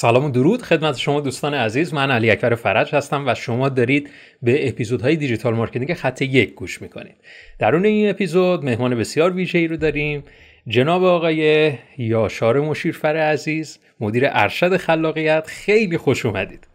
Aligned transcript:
سلام 0.00 0.24
و 0.24 0.30
درود 0.30 0.62
خدمت 0.62 0.96
شما 0.96 1.20
دوستان 1.20 1.54
عزیز. 1.54 1.94
من 1.94 2.10
علی 2.10 2.30
اکبر 2.30 2.54
فرج 2.54 2.94
هستم 2.94 3.28
و 3.28 3.34
شما 3.34 3.68
دارید 3.68 4.10
به 4.42 4.68
اپیزودهای 4.68 5.16
digital 5.16 5.54
marketing 5.54 5.94
خط 5.94 6.22
یک 6.22 6.54
گوش 6.54 6.82
می‌کنید. 6.82 7.16
درون 7.58 7.84
این 7.84 8.10
اپیزود 8.10 8.64
مهمان 8.64 8.98
بسیار 8.98 9.32
ویژه‌ای 9.32 9.66
رو 9.66 9.76
داریم 9.76 10.24
جناب 10.66 11.04
آقای 11.04 11.72
یاشار 11.98 12.60
مشیرفر 12.60 13.16
عزیز 13.16 13.78
مدیر 14.00 14.24
ارشد 14.30 14.76
خلاقیت. 14.76 15.46
خیلی 15.46 15.98
خوش 15.98 16.26
اومدید. 16.26 16.68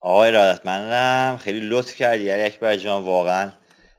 آقا 0.00 0.30
ارادتمندم 0.30 1.36
خیلی 1.36 1.60
لطف 1.60 1.96
کردی 1.96 2.30
علی 2.30 2.42
اکبر 2.42 2.76
جان. 2.76 3.02
واقعا 3.02 3.52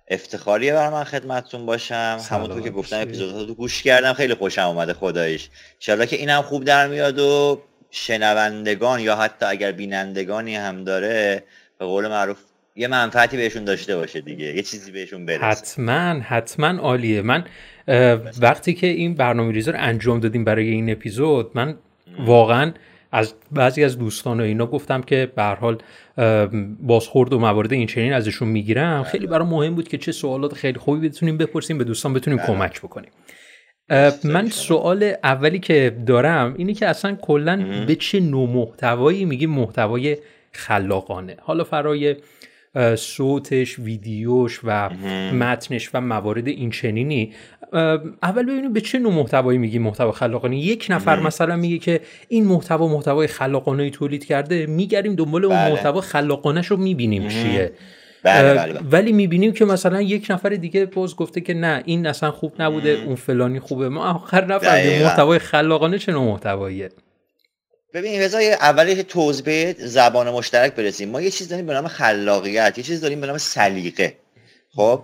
افتخاریه 0.07 0.73
بر 0.73 0.89
من 0.89 1.03
خدمتتون 1.03 1.65
باشم. 1.65 2.19
همونطور 2.29 2.61
که 2.61 2.69
گفتم 2.69 3.01
اپیزودها 3.01 3.41
رو 3.41 3.53
گوش 3.53 3.83
کردم 3.83 4.13
خیلی 4.13 4.33
خوشم 4.33 4.67
اومده 4.67 4.93
خدایش 4.93 5.49
انشالله 5.75 6.05
که 6.05 6.15
اینم 6.15 6.41
خوب 6.41 6.63
در 6.63 6.87
میاد 6.87 7.19
و 7.19 7.61
شنوندگان 7.91 8.99
یا 8.99 9.15
حتی 9.15 9.45
اگر 9.45 9.71
بینندگانی 9.71 10.55
هم 10.55 10.83
داره 10.83 11.43
به 11.79 11.85
قول 11.85 12.07
معروف 12.07 12.37
یه 12.75 12.87
منفعتی 12.87 13.37
بهشون 13.37 13.63
داشته 13.63 13.95
باشه 13.95 14.21
دیگه 14.21 14.45
یه 14.55 14.61
چیزی 14.61 14.91
بهشون 14.91 15.25
برسه. 15.25 15.45
حتما 15.45 16.21
حتما 16.21 16.67
عالیه. 16.67 17.21
من 17.21 17.45
وقتی 18.41 18.73
که 18.73 18.87
این 18.87 19.15
برنامه 19.15 19.51
ریزا 19.51 19.71
رو 19.71 19.77
انجام 19.81 20.19
دادیم 20.19 20.43
برای 20.43 20.69
این 20.69 20.89
اپیزود 20.89 21.51
من 21.53 21.75
واقعا 22.19 22.73
از 23.11 23.33
بعضی 23.51 23.83
از 23.83 23.99
دوستان 23.99 24.39
و 24.39 24.43
اینا 24.43 24.65
گفتم 24.65 25.01
که 25.01 25.31
به 25.35 25.43
حال 25.43 25.77
بازخورد 26.79 27.33
و 27.33 27.39
موارد 27.39 27.73
این 27.73 27.87
چنین 27.87 28.13
ازشون 28.13 28.47
می‌گیرم. 28.47 29.03
خیلی 29.03 29.27
برای 29.27 29.47
مهم 29.47 29.75
بود 29.75 29.87
که 29.87 29.97
چه 29.97 30.11
سوالات 30.11 30.53
خیلی 30.53 30.79
خوبی 30.79 31.09
بتونیم 31.09 31.37
بپرسیم 31.37 31.77
به 31.77 31.83
دوستان 31.83 32.13
بتونیم 32.13 32.37
بله. 32.37 32.47
کمک 32.47 32.81
بکنیم. 32.81 33.09
من 34.23 34.49
سوال 34.49 35.13
اولی 35.23 35.59
که 35.59 35.97
دارم 36.05 36.53
اینه 36.57 36.73
که 36.73 36.87
اصلا 36.87 37.15
کلا 37.15 37.83
به 37.87 37.95
چه 37.95 38.19
نوع 38.19 38.49
محتوایی 38.49 39.25
میگیم 39.25 39.49
محتوای 39.49 40.17
خلاقانه؟ 40.51 41.35
حالا 41.41 41.63
فرای 41.63 42.15
صوتش 42.95 43.79
ویدیوش 43.79 44.59
و 44.63 44.89
متنش 45.33 45.89
و 45.93 46.01
موارد 46.01 46.47
این 46.47 46.69
چنینی. 46.69 47.33
اول 48.23 48.43
ببینیم 48.43 48.73
به 48.73 48.81
چه 48.81 48.99
نوع 48.99 49.13
محتوایی 49.13 49.57
میگیم 49.59 49.81
محتوا 49.81 50.11
خلاقانه. 50.11 50.57
یک 50.57 50.87
نفر 50.89 51.19
مثلا 51.19 51.55
میگه 51.55 51.77
که 51.77 52.01
این 52.27 52.45
محتوا 52.45 52.87
محتوای 52.87 53.27
خلاقانه 53.27 53.89
تولید 53.89 54.25
کرده 54.25 54.65
میگریم 54.65 55.15
دنبال 55.15 55.45
اون 55.45 55.55
بله. 55.55 55.71
محتوا 55.71 56.01
خلاقانه 56.01 56.61
رو 56.61 56.77
می‌بینیم 56.77 57.27
چیه. 57.27 57.71
بله 58.23 58.53
بله 58.53 58.73
بله. 58.73 58.81
ولی 58.91 59.11
می‌بینیم 59.11 59.53
که 59.53 59.65
مثلا 59.65 60.01
یک 60.01 60.27
نفر 60.29 60.49
دیگه 60.49 60.85
باز 60.85 61.15
گفته 61.15 61.41
که 61.41 61.53
نه 61.53 61.83
این 61.85 62.07
اصلا 62.07 62.31
خوب 62.31 62.61
نبوده 62.61 62.89
اون 62.89 63.15
فلانی 63.15 63.59
خوبه. 63.59 63.89
ما 63.89 64.13
آخر 64.13 64.45
نفهمیم 64.45 65.03
محتوای 65.03 65.39
خلاقانه 65.39 65.99
چه 65.99 66.11
نوع 66.11 66.23
محتواییه. 66.23 66.89
ببین 67.93 68.21
بذار 68.21 68.37
اول 68.37 68.95
یه 68.95 69.03
توضیح 69.03 69.73
زبان 69.73 70.29
مشترک 70.29 70.73
برسیم. 70.73 71.09
ما 71.09 71.21
یه 71.21 71.31
چیز 71.31 71.49
داریم 71.49 71.65
به 71.65 71.73
نام 71.73 71.87
خلاقیت 71.87 72.77
یه 72.77 72.83
چیز 72.83 73.01
داریم 73.01 73.21
به 73.21 73.27
نام 73.27 73.37
سلیقه. 73.37 74.17
خب؟ 74.75 75.03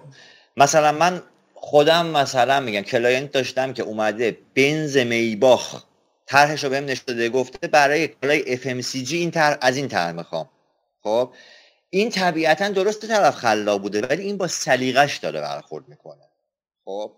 مثلا 0.57 0.91
من 0.91 1.21
خودم 1.53 2.05
مثلا 2.05 2.59
میگم 2.59 2.81
client 2.81 3.31
داشتم 3.31 3.73
که 3.73 3.83
اومده 3.83 4.37
بنز 4.55 4.97
Maybach 4.97 5.83
طرحش 6.25 6.63
رو 6.63 6.69
بهم 6.69 6.85
نشون 6.85 7.13
داده 7.13 7.29
گفته 7.29 7.67
برای 7.67 8.07
کالای 8.07 8.57
FMCG 8.57 9.11
این 9.11 9.31
طرح 9.31 9.57
از 9.61 9.77
این 9.77 9.87
طرح 9.87 10.11
می‌خوام. 10.11 10.49
خب؟ 11.03 11.29
این 11.89 12.09
طبیعتا 12.09 12.69
درست 12.69 13.05
طرف 13.05 13.35
خلاق 13.35 13.81
بوده 13.81 14.01
ولی 14.01 14.23
این 14.23 14.37
با 14.37 14.47
سلیقش 14.47 15.17
داره 15.17 15.41
برخورد 15.41 15.87
می‌کنه. 15.87 16.21
خب؟ 16.85 17.11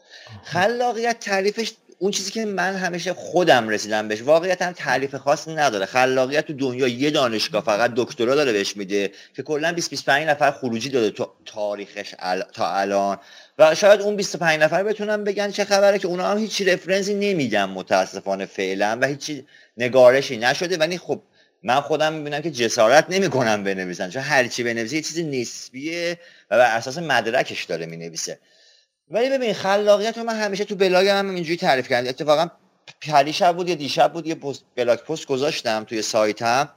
خلاقیت 0.44 1.20
تعریفش 1.20 1.74
اون 2.00 2.12
چیزی 2.12 2.32
که 2.32 2.46
من 2.46 2.76
همیشه 2.76 3.14
خودم 3.14 3.70
رسیدم 3.70 4.08
بهش 4.08 4.22
واقعیت 4.22 4.62
هم 4.62 4.72
تعریف 4.72 5.16
خاص 5.16 5.48
نداره. 5.48 5.86
خلاقیت 5.86 6.48
تو 6.48 6.54
دنیا 6.54 6.88
یه 6.88 7.12
دانشگاه 7.12 7.64
فقط 7.64 7.92
دکترا 7.96 8.36
داره 8.36 8.52
بهش 8.52 8.78
میده 8.78 9.12
که 9.36 9.44
کلا 9.44 9.74
20 9.74 9.90
25 9.90 10.28
نفر 10.28 10.52
خروجی 10.52 10.90
داده 10.90 11.10
تو 11.10 11.32
تاریخش 11.46 12.16
تا 12.54 12.72
الان. 12.72 13.18
و 13.60 13.76
شاید 13.76 14.02
اون 14.02 14.16
25 14.16 14.62
نفر 14.62 14.84
بتونن 14.84 15.24
بگن 15.24 15.52
چه 15.52 15.66
خبره 15.66 16.00
که 16.00 16.08
اونا 16.08 16.28
هم 16.28 16.38
هیچ 16.38 16.62
رفرنسی 16.62 17.14
نمیدن 17.14 17.66
متاسفانه 17.66 18.46
فعلا 18.46 18.98
و 19.02 19.08
هیچ 19.08 19.32
نگارشی 19.78 20.38
نشده. 20.38 20.78
ولی 20.78 20.98
خب 20.98 21.22
من 21.68 21.82
خودم 21.82 22.14
می‌بینم 22.14 22.42
که 22.42 22.52
جسارت 22.52 23.06
نمی‌کنم 23.10 23.64
بنویسن 23.64 24.10
چون 24.10 24.22
هر 24.22 24.48
چی 24.48 24.64
بنویسه 24.64 24.96
یه 24.96 25.02
چیز 25.02 25.20
نسبیه 25.20 26.20
و 26.52 26.58
بر 26.58 26.78
اساس 26.78 26.98
مدرکش 26.98 27.64
داره 27.64 27.86
می‌نویسه. 27.86 28.40
ولی 29.10 29.30
ببین 29.30 29.54
خلاقیت 29.54 30.18
رو 30.18 30.24
من 30.24 30.36
همیشه 30.36 30.66
تو 30.66 30.76
بلاگم 30.76 31.18
هم 31.18 31.30
اینجوری 31.30 31.58
تعریف 31.58 31.90
کردم. 31.90 32.10
اتفاقا 32.10 32.48
پریشب 33.02 33.56
بود 33.56 33.70
یا 33.70 33.76
دیشب 33.76 34.14
بود 34.14 34.28
یه 34.28 34.36
پست 34.36 34.64
blog 34.76 35.00
post 35.00 35.26
گذاشتم 35.26 35.84
توی 35.84 36.02
سایتم 36.02 36.70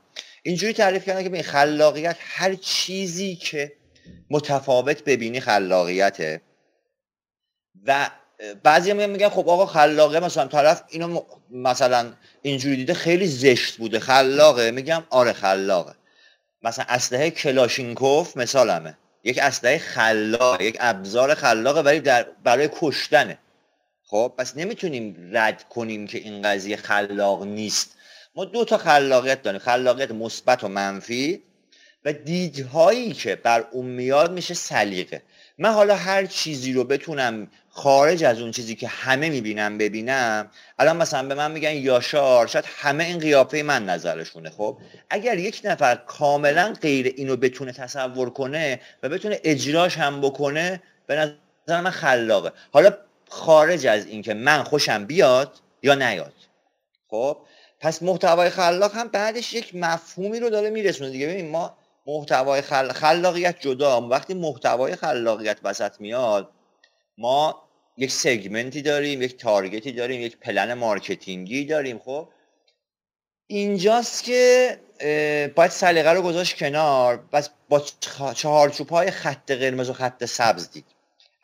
اینجوری 0.43 0.73
تعریف 0.73 1.05
کردم 1.05 1.23
که 1.23 1.29
ببین 1.29 1.43
خلاقیت 1.43 2.17
هر 2.21 2.55
چیزی 2.55 3.37
که 3.37 3.73
متفاوت 4.31 5.05
ببینی 5.05 5.41
خلاقیته. 5.41 6.41
و 7.87 8.11
بعضی 8.63 8.91
هم 8.91 9.11
میگن 9.11 9.29
خب 9.29 9.49
آقا 9.49 9.67
خلاقه 9.67 10.21
مثلا 10.21 10.47
طرف 10.47 10.83
اینو 10.89 11.23
مثلا 11.51 12.13
اینجوری 12.43 12.77
دیده 12.77 12.95
خیلی 12.95 13.27
زشت 13.27 13.77
بوده. 13.77 14.01
خلاقه. 14.01 14.71
میگم 14.71 15.03
آره 15.11 15.33
خلاقه. 15.33 15.95
مثلا 16.63 16.85
اسلحه 16.89 17.31
کلاشینکوف 17.31 18.37
مثالمه. 18.37 18.99
یک 19.25 19.39
اسلحه 19.39 19.79
خلاقه 19.79 20.65
یک 20.65 20.77
ابزار 20.81 21.35
خلاقه 21.35 21.81
ولی 21.81 22.01
در 22.01 22.27
برای 22.45 22.69
کشتنه. 22.81 23.39
خب 24.05 24.33
پس 24.39 24.57
نمی‌تونیم 24.57 25.31
رد 25.33 25.69
کنیم 25.69 26.07
که 26.07 26.19
این 26.19 26.43
قضیه 26.43 26.77
خلاق 26.77 27.43
نیست. 27.43 27.97
ما 28.35 28.45
دو 28.45 28.65
تا 28.65 28.79
خلاقیت 28.79 29.43
داریم. 29.43 29.61
خلاقیت 29.61 30.11
مثبت 30.11 30.65
و 30.65 30.69
منفی 30.69 31.43
و 32.05 32.13
دیدهایی 32.13 33.13
که 33.13 33.37
بر 33.37 33.67
اون 33.71 33.87
میاد 33.87 34.33
میشه 34.33 34.55
سلیقه. 34.55 35.23
من 35.59 35.73
حالا 35.73 35.97
هر 35.97 36.27
چیزی 36.27 36.73
رو 36.73 36.85
بتونم 36.85 37.49
خارج 37.83 38.25
از 38.25 38.41
اون 38.41 38.51
چیزی 38.51 38.75
که 38.75 38.89
همه 38.89 39.31
می‌بینم 39.31 39.79
ببینم 39.79 40.51
الان 40.79 40.97
مثلا 40.97 41.29
به 41.29 41.35
من 41.35 41.51
میگن 41.51 41.73
یاشار 41.73 42.47
شاید 42.47 42.65
همه 42.69 43.05
این 43.05 43.19
قیافه 43.19 43.63
من 43.63 43.85
نظرشونه 43.85 44.51
خب؟ 44.51 44.79
اگر 45.11 45.39
یک 45.39 45.61
نفر 45.65 45.95
کاملا 45.95 46.75
غیر 46.83 47.15
اینو 47.17 47.37
بتونه 47.37 47.73
تصور 47.73 48.31
کنه 48.31 48.81
و 49.03 49.09
بتونه 49.09 49.41
اجراش 49.45 49.99
هم 49.99 50.21
بکنه 50.21 50.83
به 51.07 51.17
نظر 51.17 51.81
من 51.81 51.91
خلاقه. 51.91 52.53
حالا 52.73 52.93
خارج 53.29 53.87
از 53.87 54.07
اینکه 54.07 54.35
من 54.35 54.63
خوشم 54.63 55.05
بیاد 55.05 55.53
یا 55.83 55.95
نیاد 55.95 56.35
خب؟ 57.09 57.37
پس 57.81 58.03
محتوای 58.03 58.51
خلاق 58.51 58.95
هم 58.95 59.09
بعدش 59.09 59.55
یک 59.55 59.75
مفهومی 59.75 60.41
رو 60.41 60.51
داره 60.51 60.71
میرسونه 60.71 61.11
دیگه. 61.11 61.27
ببین 61.27 61.51
ما 61.51 61.77
محتوای 62.07 62.61
خل... 62.61 62.93
خلاقیت 62.93 63.61
جدا 63.61 64.01
وقتی 64.01 64.35
محتوای 64.35 64.97
خلاقیت 64.97 65.59
وسط 65.65 66.01
میاد 66.01 66.51
ما 67.19 67.70
یک 68.01 68.13
segment 68.13 68.74
ی 68.74 68.83
داریم 68.83 69.23
یک 69.23 69.37
target 69.37 69.85
ی 69.85 69.93
داریم 69.93 70.21
یک 70.21 70.37
plan 70.37 70.75
marketing 70.75 71.56
ی 71.56 71.65
داریم 71.65 71.99
خب؟ 71.99 72.29
اینجاست 73.47 74.25
که 74.25 74.79
باید 75.55 75.71
سلیقه 75.71 76.13
رو 76.13 76.23
گذاشت 76.23 76.57
کنار 76.57 77.17
بس 77.33 77.51
با 77.69 77.85
چهارچوب 78.35 78.89
های 78.89 79.11
خط 79.11 79.51
قرمز 79.51 79.91
و 79.91 79.93
خط 79.93 80.25
سبز 80.25 80.71
دید. 80.71 80.85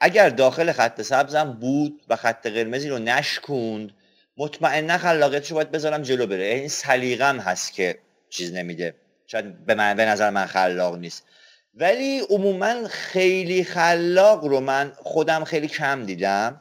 اگر 0.00 0.28
داخل 0.28 0.72
خط 0.72 1.02
سبزم 1.02 1.52
بود 1.60 2.02
و 2.08 2.16
خط 2.16 2.46
قرمزی 2.46 2.88
رو 2.88 2.98
نشکوند 2.98 3.90
مطمئنا 4.36 4.98
خلاقیتش 4.98 5.50
رو 5.50 5.54
باید 5.54 5.70
بذارم 5.70 6.02
جلو 6.02 6.26
بره. 6.26 6.44
این 6.44 6.68
سلیقم 6.68 7.38
هست 7.38 7.72
که 7.72 7.98
چیز 8.30 8.52
نمیده. 8.52 8.94
شاید 9.26 9.66
به, 9.66 9.74
من، 9.74 9.96
به 9.96 10.04
نظر 10.04 10.30
من 10.30 10.46
خلاق 10.46 10.96
نیست. 10.96 11.24
ولی 11.76 12.20
عموما 12.30 12.88
خیلی 12.88 13.64
خلاق 13.64 14.44
رو 14.44 14.60
من 14.60 14.92
خودم 14.96 15.44
خیلی 15.44 15.68
کم 15.68 16.04
دیدم. 16.04 16.60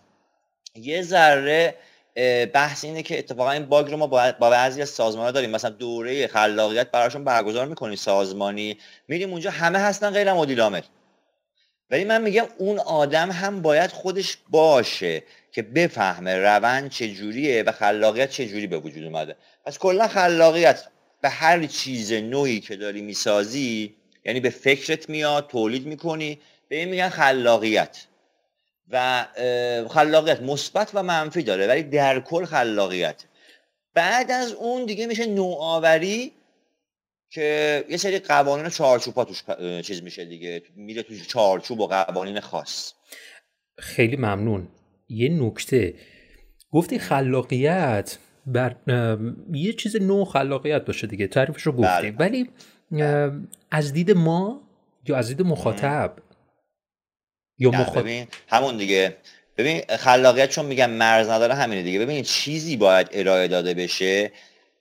یه 0.76 1.02
ذره 1.02 1.76
بحث 2.54 2.86
اینه 2.86 3.04
که 3.04 3.20
اتفاقا 3.20 3.52
این 3.52 3.66
باگ 3.66 3.92
رو 3.92 3.98
ما 3.98 4.08
با 4.08 4.50
بعضی 4.50 4.82
از 4.82 4.90
سازمان 4.90 5.26
ها 5.26 5.32
داریم. 5.32 5.50
مثلا 5.50 5.70
دوره 5.70 6.28
خلاقیت 6.28 6.92
براشون 6.92 7.24
برگزار 7.24 7.68
می‌کنیم 7.68 7.96
سازمانی. 7.96 8.78
میریم 9.08 9.32
اونجا 9.32 9.52
همه 9.52 9.80
هستن 9.80 10.10
غیر 10.10 10.34
مدیر 10.34 10.62
عامل. 10.62 10.82
ولی 11.90 12.04
من 12.04 12.22
میگم 12.22 12.46
اون 12.58 12.80
آدم 12.80 13.32
هم 13.32 13.62
باید 13.62 13.92
خودش 13.92 14.38
باشه 14.50 15.24
که 15.52 15.62
بفهمه 15.62 16.36
روند 16.36 16.90
چجوریه 16.90 17.64
و 17.64 17.72
خلاقیت 17.72 18.30
چجوری 18.30 18.68
به 18.68 18.78
وجود 18.78 19.04
اومده. 19.04 19.36
پس 19.66 19.78
کلا 19.78 20.08
خلاقیت 20.08 20.84
به 21.22 21.30
هر 21.30 21.66
چیز 21.66 22.14
نوعی 22.14 22.60
که 22.60 22.76
داری 22.76 23.02
می‌سازی 23.02 23.96
یعنی 24.26 24.40
به 24.40 24.50
فکرت 24.50 25.10
میاد 25.10 25.48
تولید 25.48 25.86
می‌کنی. 25.86 26.40
به 26.70 26.76
این 26.76 26.90
میگن 26.90 27.10
خلاقیت. 27.10 28.06
و 28.90 29.26
خلاقیت 29.90 30.42
مثبت 30.42 30.92
و 30.94 31.04
منفی 31.04 31.44
داره 31.44 31.68
ولی 31.68 31.84
در 31.84 32.20
کل 32.20 32.46
خلاقیت. 32.46 33.24
بعد 33.94 34.32
از 34.32 34.54
اون 34.54 34.86
دیگه 34.86 35.08
میشه 35.08 35.26
نوآوری 35.26 36.32
که 37.30 37.84
یه 37.90 37.98
سری 37.98 38.20
قوانین 38.20 38.70
چارچوبا 38.70 39.26
توش 39.26 39.44
چیز 39.82 40.04
میشه 40.04 40.26
دیگه. 40.26 40.64
میره 40.76 41.04
توش 41.04 41.28
چارچوب 41.28 41.80
و 41.80 41.88
قوانین 41.88 42.40
خاص. 42.40 42.94
خیلی 43.78 44.16
ممنون. 44.16 44.68
یه 45.10 45.30
نکته. 45.30 45.94
گفتی 46.72 47.00
خلاقیت 47.00 48.18
بر... 48.46 48.76
یه 49.54 49.74
چیز 49.74 49.96
نو 49.96 50.26
خلاقیت 50.26 50.86
باشه 50.86 51.08
دیگه. 51.08 51.28
تعریفش 51.28 51.62
رو 51.62 51.72
گفتیم 51.72 52.16
بله. 52.16 52.30
ولی 52.30 52.50
از 53.72 53.94
دید 53.94 54.12
ما 54.12 54.62
یا 55.08 55.18
از 55.18 55.28
دید 55.28 55.42
مخاطب؟ 55.42 56.14
یا 57.58 57.72
مخاطب؟ 57.72 58.28
همون 58.48 58.78
دیگه. 58.78 59.18
ببین 59.58 59.82
خلاقیت 60.00 60.50
چون 60.50 60.66
میگم 60.66 60.90
مرز 60.90 61.30
نداره 61.30 61.54
همینه 61.54 61.84
دیگه. 61.84 62.00
ببین 62.00 62.24
چیزی 62.24 62.78
باید 62.78 63.08
ارائه 63.12 63.48
داده 63.48 63.74
بشه 63.74 64.32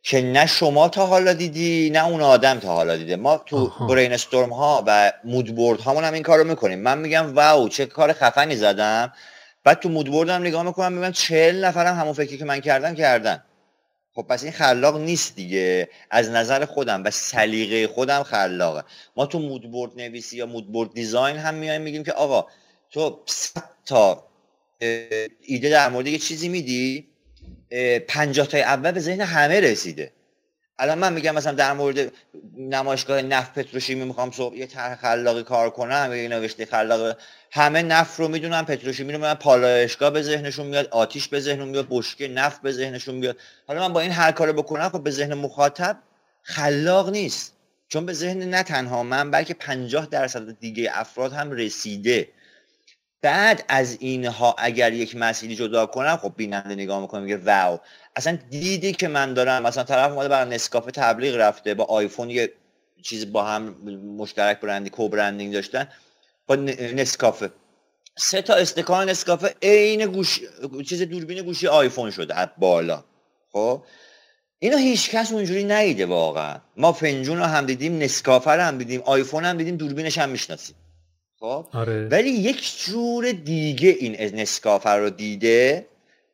که 0.02 0.22
نه 0.22 0.46
شما 0.46 0.88
تا 0.88 1.06
حالا 1.06 1.32
دیدی 1.32 1.90
نه 1.90 2.06
اون 2.06 2.20
آدم 2.20 2.58
تا 2.58 2.74
حالا 2.74 2.96
دیده. 2.96 3.16
ما 3.16 3.42
تو 3.46 3.86
برین 3.88 4.12
استورم 4.12 4.52
ها 4.52 4.84
و 4.86 5.12
مودبورد 5.24 5.80
هامون 5.80 6.04
هم 6.04 6.12
این 6.12 6.22
کارو 6.22 6.44
می‌کنیم. 6.44 6.78
من 6.78 6.98
میگم 6.98 7.34
واو 7.34 7.68
چه 7.68 7.86
کار 7.86 8.12
خفنی 8.12 8.56
زدم. 8.56 9.12
بعد 9.64 9.80
تو 9.80 9.88
مودبورد 9.88 10.28
هم 10.28 10.42
نگاه 10.42 10.62
می‌کنم 10.62 10.92
میگم 10.92 11.10
چهل 11.10 11.64
نفرم 11.64 11.96
همون 11.96 12.12
فکری 12.12 12.38
که 12.38 12.44
من 12.44 12.60
کردم 12.60 12.94
کردن. 12.94 13.44
خب 14.14 14.22
پس 14.22 14.42
این 14.42 14.52
خلاق 14.52 14.96
نیست 14.96 15.36
دیگه. 15.36 15.88
از 16.10 16.30
نظر 16.30 16.64
خودم 16.64 17.04
و 17.04 17.10
سلیقه 17.10 17.86
خودم 17.86 18.22
خلاقه. 18.22 18.84
ما 19.16 19.26
تو 19.26 19.38
مودبورد 19.38 19.92
نویسی 19.96 20.36
یا 20.36 20.46
مودبورد 20.46 20.94
دیزاین 20.94 21.36
هم 21.36 21.54
میایم 21.54 21.82
میگیم 21.82 22.04
که 22.04 22.12
آقا 22.12 22.46
تو 22.90 23.20
تا 23.86 24.26
ایده 25.40 25.70
در 25.70 25.88
مورد 25.88 26.06
یه 26.06 26.18
چیزی 26.18 26.48
میدی 26.48 27.08
پنجاه 28.08 28.46
تای 28.46 28.62
اول 28.62 28.90
به 28.90 29.00
ذهن 29.00 29.20
همه 29.20 29.60
رسیده. 29.60 30.12
الان 30.78 30.98
من 30.98 31.12
میگم 31.12 31.34
مثلا 31.34 31.52
در 31.52 31.72
مورد 31.72 32.12
نمایشگاه 32.56 33.22
نفت 33.22 33.58
پتروشیمی 33.58 34.04
می‌خوام 34.04 34.30
صبح 34.30 34.56
یه 34.56 34.66
طرح 34.66 34.94
خلاقی 34.96 35.42
کار 35.42 35.70
کنم 35.70 36.12
یه 36.14 36.28
نوشته 36.28 36.66
خلاقی 36.66 37.20
همه 37.56 37.82
نفت 37.82 38.20
رو 38.20 38.28
می‌دونن 38.28 38.62
پتروشیمی 38.62 39.12
رو 39.12 39.18
من 39.18 39.34
پالایشگاه 39.34 40.10
به 40.10 40.22
ذهنشون 40.22 40.66
میاد 40.66 40.88
آتیش 40.90 41.28
به 41.28 41.40
ذهنشون 41.40 41.68
میاد 41.68 41.86
بشکه 41.90 42.28
نفت 42.28 42.62
به 42.62 42.72
ذهنشون 42.72 43.14
میاد. 43.14 43.36
حالا 43.66 43.88
من 43.88 43.94
با 43.94 44.00
این 44.00 44.12
هر 44.12 44.32
کارو 44.32 44.52
بکنم 44.52 44.88
خب 44.88 45.02
به 45.02 45.10
ذهن 45.10 45.34
مخاطب 45.34 45.98
خلاق 46.42 47.10
نیست. 47.10 47.52
چون 47.88 48.06
به 48.06 48.12
ذهن 48.12 48.38
نه 48.42 48.62
تنها 48.62 49.02
من 49.02 49.30
بلکه 49.30 49.54
50 49.54 50.06
درصد 50.06 50.58
دیگه 50.60 50.90
افراد 50.94 51.32
هم 51.32 51.50
رسیده. 51.50 52.28
بعد 53.22 53.64
از 53.68 53.96
اینها 54.00 54.54
اگر 54.58 54.92
یک 54.92 55.16
مسئله 55.16 55.54
جدا 55.54 55.86
کنم 55.86 56.16
خب 56.16 56.32
بیننده 56.36 56.74
نگاه 56.74 57.00
می‌کنه 57.00 57.20
میگه 57.20 57.36
واو. 57.36 57.78
اصلا 58.16 58.38
دیدی 58.50 58.92
که 58.92 59.08
من 59.08 59.34
دارم 59.34 59.62
مثلا 59.62 59.84
طرف 59.84 60.12
اومده 60.12 60.28
برای 60.28 60.54
نسکافه 60.54 60.90
تبلیغ 60.90 61.36
رفته 61.36 61.74
با 61.74 61.84
آیفون 61.84 62.30
یه 62.30 62.52
چیز 63.02 63.32
با 63.32 63.44
هم 63.44 63.62
مشترک 64.18 64.60
برندی 64.60 64.90
کو 64.90 65.08
برندینگ 65.08 65.52
داشتن. 65.52 65.88
با 66.46 66.54
نسکافه. 66.54 67.50
سه 68.18 68.42
تا 68.42 68.54
استکان 68.54 69.08
نسکافه 69.08 69.54
عین 69.62 70.06
گوش 70.06 70.40
چیز 70.88 71.02
دوربین 71.02 71.42
گوشی 71.42 71.66
آیفون 71.66 72.10
شده 72.10 72.34
از 72.34 72.48
بالا. 72.58 73.04
خب؟ 73.52 73.82
اینو 74.58 74.76
هیچ 74.76 75.10
کس 75.10 75.32
اونجوری 75.32 75.64
نیده 75.64 76.06
واقعا. 76.06 76.60
ما 76.76 76.92
فنجون 76.92 77.38
رو 77.38 77.44
هم 77.44 77.66
دیدیم 77.66 77.98
نسکافه 77.98 78.50
رو 78.50 78.62
هم 78.62 78.78
دیدیم 78.78 79.00
آیفون 79.00 79.44
هم 79.44 79.56
دیدیم 79.56 79.76
دوربینش 79.76 80.18
هم 80.18 80.28
می‌شناسیم. 80.28 80.76
خب؟ 81.40 81.66
آره. 81.72 82.08
ولی 82.08 82.30
یک 82.30 82.84
جور 82.84 83.32
دیگه 83.32 83.88
این 83.88 84.40
نسکافه 84.40 84.90
رو 84.90 85.10
دیده. 85.10 85.86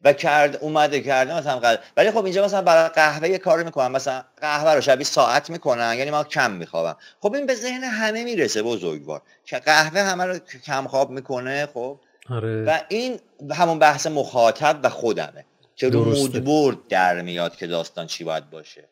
و 0.05 0.13
کرد 0.13 0.57
اومده 0.57 1.01
کرده 1.01 1.39
مثلا 1.39 1.79
ولی 1.97 2.11
خب 2.11 2.25
اینجا 2.25 2.45
مثلا 2.45 2.63
برای 2.63 2.89
قهوه 2.89 3.29
یه 3.29 3.39
کار 3.39 3.63
می‌کنن 3.63 3.89
مثلا 3.89 4.23
قهوه 4.41 4.75
رو 4.75 4.81
شبیه 4.81 5.05
ساعت 5.05 5.51
می‌کنن 5.51 5.95
یعنی 5.99 6.11
ما 6.11 6.25
کم 6.25 6.51
میخوابم. 6.51 6.97
خب 7.21 7.35
این 7.35 7.47
به 7.47 7.55
ذهن 7.55 7.85
همه 7.85 8.25
می‌رسه 8.25 8.63
بزرگوار. 8.63 9.23
که 9.45 9.59
قهوه 9.59 10.01
همه 10.01 10.25
رو 10.25 10.39
کم 10.67 10.87
خواب 10.87 11.11
می‌کنه 11.11 11.67
خب؟ 11.75 12.01
آره. 12.31 12.65
و 12.65 12.79
این 12.89 13.17
همون 13.51 13.79
بحث 13.79 14.07
مخاطب 14.07 14.81
و 14.83 14.89
خودمه. 14.89 15.45
که 15.77 15.89
رو 15.89 16.05
مودبورد 16.05 16.77
در 16.89 17.23
میاد 17.23 17.57
که 17.57 17.67
داستان 17.67 18.07
چی 18.07 18.25
باید 18.25 18.51
باشه. 18.51 18.89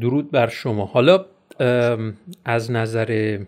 درود 0.00 0.30
بر 0.30 0.48
شما. 0.48 0.84
حالا 0.84 1.24
از 2.44 2.70
نظر 2.70 3.38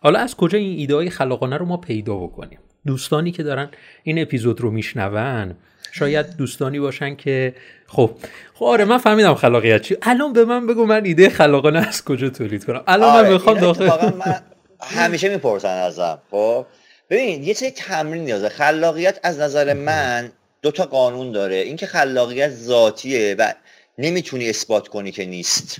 حالا 0.00 0.18
از 0.18 0.34
کجا 0.34 0.58
این 0.58 0.78
ایده 0.78 0.94
های 0.94 1.10
خلاقانه 1.10 1.56
رو 1.56 1.66
ما 1.66 1.76
پیدا 1.76 2.16
بکنیم؟ 2.16 2.58
دوستانی 2.86 3.32
که 3.32 3.42
دارن 3.42 3.70
این 4.02 4.22
اپیزود 4.22 4.60
رو 4.60 4.70
میشنون 4.70 5.56
شاید 5.92 6.36
دوستانی 6.36 6.78
باشن 6.78 7.16
که 7.16 7.54
خب 7.86 8.10
خب 8.54 8.64
آره 8.64 8.84
من 8.84 8.98
فهمیدم 8.98 9.34
خلاقیت 9.34 9.82
چی. 9.82 9.96
الان 10.02 10.32
به 10.32 10.44
من 10.44 10.66
بگو 10.66 10.86
من 10.86 11.04
ایده 11.04 11.28
خلاقانه 11.28 11.88
از 11.88 12.04
کجا 12.04 12.28
تولید 12.28 12.64
کنم. 12.64 12.84
الان 12.86 13.10
آره 13.10 13.22
من 13.22 13.32
می‌خوام 13.32 13.58
داخل 13.58 14.14
من 14.14 14.42
همیشه 14.80 15.28
می‌پرسن 15.28 15.68
ازم 15.68 16.18
خب؟ 16.30 16.66
ببین 17.10 17.44
یه 17.44 17.54
سری 17.54 17.70
تمرین 17.70 18.24
نیازه. 18.24 18.48
خلاقیت 18.48 19.20
از 19.22 19.40
نظر 19.40 19.72
من 19.72 20.32
دو 20.62 20.70
تا 20.70 20.84
قانون 20.84 21.32
داره. 21.32 21.54
اینکه 21.54 21.86
خلاقیت 21.86 22.50
ذاتیه 22.50 23.36
و 23.38 23.52
نمی‌تونی 23.98 24.48
اثبات 24.48 24.88
کنی 24.88 25.12
که 25.12 25.24
نیست. 25.24 25.78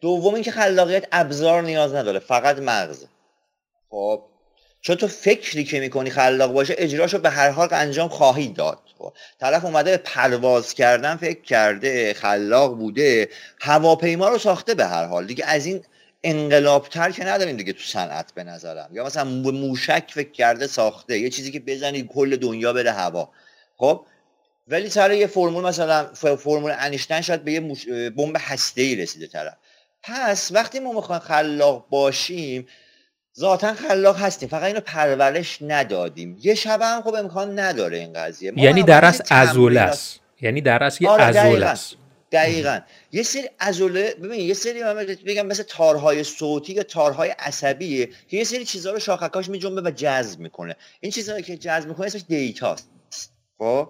دوم 0.00 0.34
اینکه 0.34 0.50
خلاقیت 0.50 1.06
ابزار 1.12 1.62
نیاز 1.62 1.94
نداره 1.94 2.18
فقط 2.18 2.58
مغز. 2.58 3.04
خب؟ 3.90 4.22
چون 4.86 4.96
تو 4.96 5.06
فکری 5.08 5.64
که 5.64 5.80
می‌کنی 5.80 6.10
خلاق 6.10 6.52
باشه 6.52 6.74
اجراشو 6.78 7.18
به 7.18 7.30
هر 7.30 7.50
حال 7.50 7.68
انجام 7.72 8.08
خواهی 8.08 8.48
داد. 8.48 8.78
خب. 8.98 9.12
طرف 9.40 9.64
اومده 9.64 9.90
به 9.90 9.96
پرواز 9.96 10.74
کردن 10.74 11.16
فکر 11.16 11.40
کرده 11.40 12.14
خلاق 12.14 12.76
بوده 12.76 13.28
هواپیما 13.60 14.28
رو 14.28 14.38
ساخته 14.38 14.74
به 14.74 14.86
هر 14.86 15.04
حال. 15.04 15.26
دیگه 15.26 15.44
از 15.46 15.66
این 15.66 15.84
انقلابتر 16.24 17.10
که 17.10 17.24
نداریم 17.24 17.56
دیگه 17.56 17.72
تو 17.72 17.82
صنعت 17.82 18.32
به 18.34 18.44
نظرم. 18.44 18.88
یا 18.92 19.04
مثلا 19.04 19.24
موشک 19.24 20.10
فکر 20.14 20.30
کرده 20.30 20.66
ساخته 20.66 21.18
یه 21.18 21.30
چیزی 21.30 21.52
که 21.52 21.60
بزنی 21.60 22.08
کل 22.14 22.36
دنیا 22.36 22.72
بره 22.72 22.92
هوا. 22.92 23.30
خب 23.76 24.06
ولی 24.68 24.90
سر 24.90 25.12
یه 25.12 25.26
فرمول 25.26 25.64
مثلا 25.64 26.04
فرمول 26.14 26.72
انیشتین 26.78 27.20
شاید 27.20 27.44
به 27.44 27.52
یه 27.52 27.60
بمب 28.10 28.36
هسته 28.38 28.94
رسیده 28.94 29.26
طرف. 29.26 29.56
پس 30.02 30.52
وقتی 30.52 30.78
ما 30.78 30.92
می‌خوایم 30.92 31.22
خلاق 31.22 31.86
باشیم 31.90 32.66
ذاتا 33.38 33.74
خلاق 33.74 34.16
هستیم. 34.16 34.48
فقط 34.48 34.64
اینو 34.64 34.80
پرورش 34.80 35.58
ندادیم. 35.60 36.38
یه 36.42 36.54
شب 36.54 36.82
هم 36.82 37.02
خب 37.02 37.14
امکان 37.14 37.58
نداره 37.58 37.98
این 37.98 38.12
قضیه. 38.12 38.52
یعنی 38.56 38.82
در 38.82 39.04
از 39.04 39.22
ازوله 39.30 39.80
است. 39.80 40.20
یعنی 40.40 40.60
در 40.60 40.84
از 40.84 41.02
یه 41.02 41.08
آره 41.08 41.24
است. 41.66 41.96
دقیقا. 42.32 42.80
یه 43.12 43.22
سری 43.22 43.48
ازوله 43.58 44.14
ببین 44.14 44.40
یه 44.40 44.54
سری 44.54 44.82
من 44.82 45.06
بگم 45.26 45.46
مثل 45.46 45.62
تارهای 45.62 46.24
صوتی 46.24 46.72
یا 46.72 46.82
تارهای 46.82 47.30
عصبیه 47.30 48.06
که 48.06 48.36
یه 48.36 48.44
سری 48.44 48.64
چیزها 48.64 48.92
رو 48.92 48.98
شاخکاش 48.98 49.48
میجنبه 49.48 49.80
و 49.80 49.90
جذب 49.90 50.40
می‌کنه. 50.40 50.76
این 51.00 51.12
چیزهایی 51.12 51.42
که 51.42 51.56
جذب 51.56 51.88
می‌کنه 51.88 52.06
اسمش 52.06 52.24
دیتاست. 52.28 52.88
خب؟ 53.58 53.88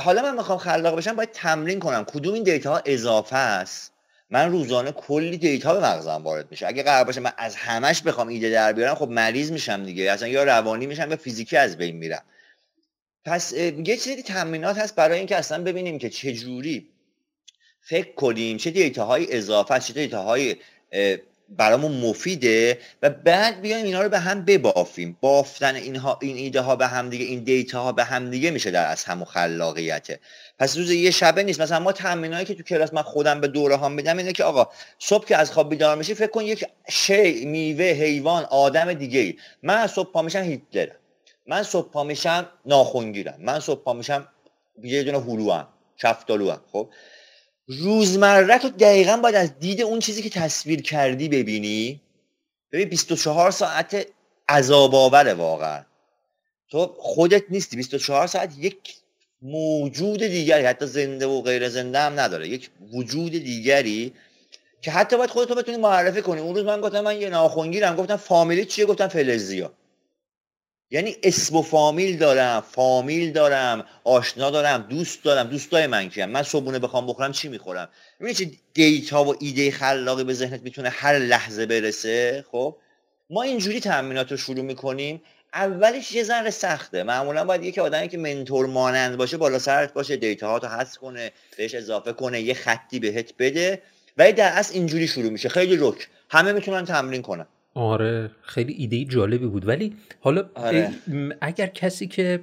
حالا 0.00 0.22
من 0.22 0.36
می‌خوام 0.36 0.58
خلاق 0.58 0.96
بشم 0.96 1.16
باید 1.16 1.30
تمرین 1.32 1.80
کنم. 1.80 2.04
کدوم 2.04 2.34
این 2.34 2.42
دیتا 2.42 2.72
ها 2.72 2.82
اضافه 2.84 3.36
است؟ 3.36 3.93
من 4.30 4.50
روزانه 4.50 4.92
کلی 4.92 5.38
دیتا 5.38 5.74
به 5.74 5.80
مغزم 5.80 6.22
وارد 6.24 6.50
میشه. 6.50 6.66
اگه 6.66 6.82
قرار 6.82 7.04
باشه 7.04 7.20
من 7.20 7.32
از 7.36 7.56
همش 7.56 8.02
بخوام 8.02 8.28
ایده 8.28 8.50
در 8.50 8.72
بیارم 8.72 8.94
خب 8.94 9.08
مریض 9.08 9.52
میشم 9.52 9.84
دیگه. 9.84 10.12
اصلا 10.12 10.28
یا 10.28 10.44
روانی 10.44 10.86
میشم 10.86 11.10
یا 11.10 11.16
فیزیکی 11.16 11.56
از 11.56 11.76
بین 11.76 11.96
میرم. 11.96 12.22
پس 13.24 13.52
یه 13.52 13.96
سری 13.96 14.22
تمرینات 14.22 14.78
هست 14.78 14.94
برای 14.94 15.18
اینکه 15.18 15.36
اصلا 15.36 15.64
ببینیم 15.64 15.98
که 15.98 16.10
چه 16.10 16.32
جوری 16.32 16.88
فکر 17.80 18.14
کنیم 18.14 18.56
چه 18.56 18.70
دیتاهای 18.70 19.36
اضافه 19.36 19.78
چه 19.78 19.92
دیتاهای 19.92 20.56
برامون 21.48 21.92
مفیده 21.92 22.78
و 23.02 23.10
بعد 23.10 23.60
بیایم 23.60 23.84
اینا 23.84 24.02
رو 24.02 24.08
به 24.08 24.18
هم 24.18 24.44
ببافیم. 24.44 25.16
بافتن 25.20 25.74
اینها 25.74 26.18
این 26.22 26.36
ایده 26.36 26.60
ها 26.60 26.76
به 26.76 26.86
هم 26.86 27.10
دیگه 27.10 27.24
این 27.24 27.44
دیتا 27.44 27.82
ها 27.82 27.92
به 27.92 28.04
هم 28.04 28.30
دیگه 28.30 28.50
میشه 28.50 28.70
در 28.70 28.90
از 28.90 29.04
همون 29.04 29.24
خلاقیته 29.24 30.20
پس 30.58 30.76
روز 30.76 30.90
یه 30.90 31.10
شبه 31.10 31.42
نیست. 31.42 31.60
مثلا 31.60 31.80
ما 31.80 31.92
تمرینایی 31.92 32.44
که 32.44 32.54
تو 32.54 32.62
کلاس 32.62 32.94
من 32.94 33.02
خودم 33.02 33.40
به 33.40 33.48
دوره 33.48 33.76
ها 33.76 33.88
میدم 33.88 34.16
اینه 34.16 34.32
که 34.32 34.44
آقا 34.44 34.68
صبح 34.98 35.26
که 35.26 35.36
از 35.36 35.52
خواب 35.52 35.70
بیدار 35.70 35.96
میشی 35.96 36.14
فکر 36.14 36.30
کن 36.30 36.42
یک 36.42 36.64
شی 36.88 37.44
میوه 37.44 37.84
حیوان 37.84 38.44
آدم 38.44 38.92
دیگه 38.94 39.20
ای 39.20 39.36
من 39.62 39.86
صبح 39.86 40.12
پا 40.12 40.22
میشم 40.22 40.42
هیتلرم 40.42 40.96
من 41.46 41.62
صبح 41.62 41.90
پا 41.90 42.04
میشم 42.04 42.48
ناخونگیرم. 42.66 43.36
من 43.38 43.60
صبح 43.60 43.84
پا 43.84 43.92
میشم 43.92 44.28
یه 44.82 45.02
دونه 45.02 45.20
هلو 45.20 45.52
هم 45.52 45.68
شفتالو 45.96 46.56
خب؟ 46.72 46.88
روزمره 47.66 48.58
تو 48.58 48.68
دقیقا 48.68 49.16
باید 49.16 49.34
از 49.34 49.58
دید 49.58 49.82
اون 49.82 49.98
چیزی 49.98 50.22
که 50.22 50.30
تصویر 50.30 50.82
کردی 50.82 51.28
ببینی. 51.28 52.00
ببین 52.72 52.88
24 52.88 53.50
ساعت 53.50 54.06
عذاب 54.48 54.94
آوره 54.94 55.34
واقعا. 55.34 55.84
تو 56.68 56.94
خودت 56.98 57.44
نیستی. 57.50 57.76
24 57.76 58.26
ساعت 58.26 58.58
یک 58.58 58.94
موجود 59.42 60.18
دیگری 60.18 60.64
حتی 60.64 60.86
زنده 60.86 61.26
و 61.26 61.42
غیر 61.42 61.68
زنده 61.68 61.98
هم 61.98 62.20
نداره. 62.20 62.48
یک 62.48 62.70
وجود 62.92 63.32
دیگری 63.32 64.12
که 64.82 64.90
حتی 64.90 65.16
باید 65.16 65.30
خودتو 65.30 65.54
بتونی 65.54 65.76
معرفی 65.76 66.22
کنی. 66.22 66.40
اون 66.40 66.54
روز 66.54 66.64
من 66.64 66.80
گفتم 66.80 67.00
من 67.00 67.20
یه 67.20 67.30
ناخونگیرم. 67.30 67.96
گفتم 67.96 68.16
فامیلی 68.16 68.64
چیه؟ 68.64 68.86
گفتم 68.86 69.08
فلزیا. 69.08 69.72
یعنی 70.90 71.16
اسم 71.22 71.56
و 71.56 71.62
فامیل 71.62 72.18
دارم 72.18 72.64
فامیل 72.72 73.32
دارم 73.32 73.84
آشنا 74.04 74.50
دارم 74.50 74.82
دوست 74.82 75.24
دارم. 75.24 75.46
دوستای 75.46 75.86
من 75.86 76.08
کیم. 76.08 76.28
من 76.28 76.42
صبحونه 76.42 76.78
بخوام 76.78 77.06
بخورم 77.06 77.32
چی 77.32 77.48
می‌خورم؟ 77.48 77.88
می‌بینی 78.20 78.34
چه 78.34 78.50
دیتا 78.74 79.24
و 79.24 79.34
ایده 79.40 79.70
خلاقی 79.70 80.24
به 80.24 80.34
ذهنت 80.34 80.62
می‌تونه 80.62 80.88
هر 80.88 81.18
لحظه 81.18 81.66
برسه؟ 81.66 82.44
خب 82.50 82.76
ما 83.30 83.42
اینجوری 83.42 83.80
تمرینات 83.80 84.30
رو 84.30 84.36
شروع 84.36 84.64
می‌کنیم. 84.64 85.22
اولش 85.54 86.12
یه 86.12 86.22
ذره 86.22 86.50
سخته. 86.50 87.02
معمولا 87.02 87.44
باید 87.44 87.64
یکی 87.64 87.80
آدمی 87.80 88.08
که 88.08 88.18
منتور 88.18 88.66
مانند 88.66 89.16
باشه 89.16 89.36
بالا 89.36 89.58
سرت 89.58 89.92
باشه 89.92 90.16
دیتا 90.16 90.58
ها 90.58 90.68
حذف 90.68 90.98
کنه 90.98 91.32
بهش 91.56 91.74
اضافه 91.74 92.12
کنه 92.12 92.40
یه 92.40 92.54
خطی 92.54 92.98
بهت 92.98 93.34
بده. 93.38 93.82
ولی 94.16 94.32
در 94.32 94.52
اصل 94.58 94.74
اینجوری 94.74 95.08
شروع 95.08 95.30
میشه. 95.30 95.48
خیلی 95.48 95.76
رک. 95.80 96.08
همه 96.30 96.52
می‌تونن 96.52 96.84
تمرین 96.84 97.22
کنن. 97.22 97.46
آره 97.74 98.30
خیلی 98.42 98.72
ایده 98.72 99.04
جالبی 99.04 99.46
بود. 99.46 99.68
ولی 99.68 99.96
حالا 100.20 100.50
آره. 100.54 100.90
اگر 101.40 101.66
کسی 101.66 102.06
که 102.06 102.40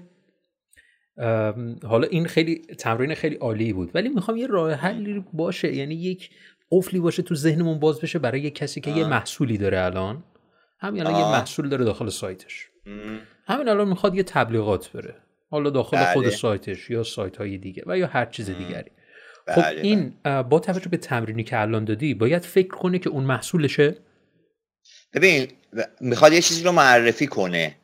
حالا 1.84 2.08
این 2.12 2.26
خیلی 2.26 2.56
تمرین 2.56 3.14
خیلی 3.14 3.36
عالی 3.36 3.74
بود. 3.74 3.92
ولی 3.94 4.10
می‌خوام 4.10 4.38
یه 4.38 4.48
راه 4.48 4.74
حلی 4.74 5.26
باشه 5.34 5.76
یعنی 5.76 5.96
یک 5.96 6.30
قفلی 6.72 7.00
باشه 7.00 7.24
تو 7.24 7.36
ذهنمون 7.36 7.80
باز 7.80 8.02
بشه 8.02 8.20
برای 8.20 8.42
یه 8.42 8.50
کسی 8.50 8.82
که 8.82 8.92
یه 8.92 9.08
محصولی 9.08 9.58
داره 9.58 9.80
الان. 9.82 10.24
همین 10.80 11.02
الان 11.02 11.20
یه 11.20 11.32
محصول 11.32 11.70
داره 11.70 11.86
داخل 11.86 12.10
سایتش. 12.10 12.70
همین 13.48 13.70
الان 13.70 13.88
می‌خواد 13.88 14.16
یه 14.16 14.24
تبلیغات 14.24 14.92
بره. 14.92 15.16
حالا 15.50 15.70
داخل 15.70 15.98
بله. 15.98 16.14
خود 16.14 16.30
سایتش 16.30 16.90
یا 16.90 17.04
سایت 17.04 17.38
های 17.38 17.58
دیگه 17.58 17.84
و 17.88 17.98
یا 17.98 18.08
هر 18.08 18.26
چیز 18.26 18.50
دیگری. 18.50 18.92
خب 19.48 19.62
بله، 19.62 19.82
این 19.82 20.14
بله. 20.24 20.44
با 20.44 20.60
توجه 20.60 20.90
به 20.90 20.98
تمرینی 20.98 21.44
که 21.44 21.62
الان 21.62 21.86
دادی 21.86 22.14
باید 22.14 22.42
فکر 22.42 22.68
کنه 22.68 23.00
که 23.00 23.10
اون 23.10 23.24
محصولشه؟ 23.24 23.96
ببین 25.13 25.48
می‌خواد 26.00 26.34
یه 26.34 26.41
چیزی 26.41 26.63
رو 26.63 26.72
معرفی 26.72 27.27
کنه. 27.27 27.75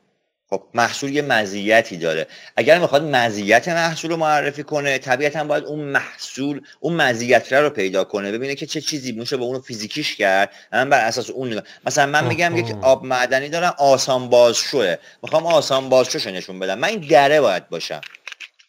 خب 0.49 0.63
محصول 0.73 1.15
یه 1.15 1.21
مزیتی 1.21 1.97
داره. 1.97 2.27
اگر 2.55 2.79
می‌خواد 2.79 3.03
مزیت 3.03 3.67
محصول 3.67 4.11
رو 4.11 4.17
معرفی 4.17 4.63
کنه 4.63 4.97
طبیعتا 4.97 5.43
باید 5.43 5.63
اون 5.63 5.79
محصول 5.79 6.61
اون 6.79 6.93
مزیت 6.93 7.53
رو 7.53 7.69
پیدا 7.69 8.03
کنه. 8.03 8.31
ببینه 8.31 8.55
که 8.55 8.65
چه 8.65 8.81
چیزی 8.81 9.11
میشه 9.11 9.37
به 9.37 9.43
اونو 9.43 9.61
فیزیکیش 9.61 10.15
کرد. 10.15 10.51
من 10.73 10.89
بر 10.89 11.05
اساس 11.05 11.29
اون 11.29 11.51
نگاه 11.51 11.63
مثلا 11.85 12.05
من 12.05 12.27
میگم 12.27 12.57
یک 12.57 12.75
آب 12.81 13.05
معدنی 13.05 13.49
دارم 13.49 13.75
آسان 13.77 14.29
بازشوه. 14.29 14.95
می‌خوام 15.23 15.45
آسان 15.45 15.89
بازشوش 15.89 16.27
نشون 16.27 16.59
بدم. 16.59 16.79
من 16.79 16.87
این 16.87 16.99
دره 16.99 17.41
باید 17.41 17.69
باشم. 17.69 18.01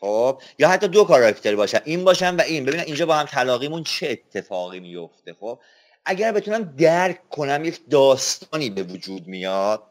خب؟ 0.01 0.43
یا 0.59 0.69
حتی 0.69 0.89
دو 0.89 1.05
character 1.05 1.57
باشم. 1.57 1.81
این 1.85 2.05
باشم 2.05 2.37
و 2.39 2.41
این. 2.41 2.65
ببینم 2.65 2.85
اینجا 2.87 3.07
با 3.07 3.17
هم 3.17 3.27
تلاقیمون 3.27 3.85
چه 3.85 4.09
اتفاقی 4.11 4.81
میفته 4.81 5.35
خب؟ 5.41 5.59
اگر 6.11 6.33
بتونم 6.33 6.75
درک 6.79 7.29
کنم 7.29 7.65
یک 7.65 7.81
داستانی 7.91 8.71
به 8.71 8.83
وجود 8.83 9.27
میاد 9.27 9.83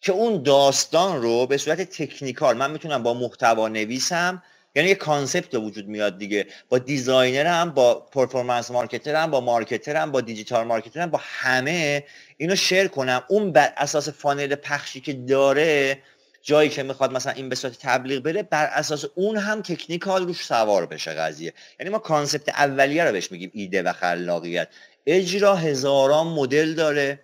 که 0.00 0.12
اون 0.12 0.42
داستان 0.42 1.22
رو 1.22 1.46
به 1.46 1.56
صورت 1.56 1.80
technical 1.80 2.56
من 2.56 2.70
می‌تونم 2.70 3.02
با 3.02 3.14
محتوا 3.14 3.68
بنویسم 3.68 4.42
یعنی 4.74 4.88
یه 4.88 4.94
concept 4.94 5.54
وجود 5.54 5.88
میاد 5.88 6.18
دیگه. 6.18 6.46
با 6.68 6.78
designer 6.78 7.60
م 7.60 7.70
با 7.70 7.94
performance 7.94 8.70
marketer 8.70 9.23
م 9.23 9.30
با 9.30 9.40
marketer 9.40 10.04
م 10.04 10.12
با 10.12 10.20
digital 10.20 10.66
marketer 10.66 11.05
م 11.05 11.10
با 11.10 11.20
همه 11.22 12.04
اینو 12.36 12.56
share 12.56 12.88
کنم. 12.88 13.22
اون 13.28 13.52
بر 13.52 13.72
اساس 13.76 14.08
funnel 14.08 14.54
پخشی 14.54 15.00
که 15.00 15.12
داره 15.12 15.98
جایی 16.42 16.68
که 16.68 16.82
می‌خواد 16.82 17.12
مثلا 17.12 17.32
این 17.32 17.48
به 17.48 17.54
صورت 17.54 17.78
تبلیغ 17.78 18.22
بره 18.22 18.42
بر 18.42 18.66
اساس 18.66 19.04
اون 19.14 19.36
هم 19.36 19.62
technical 19.62 20.26
روش 20.26 20.44
سوار 20.44 20.86
بشه 20.86 21.14
قضیه. 21.14 21.54
یعنی 21.80 21.92
ما 21.92 21.98
concept 21.98 22.48
اولیه 22.48 23.04
رو 23.04 23.12
بهش 23.12 23.32
میگیم 23.32 23.50
ایده 23.54 23.82
و 23.82 23.92
خلاقیت. 23.92 24.68
اجرا 25.06 25.56
هزاران 25.56 26.26
مدل 26.26 26.74
داره 26.74 27.20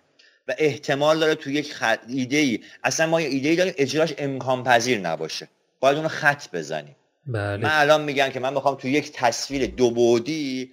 و 0.47 0.55
احتمال 0.57 1.19
داره 1.19 1.35
تو 1.35 1.51
یک 1.51 1.73
خط 1.73 1.99
ایده 2.07 2.37
ای 2.37 2.59
اصلا 2.83 3.07
ما 3.07 3.21
یه 3.21 3.27
ایده 3.27 3.49
ای 3.49 3.55
داریم 3.55 3.73
اجراش 3.77 4.13
امکان 4.17 4.63
پذیر 4.63 4.99
نباشه. 4.99 5.47
باید 5.79 5.97
اون 5.97 6.07
خط 6.07 6.51
بزنیم. 6.53 6.95
بله. 7.25 7.57
من 7.57 7.69
الان 7.71 8.03
میگم 8.03 8.29
که 8.29 8.39
من 8.39 8.53
می‌خوام 8.53 8.75
تو 8.75 8.87
یک 8.87 9.11
تصویر 9.11 9.65
دو 9.65 9.91
بعدی 9.91 10.71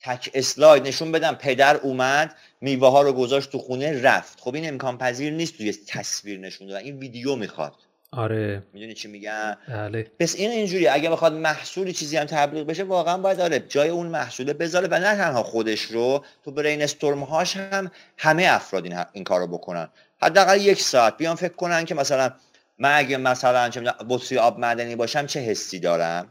تک 0.00 0.30
اسلاید 0.34 0.88
نشون 0.88 1.12
بدم. 1.12 1.34
پدر 1.34 1.76
اومد 1.76 2.36
میوه 2.60 2.88
ها 2.88 3.02
رو 3.02 3.12
گذاشت 3.12 3.50
تو 3.50 3.58
خونه 3.58 4.02
رفت. 4.02 4.40
خب 4.40 4.54
این 4.54 4.68
امکان 4.68 4.98
پذیر 4.98 5.32
نیست 5.32 5.56
توی 5.56 5.74
تصویر 5.88 6.38
نشون 6.38 6.66
دادن. 6.68 6.84
این 6.84 6.98
ویدیو 6.98 7.36
می‌خواد. 7.36 7.74
آره. 8.16 8.62
می‌دونی 8.72 8.94
چی 8.94 9.08
میگم؟ 9.08 9.56
بله. 9.68 10.06
پس 10.20 10.34
این 10.34 10.50
اینجوری 10.50 10.88
اگه 10.88 11.10
بخواد 11.10 11.32
محصولی 11.32 11.92
چیزی 11.92 12.16
هم 12.16 12.24
تبلیغ 12.24 12.66
بشه 12.66 12.84
واقعا 12.84 13.18
باید 13.18 13.38
داره 13.38 13.60
جای 13.60 13.88
اون 13.88 14.06
محصوله 14.06 14.52
بذاره 14.52 14.88
و 14.90 14.98
نه 14.98 15.16
تنها 15.16 15.42
خودش 15.42 15.80
رو 15.80 16.24
تو 16.44 16.50
برین 16.50 16.82
استورم 16.82 17.22
هاش 17.22 17.56
هم 17.56 17.90
همه 18.18 18.46
افراد 18.48 18.84
این, 18.84 19.04
این 19.12 19.24
کارو 19.24 19.46
بکنن. 19.46 19.88
حداقل 20.22 20.60
یک 20.60 20.80
ساعت. 20.80 21.16
بیان 21.16 21.34
فکر 21.34 21.54
کنن 21.54 21.84
که 21.84 21.94
مثلا 21.94 22.32
من 22.78 22.98
اگه 22.98 23.16
مثلا 23.16 23.68
چه 23.68 23.80
بطری 24.08 24.38
آب 24.38 24.58
معدنی 24.58 24.96
باشم 24.96 25.26
چه 25.26 25.40
حسی 25.40 25.78
دارم؟ 25.78 26.28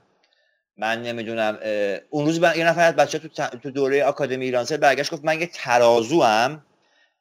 من 0.78 1.02
نمی‌دونم 1.02 1.58
اون 2.10 2.26
روز 2.26 2.38
یه 2.38 2.66
نفر 2.66 2.82
از 2.82 2.96
بچه 2.96 3.20
تو, 3.20 3.48
تو 3.48 3.72
دوره 3.72 4.04
آکادمی 4.04 4.46
ایرانسل 4.46 4.78
برگشت 4.78 5.12
گفت 5.12 5.26
من 5.26 5.40
یه 5.40 5.50
ترازو 5.54 6.24
هم 6.24 6.62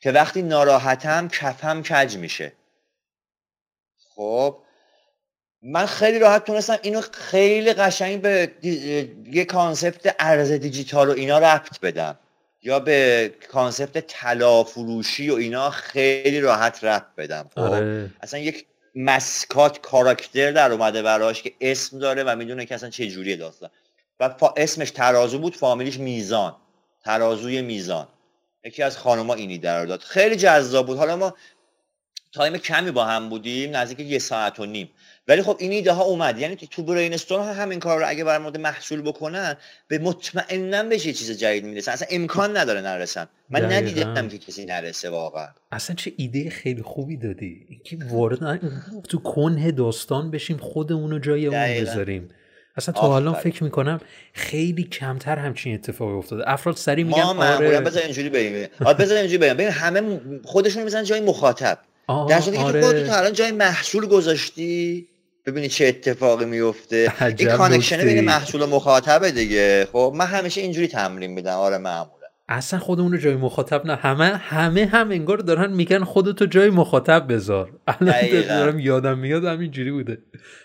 که 0.00 0.12
وقتی 0.12 0.42
ناراحتم 0.42 1.28
کفه‌م 1.28 1.82
کج 1.82 2.16
میشه. 2.16 2.52
خب 4.14 4.56
من 5.62 5.86
خیلی 5.86 6.18
راحت 6.18 6.44
تونستم 6.44 6.78
اینو 6.82 7.00
خیلی 7.12 7.72
قشنگ 7.72 8.20
به 8.20 8.52
یه 9.32 9.44
concept 9.44 10.16
ارز 10.18 10.50
دیجیتال 10.50 11.08
و 11.08 11.12
اینا 11.12 11.38
ربط 11.38 11.80
بدم. 11.80 12.18
یا 12.62 12.78
به 12.78 13.32
concept 13.52 14.06
طلا 14.06 14.64
فروشی 14.64 15.30
و 15.30 15.34
اینا 15.34 15.70
خیلی 15.70 16.40
راحت 16.40 16.84
ربط 16.84 17.14
بدم. 17.16 17.50
خب 17.54 17.60
آره. 17.60 18.10
اصلا 18.20 18.40
یک 18.40 18.66
mascot 18.94 19.80
character 19.80 20.50
در 20.50 20.72
اومده 20.72 21.02
براش 21.02 21.42
که 21.42 21.52
اسم 21.60 21.98
داره 21.98 22.24
و 22.24 22.36
می‌دونه 22.36 22.66
که 22.66 22.74
اصلا 22.74 22.90
چه 22.90 23.06
جوریه 23.06 23.36
داستان. 23.36 23.70
و 24.20 24.34
اسمش 24.56 24.90
ترازو 24.90 25.38
بود 25.38 25.56
فامیلیش 25.56 25.98
میزان. 25.98 26.56
ترازوی 27.04 27.62
میزان. 27.62 28.08
یکی 28.64 28.82
از 28.82 28.98
خانوما 28.98 29.34
اینی 29.34 29.58
در 29.58 29.86
داد. 29.86 30.00
خیلی 30.00 30.36
جذاب 30.36 30.86
بود. 30.86 30.98
حالا 30.98 31.16
ما 31.16 31.34
تایم 32.32 32.56
کمی 32.56 32.90
با 32.90 33.04
هم 33.04 33.28
بودیم 33.28 33.76
نزدیک 33.76 34.00
یه 34.00 34.18
ساعت 34.18 34.60
و 34.60 34.66
نیم. 34.66 34.90
ولی 35.28 35.42
خب 35.42 35.56
این 35.60 35.72
ایده 35.72 35.92
ها 35.92 36.02
اومد. 36.02 36.38
یعنی 36.38 36.56
تو 36.56 36.82
برین 36.82 37.14
استورم 37.14 37.52
همین 37.52 37.80
کار 37.80 37.98
رو 37.98 38.08
اگه 38.08 38.24
بر 38.24 38.38
مورد 38.38 38.56
محصول 38.56 39.02
بکنن 39.02 39.56
به 39.88 39.98
مطمئنا 39.98 40.82
بهش 40.82 41.06
یه 41.06 41.12
چیز 41.12 41.30
جدید 41.38 41.64
می‌رسن 41.64 41.92
اصلا 41.92 42.08
امکان 42.10 42.56
نداره 42.56 42.80
نرسن. 42.80 43.28
من 43.50 43.72
ندیدم 43.72 44.28
که 44.28 44.38
کسی 44.38 44.64
نرسه 44.64 45.10
واقعا. 45.10 45.48
اصلا 45.72 45.96
چه 45.96 46.12
ایده 46.16 46.50
خیلی 46.50 46.82
خوبی 46.82 47.16
دادی. 47.16 47.66
اینکه 47.68 47.98
وارد 48.10 48.60
تو 49.08 49.18
کنه 49.18 49.72
داستان 49.72 50.30
بشیم 50.30 50.56
خودمون 50.56 51.10
رو 51.10 51.18
جای 51.18 51.46
اون 51.46 51.80
بذاریم. 51.80 52.28
اصلا 52.76 52.94
تا 52.94 53.00
حالا 53.00 53.32
فکر 53.32 53.64
می‌کنم 53.64 54.00
خیلی 54.32 54.84
کمتر 54.84 55.38
همچین 55.38 55.74
اتفاقی 55.74 56.12
افتاده. 56.12 56.50
افراد 56.50 56.76
سریع 56.76 57.04
میگن 57.04 57.22
ما 57.22 57.44
آره. 57.44 57.80
بذار 57.80 58.02
اینجوری 58.02 58.28
بریم. 58.28 58.68
آره 58.84 58.98
بذار 58.98 59.18
اینجوری 59.18 59.38
بریم. 59.38 59.54
ببین 59.54 59.68
همه 59.68 60.20
خودشون 60.44 60.82
می‌زنن 60.82 61.04
جای 61.04 61.20
مخاطب. 61.20 61.78
در 62.28 62.40
صورتی 62.40 62.58
که 62.58 62.62
تو 62.64 62.86
آره. 62.86 63.06
تو 63.06 63.12
الان 63.12 63.32
جای 63.32 63.52
محصول 63.52 64.06
گذاشتی 64.06 65.08
ببینی 65.46 65.68
چه 65.68 65.86
اتفاقی 65.86 66.44
میفته. 66.44 67.12
این 67.38 67.48
connection 67.48 68.04
بین 68.04 68.20
محصول 68.24 68.62
و 68.62 68.66
مخاطبه 68.66 69.30
دیگه. 69.30 69.88
خب 69.92 70.12
من 70.16 70.26
همیشه 70.26 70.60
اینجوری 70.60 70.88
تمرین 70.88 71.30
میدم. 71.30 71.56
آره 71.56 71.78
معمولا. 71.78 72.12
اصلا 72.48 72.78
خودمون 72.78 73.12
رو 73.12 73.18
جای 73.18 73.34
مخاطب 73.34 73.86
نه. 73.86 73.96
همه 73.96 74.24
همه 74.24 74.86
هم 74.86 75.10
انگار 75.10 75.38
دارن 75.38 75.72
میگن 75.72 76.04
خودتو 76.04 76.46
جای 76.46 76.70
مخاطب 76.70 77.32
بذار. 77.32 77.70
الان 77.86 78.46
دارم 78.48 78.78
یادم 78.78 79.18
میاد 79.18 79.44
همینجوری 79.44 79.90
بوده. 79.90 80.18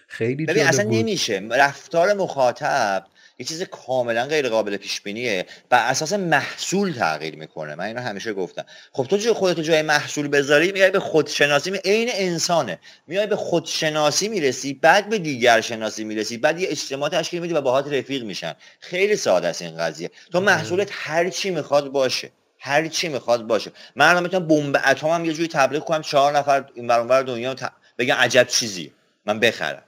خیلی 0.08 0.46
ببین 0.46 0.63
اصلا 0.63 0.86
نمیشه. 0.89 1.42
رفتار 1.51 2.13
مخاطب 2.13 3.04
یه 3.39 3.46
چیز 3.46 3.63
کاملا 3.63 4.25
غیر 4.25 4.50
قابل 4.50 4.77
پیش 4.77 5.01
بینیه 5.01 5.46
بر 5.70 5.89
اساس 5.89 6.13
محصول 6.13 6.94
تغییر 6.94 7.36
می‌کنه. 7.36 7.75
من 7.75 7.86
اینو 7.86 8.01
همیشه 8.01 8.34
گفتم. 8.34 8.65
خب 8.91 9.03
تو 9.03 9.17
جو 9.17 9.34
خودت 9.34 9.60
جای 9.60 9.82
محصول 9.82 10.27
بذاری 10.27 10.72
میای 10.72 10.91
به 10.91 11.00
خودشناسی 11.00 11.72
می 11.72 11.77
عین 11.77 12.10
انسانه. 12.13 12.79
میای 13.08 13.27
به 13.27 13.36
خودشناسی 13.36 14.27
می‌رسی 14.27 14.74
بعد 14.74 15.10
به 15.10 15.17
دیگر 15.20 15.62
شناسی 15.62 16.03
می‌رسی 16.03 16.38
بعد 16.38 16.60
یه 16.60 16.67
اجتماع 16.72 17.10
تشکیل 17.10 17.41
میدی 17.41 17.53
و 17.53 17.62
باهات 17.62 17.88
رفیق 17.94 18.24
میشن. 18.24 18.56
خیلی 18.79 19.15
ساده 19.15 19.48
است 19.48 19.62
این 19.62 19.77
قضیه. 19.77 20.12
تو 20.32 20.39
محصولت 20.39 20.89
هر 20.91 21.29
چی 21.29 21.50
می‌خواد 21.50 21.88
باشه. 21.88 22.32
هر 22.60 22.88
چی 22.88 23.08
می‌خواد 23.08 23.48
باشه. 23.48 23.72
من 23.96 24.10
الان 24.10 24.24
می‌تونم 24.24 24.48
بمب 24.48 24.82
اتم 24.86 25.08
هم 25.08 25.25
یه 25.25 25.34
جوری 25.34 25.48
تبلیغ 25.48 25.84
کنم 25.84 26.01
چهار 26.01 26.38
نفر 26.38 26.65
این 26.75 26.88
ور 26.88 27.24
دنیا 27.24 27.56
بگن 27.98 28.15
عجب 28.15 28.48
چیزی. 28.48 28.94
من 29.25 29.39
بخرم. 29.39 29.84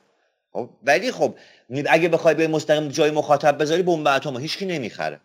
خب 0.52 0.70
ولی 0.84 1.12
خب 1.12 1.36
اگه 1.90 2.10
بخوای 2.10 2.36
به 2.36 2.48
مستقیم 2.48 2.88
جای 2.88 3.12
مخاطب 3.12 3.62
بذاری 3.62 3.84
بمب 3.84 4.08
اتم 4.08 4.38
هیچکی 4.38 4.66
نمی‌خره. 4.66 5.20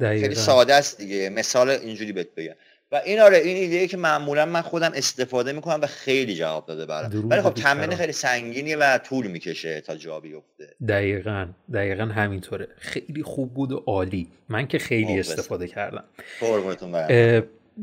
خیلی 0.00 0.34
ساده 0.34 0.74
است 0.74 0.98
دیگه. 0.98 1.30
مثال 1.30 1.70
اینجوری 1.70 2.12
بهت 2.12 2.34
بگم. 2.36 2.54
و 2.92 3.02
این 3.04 3.20
آره 3.20 3.38
این 3.38 3.56
ایده 3.56 3.88
که 3.88 3.96
معمولا 3.96 4.46
من 4.46 4.60
خودم 4.60 4.92
استفاده 4.94 5.52
می‌کنم 5.52 5.80
و 5.82 5.86
خیلی 5.86 6.34
جواب 6.34 6.66
داده 6.66 6.86
برام. 6.86 7.30
ولی 7.30 7.40
خب 7.40 7.54
تمرین 7.54 7.96
خیلی 7.96 8.12
سنگینیه 8.12 8.76
و 8.76 8.98
طول 8.98 9.26
می‌کشه 9.26 9.80
تا 9.80 9.96
جا 9.96 10.20
بیفته 10.20 10.74
دقیقا. 10.88 11.48
دقیقا 11.74 12.04
همینطوره. 12.04 12.68
خیلی 12.78 13.22
خوب 13.22 13.54
بود 13.54 13.72
و 13.72 13.76
عالی. 13.76 14.28
من 14.48 14.66
که 14.66 14.78
خیلی 14.78 15.18
استفاده 15.20 15.68
کردم. 15.68 16.04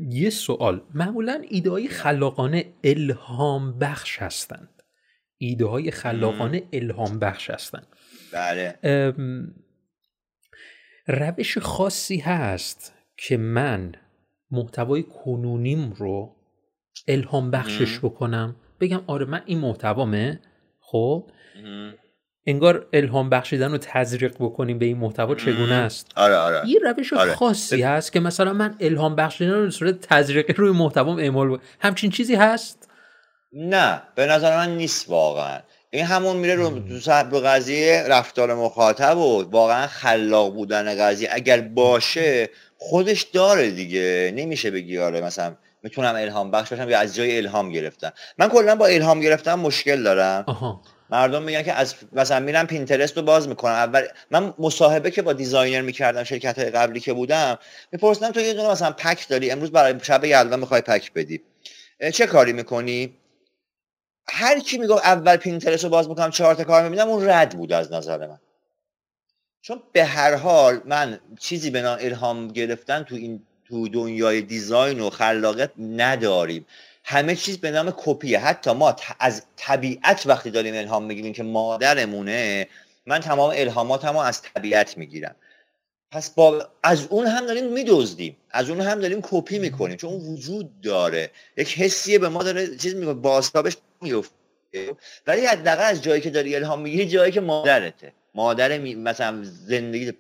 یه 0.10 0.30
سوال. 0.30 0.82
معمولا 0.94 1.44
ایده 1.50 1.72
های 1.72 1.88
خلاقانه 1.88 2.66
الهام 2.84 3.80
بخش 3.80 4.22
هستند. 4.22 4.83
ایده 5.44 5.66
های 5.66 5.92
خلاقانه 5.92 6.64
الهام 6.74 7.20
بخش 7.20 7.50
هستن. 7.50 7.82
بله. 8.32 8.76
روش 11.08 11.58
خاصی 11.58 12.18
هست 12.18 12.94
که 13.18 13.38
من 13.38 13.92
محتوای 14.52 15.04
کنونیم 15.04 15.94
رو 15.98 16.36
الهام 17.08 17.52
بخشش 17.52 18.00
بکنم. 18.00 18.56
بگم 18.80 19.04
آره 19.08 19.26
من 19.26 19.42
این 19.46 19.60
محتوامه 19.60 20.40
خب؟ 20.80 21.32
انگار 22.48 22.88
الهام 22.94 23.30
بخشیدن 23.30 23.72
رو 23.72 23.78
تزریق 23.78 24.36
بکنیم 24.40 24.80
به 24.80 24.86
این 24.86 24.98
محتوا 24.98 25.36
چگونه 25.36 25.74
است؟ 25.74 26.12
آره 26.16 26.36
آره. 26.36 26.70
یه 26.70 26.80
روش 26.80 27.14
آره. 27.14 27.36
خاصی 27.36 27.82
هست 27.82 28.12
که 28.12 28.20
مثلا 28.20 28.54
من 28.54 28.76
الهام 28.80 29.16
بخشیدن 29.16 29.52
رو 29.52 29.72
صورت 29.72 30.02
تزریقی 30.02 30.54
روی 30.54 30.72
محتوام 30.72 31.18
اعمال 31.18 31.58
همچین 31.80 32.12
چیزی 32.12 32.36
هست؟ 32.36 32.93
نه 33.54 34.02
به 34.16 34.26
نظر 34.26 34.58
من 34.58 34.78
نیست 34.78 35.10
واقعا. 35.10 35.60
این 35.90 36.06
همون 36.06 36.36
میره 36.36 36.56
رو 36.56 36.70
به 37.32 37.40
قضیه 37.40 38.04
رفتار 38.08 38.54
مخاطب 38.54 39.18
و 39.18 39.44
واقعا 39.52 39.88
خلاق 39.88 40.54
بودن 40.54 40.98
قضیه. 40.98 41.30
اگر 41.32 41.62
باشه 41.62 42.50
خودش 42.78 43.22
داره 43.22 43.72
دیگه. 43.72 44.34
نمیشه 44.36 44.72
بگی 44.72 45.00
آره 45.00 45.22
مثلا 45.22 45.56
می‌تونم 45.84 46.16
الهام 46.16 46.52
بخش 46.52 46.70
باشم 46.70 46.90
یا 46.90 47.00
از 47.00 47.16
جای 47.16 47.38
الهام 47.38 47.72
گرفتم. 47.72 48.14
من 48.38 48.50
کلا 48.50 48.76
با 48.76 48.86
الهام 48.86 49.20
گرفتن 49.20 49.60
مشکل 49.60 50.04
دارم. 50.04 50.44
آها. 50.48 50.82
مردم 51.10 51.44
میگن 51.44 51.64
که 51.64 51.74
از 51.74 51.96
مثلا 52.14 52.40
میرم 52.40 52.68
Pinterest 52.68 53.18
رو 53.18 53.24
باز 53.24 53.48
می‌کنم. 53.48 53.74
اول 53.74 54.02
من 54.32 54.54
مصاحبه 54.60 55.12
که 55.12 55.22
با 55.22 55.34
designer 55.34 55.82
می‌کردم 55.82 56.24
شرکت 56.24 56.60
های 56.60 56.70
قبلی 56.70 57.00
که 57.00 57.14
بودم 57.14 57.58
میپرسیدم 57.92 58.32
تو 58.32 58.40
یه 58.40 58.54
دونه 58.54 58.70
مثلا 58.70 58.92
pack 58.92 59.28
داری؟ 59.28 59.52
امروز 59.52 59.72
برای 59.72 59.96
شب 60.02 60.26
یلدا 60.26 60.58
می‌خوای 60.58 60.82
pack 60.82 61.14
بدی. 61.14 61.42
چه 62.14 62.28
کاری 62.28 62.54
می‌کنی؟ 62.54 63.14
هر 64.28 64.60
کی 64.60 64.78
میگه 64.78 64.94
اول 64.94 65.38
پینترست 65.38 65.84
رو 65.84 65.90
باز 65.90 66.10
می‌کنم 66.10 66.32
چهار 66.32 66.56
تا 66.56 66.64
کار 66.64 66.84
می‌بینم 66.84 67.08
اون 67.08 67.30
رد 67.30 67.58
بود 67.58 67.74
از 67.74 67.92
نظر 67.92 68.28
من. 68.28 68.40
چون 69.62 69.84
به 69.92 70.06
هر 70.06 70.36
حال 70.36 70.82
من 70.86 71.20
چیزی 71.40 71.70
به 71.70 71.82
نام 71.82 71.98
الهام 72.02 72.48
گرفتن 72.48 73.04
تو 73.04 73.16
این 73.16 73.42
تو 73.68 73.88
دنیای 73.88 74.42
دیزاین 74.42 75.00
و 75.00 75.10
خلاقیت 75.10 75.72
نداریم. 75.80 76.66
همه 77.04 77.36
چیز 77.36 77.58
به 77.58 77.72
نام 77.72 77.94
کپیه. 77.98 78.40
حتی 78.40 78.72
ما 78.72 78.96
از 79.20 79.44
طبیعت 79.56 80.24
وقتی 80.26 80.52
داریم 80.52 80.76
الهام 80.76 81.04
می‌گیریم 81.04 81.34
که 81.34 81.44
مادرمونه 81.44 82.68
من 83.06 83.20
تمام 83.20 83.52
الهاماتمو 83.56 84.20
از 84.20 84.42
طبیعت 84.42 84.98
می‌گیرم. 84.98 85.36
پس 86.12 86.30
با 86.30 86.68
از 86.84 87.08
اون 87.10 87.28
هم 87.28 87.46
داریم 87.46 87.74
میدزدیم. 87.74 88.38
از 88.52 88.70
اون 88.70 88.82
هم 88.82 89.00
داریم 89.00 89.20
کپی 89.22 89.60
می‌کنیم. 89.60 89.98
چون 89.98 90.14
اون 90.14 90.34
وجود 90.34 90.82
داره. 90.82 91.32
یک 91.58 91.78
حسیه 91.80 92.20
به 92.20 92.30
ما 92.30 92.44
داره 92.44 92.76
چیز 92.78 92.96
میگه 92.96 93.14
بازتابش 93.14 93.78
میفته 94.04 94.34
ولی 95.28 95.46
حداقل 95.46 95.84
از 95.84 96.04
جایی 96.04 96.22
که 96.22 96.30
داری 96.30 96.56
الهام 96.56 96.82
می‌گیری 96.82 97.08
جایی 97.08 97.32
که 97.32 97.42
مادرته. 97.42 98.14
مادر 98.36 98.78
مثلا 98.78 99.44
زندگی 99.44 100.12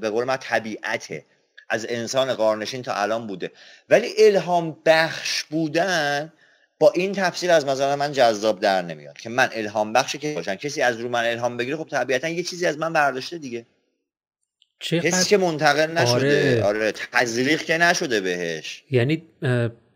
به 0.00 0.10
قول 0.10 0.24
من 0.24 0.36
طبیعته. 0.36 1.24
از 1.72 1.86
انسان 1.88 2.34
قارنشین 2.34 2.82
تا 2.82 2.94
الان 2.94 3.26
بوده. 3.26 3.50
ولی 3.88 4.08
الهام 4.18 4.76
بخش 4.86 5.42
بودن 5.44 6.32
با 6.78 6.90
این 6.90 7.12
تفسیر 7.12 7.50
از 7.50 7.64
نظر 7.64 7.94
من 7.94 8.12
جذاب 8.12 8.60
در 8.60 8.82
نمیاد. 8.82 9.18
که 9.18 9.28
من 9.28 9.48
الهام 9.52 9.92
بخشی 9.92 10.18
که 10.18 10.34
باشم 10.34 10.54
کسی 10.54 10.82
از 10.82 11.00
رو 11.00 11.08
من 11.08 11.24
الهام 11.24 11.56
بگیره 11.56 11.76
خب 11.76 11.88
طبیعتا 11.88 12.28
یه 12.28 12.42
چیزی 12.42 12.66
از 12.66 12.78
من 12.78 12.92
برداشته 12.92 13.38
دیگه. 13.38 13.66
کسی 14.80 15.28
که 15.28 15.36
منتقل 15.36 15.90
نشده. 15.92 16.64
آره, 16.64 16.64
آره 16.64 16.92
تزریق 16.92 17.62
که 17.62 17.78
نشده 17.78 18.20
بهش. 18.20 18.84
یعنی 18.90 19.22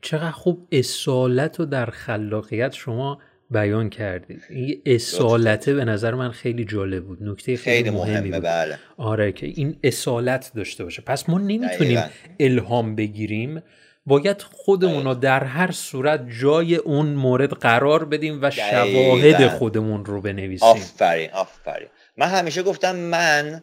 چقدر 0.04 0.30
خوب 0.30 0.68
اصالت 0.72 1.60
رو 1.60 1.66
در 1.66 1.86
خلاقیت 1.86 2.72
شما 2.72 3.18
بیان 3.50 3.90
کردید. 3.90 4.42
این 4.50 4.82
اصالته 4.86 5.74
به 5.74 5.84
نظر 5.84 6.14
من 6.14 6.30
خیلی 6.30 6.64
جالب 6.64 7.04
بود. 7.04 7.22
نکته 7.22 7.56
خیلی, 7.56 7.76
خیلی 7.84 7.90
مهمی 7.90 8.30
بود. 8.30 8.42
بله. 8.42 8.78
آره 8.96 9.32
که 9.32 9.46
این 9.46 9.76
اصالت 9.82 10.52
داشته 10.54 10.84
باشه. 10.84 11.02
پس 11.02 11.28
ما 11.28 11.38
نمی‌تونیم 11.38 12.02
الهام 12.40 12.94
بگیریم. 12.94 13.62
باید 14.06 14.42
خودمون 14.42 15.04
رو 15.04 15.14
در 15.14 15.44
هر 15.44 15.70
صورت 15.70 16.26
جای 16.40 16.76
اون 16.76 17.06
مورد 17.06 17.52
قرار 17.52 18.04
بدیم 18.04 18.38
و 18.42 18.50
شواهد 18.50 19.48
خودمون 19.48 20.04
رو 20.04 20.20
بنویسیم. 20.20 20.68
آفرین 20.68 21.30
آفرین. 21.30 21.88
من 22.16 22.26
همیشه 22.26 22.62
گفتم 22.62 22.96
من 22.96 23.62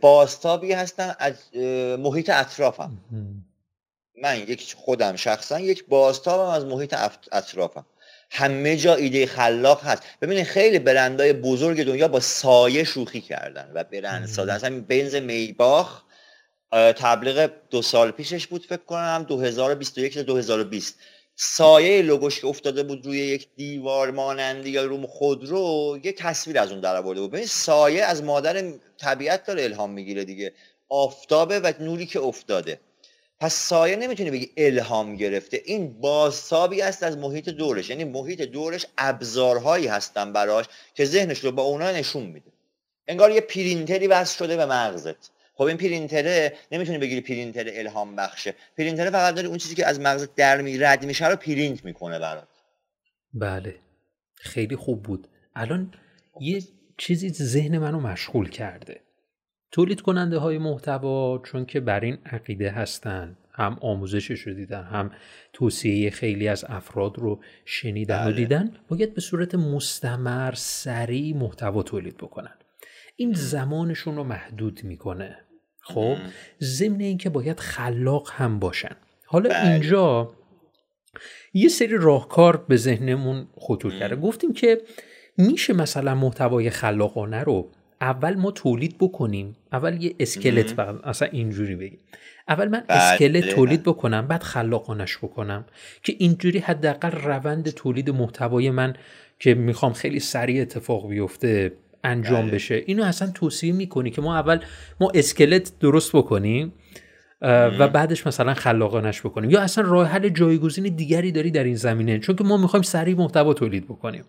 باستابی 0.00 0.72
هستم 0.72 1.16
از 1.18 1.56
محیط 1.98 2.30
اطرافم. 2.30 2.90
من 4.22 4.38
یک 4.38 4.74
خودم 4.78 5.16
شخصا 5.16 5.60
یک 5.60 5.84
بازتابم 5.86 6.50
از 6.50 6.64
محیط 6.64 6.94
اطرافم. 7.32 7.86
همه 8.30 8.76
جا 8.76 8.94
ایده 8.94 9.26
خلاق 9.26 9.84
هست. 9.84 10.02
ببینید 10.22 10.44
خیلی 10.44 10.78
برندهای 10.78 11.32
بزرگ 11.32 11.84
دنیا 11.84 12.08
با 12.08 12.20
سایه 12.20 12.84
شوخی 12.84 13.20
کردن 13.20 13.70
و 13.74 13.84
برند 13.84 14.26
ساده 14.26 14.52
اصلا 14.52 14.84
بنز 14.88 15.14
میباخ 15.14 16.02
تبلیغ 16.72 17.50
دو 17.70 17.82
سال 17.82 18.10
پیشش 18.10 18.46
بود 18.46 18.66
فکر 18.66 18.84
کنم 18.86 19.24
2021 19.28 20.14
تا 20.14 20.22
2020 20.22 20.98
سایه 21.36 22.02
لوگوش 22.02 22.40
که 22.40 22.46
افتاده 22.46 22.82
بود 22.82 23.06
روی 23.06 23.18
یک 23.18 23.48
دیوار 23.56 24.10
مانندی 24.10 24.70
یا 24.70 24.84
روم 24.84 25.06
خودرو 25.06 25.98
یه 26.04 26.12
تصویر 26.12 26.58
از 26.58 26.70
اون 26.70 26.80
در 26.80 26.96
آورده 26.96 27.20
بود. 27.20 27.30
ببین 27.30 27.46
سایه 27.46 28.04
از 28.04 28.22
مادر 28.22 28.72
طبیعت 28.98 29.46
داره 29.46 29.64
الهام 29.64 29.90
می‌گیره 29.90 30.24
دیگه. 30.24 30.52
آفتابه 30.88 31.60
و 31.60 31.72
نوری 31.80 32.06
که 32.06 32.20
افتاده. 32.20 32.80
پس 33.42 33.54
سایه 33.54 33.96
نمی‌تونی 33.96 34.30
بگی 34.30 34.50
الهام 34.56 35.16
گرفته. 35.16 35.62
این 35.64 36.00
بازتابی 36.00 36.82
است 36.82 37.02
از 37.02 37.18
محیط 37.18 37.48
دورش. 37.48 37.90
یعنی 37.90 38.04
محیط 38.04 38.42
دورش 38.42 38.86
ابزارهایی 38.98 39.86
هستن 39.86 40.32
براش 40.32 40.66
که 40.94 41.04
ذهنش 41.04 41.38
رو 41.38 41.52
با 41.52 41.62
اونا 41.62 41.92
نشون 41.92 42.22
میده. 42.22 42.52
انگار 43.08 43.30
یه 43.30 43.40
پرینتری 43.40 44.06
وصل 44.06 44.38
شده 44.38 44.56
به 44.56 44.66
مغزت. 44.66 45.30
خب 45.54 45.62
این 45.62 45.76
پرینتره 45.76 46.52
نمی‌تونی 46.72 46.98
بگی 46.98 47.20
پرینتر 47.20 47.64
الهام 47.66 48.16
بخشه. 48.16 48.54
پرینتره 48.78 49.10
فقط 49.10 49.34
داره 49.34 49.48
اون 49.48 49.58
چیزی 49.58 49.74
که 49.74 49.86
از 49.86 50.00
مغزت 50.00 50.34
در 50.34 50.60
می 50.60 50.78
رد 50.78 51.04
میشه 51.04 51.28
رو 51.28 51.36
پرینت 51.36 51.84
می‌کنه 51.84 52.18
برات. 52.18 52.48
بله. 53.34 53.74
خیلی 54.34 54.76
خوب 54.76 55.02
بود. 55.02 55.28
الان 55.54 55.94
یه 56.40 56.62
چیزی 56.96 57.28
ذهن 57.28 57.78
منو 57.78 58.00
مشغول 58.00 58.50
کرده. 58.50 59.00
تولید 59.72 60.00
کننده 60.00 60.38
های 60.38 60.58
محتوا 60.58 61.38
چون 61.38 61.66
که 61.66 61.80
بر 61.80 62.00
این 62.00 62.18
عقیده 62.26 62.70
هستند. 62.70 63.36
هم 63.54 63.78
آموزشش 63.80 64.40
رو 64.40 64.54
دیدن 64.54 64.82
هم 64.82 65.10
توصیه 65.52 66.10
خیلی 66.10 66.48
از 66.48 66.64
افراد 66.68 67.18
رو 67.18 67.40
شنیدن 67.64 68.22
و 68.22 68.24
بله. 68.24 68.36
دیدن 68.36 68.70
باید 68.88 69.14
به 69.14 69.20
صورت 69.20 69.54
مستمر 69.54 70.54
سریع 70.54 71.36
محتوا 71.36 71.82
تولید 71.82 72.16
بکنن. 72.16 72.54
این 73.16 73.32
زمانشون 73.32 74.16
رو 74.16 74.24
محدود 74.24 74.80
می‌کنه. 74.84 75.36
خب؟ 75.80 76.16
ضمن 76.62 77.00
اینکه 77.00 77.30
باید 77.30 77.60
خلاق 77.60 78.30
هم 78.32 78.58
باشن. 78.58 78.96
حالا 79.26 79.50
بله. 79.50 79.70
اینجا 79.70 80.32
یه 81.54 81.68
سری 81.68 81.96
راهکار 81.96 82.56
به 82.68 82.76
ذهنمون 82.76 83.48
خطور 83.56 83.98
کرده. 83.98 84.16
گفتیم 84.16 84.52
که 84.52 84.80
میشه 85.38 85.72
مثلا 85.72 86.14
محتوای 86.14 86.70
خلاقانه 86.70 87.40
رو 87.40 87.70
اول 88.02 88.34
ما 88.34 88.50
تولید 88.50 88.98
بکنیم. 88.98 89.56
اول 89.72 90.02
یه 90.02 90.14
اسکلت 90.20 90.70
فقط 90.70 91.04
اصلا 91.04 91.28
اینجوری 91.32 91.76
بگیم. 91.76 91.98
اول 92.48 92.68
من 92.68 92.84
بله. 92.88 92.98
اسکلت 92.98 93.48
تولید 93.48 93.82
بکنم 93.82 94.26
بعد 94.26 94.42
خلاقانش 94.42 95.18
بکنم. 95.18 95.64
که 96.02 96.14
اینجوری 96.18 96.58
حداقل 96.58 97.10
روند 97.10 97.70
تولید 97.70 98.10
محتوای 98.10 98.70
من 98.70 98.94
که 99.38 99.54
می‌خوام 99.54 99.92
خیلی 99.92 100.20
سریع 100.20 100.62
اتفاق 100.62 101.08
بیفته 101.08 101.72
انجام 102.04 102.42
بله. 102.42 102.50
بشه. 102.50 102.82
اینو 102.86 103.04
اصلا 103.04 103.30
توصیه 103.30 103.72
می‌کنی 103.72 104.10
که 104.10 104.22
ما 104.22 104.36
اول 104.36 104.58
ما 105.00 105.12
اسکلت 105.14 105.72
درست 105.80 106.16
بکنیم 106.16 106.72
و 107.42 107.88
بعدش 107.88 108.26
مثلا 108.26 108.54
خلاقانش 108.54 109.20
بکنیم. 109.20 109.50
یا 109.50 109.60
اصلا 109.60 109.84
راه 109.90 110.08
حل 110.08 110.28
جایگزین 110.28 110.96
دیگری 110.96 111.32
داری 111.32 111.50
در 111.50 111.64
این 111.64 111.76
زمینه؟ 111.76 112.18
چون 112.18 112.36
که 112.36 112.44
ما 112.44 112.56
می‌خوایم 112.56 112.82
سریع 112.82 113.16
محتوا 113.16 113.54
تولید 113.54 113.84
بکنیم. 113.84 114.24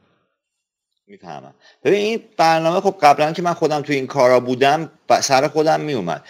می‌فهمم. 1.08 1.54
ببین 1.84 2.00
این 2.00 2.24
برنامه 2.38 2.82
خب 2.82 2.96
قبلا 3.02 3.32
که 3.32 3.42
من 3.42 3.54
خودم 3.54 3.82
تو 3.82 3.94
این 3.94 4.08
کارا 4.08 4.40
بودم 4.40 4.92
سر 5.22 5.48
خودم 5.48 5.82
میومد. 5.82 6.24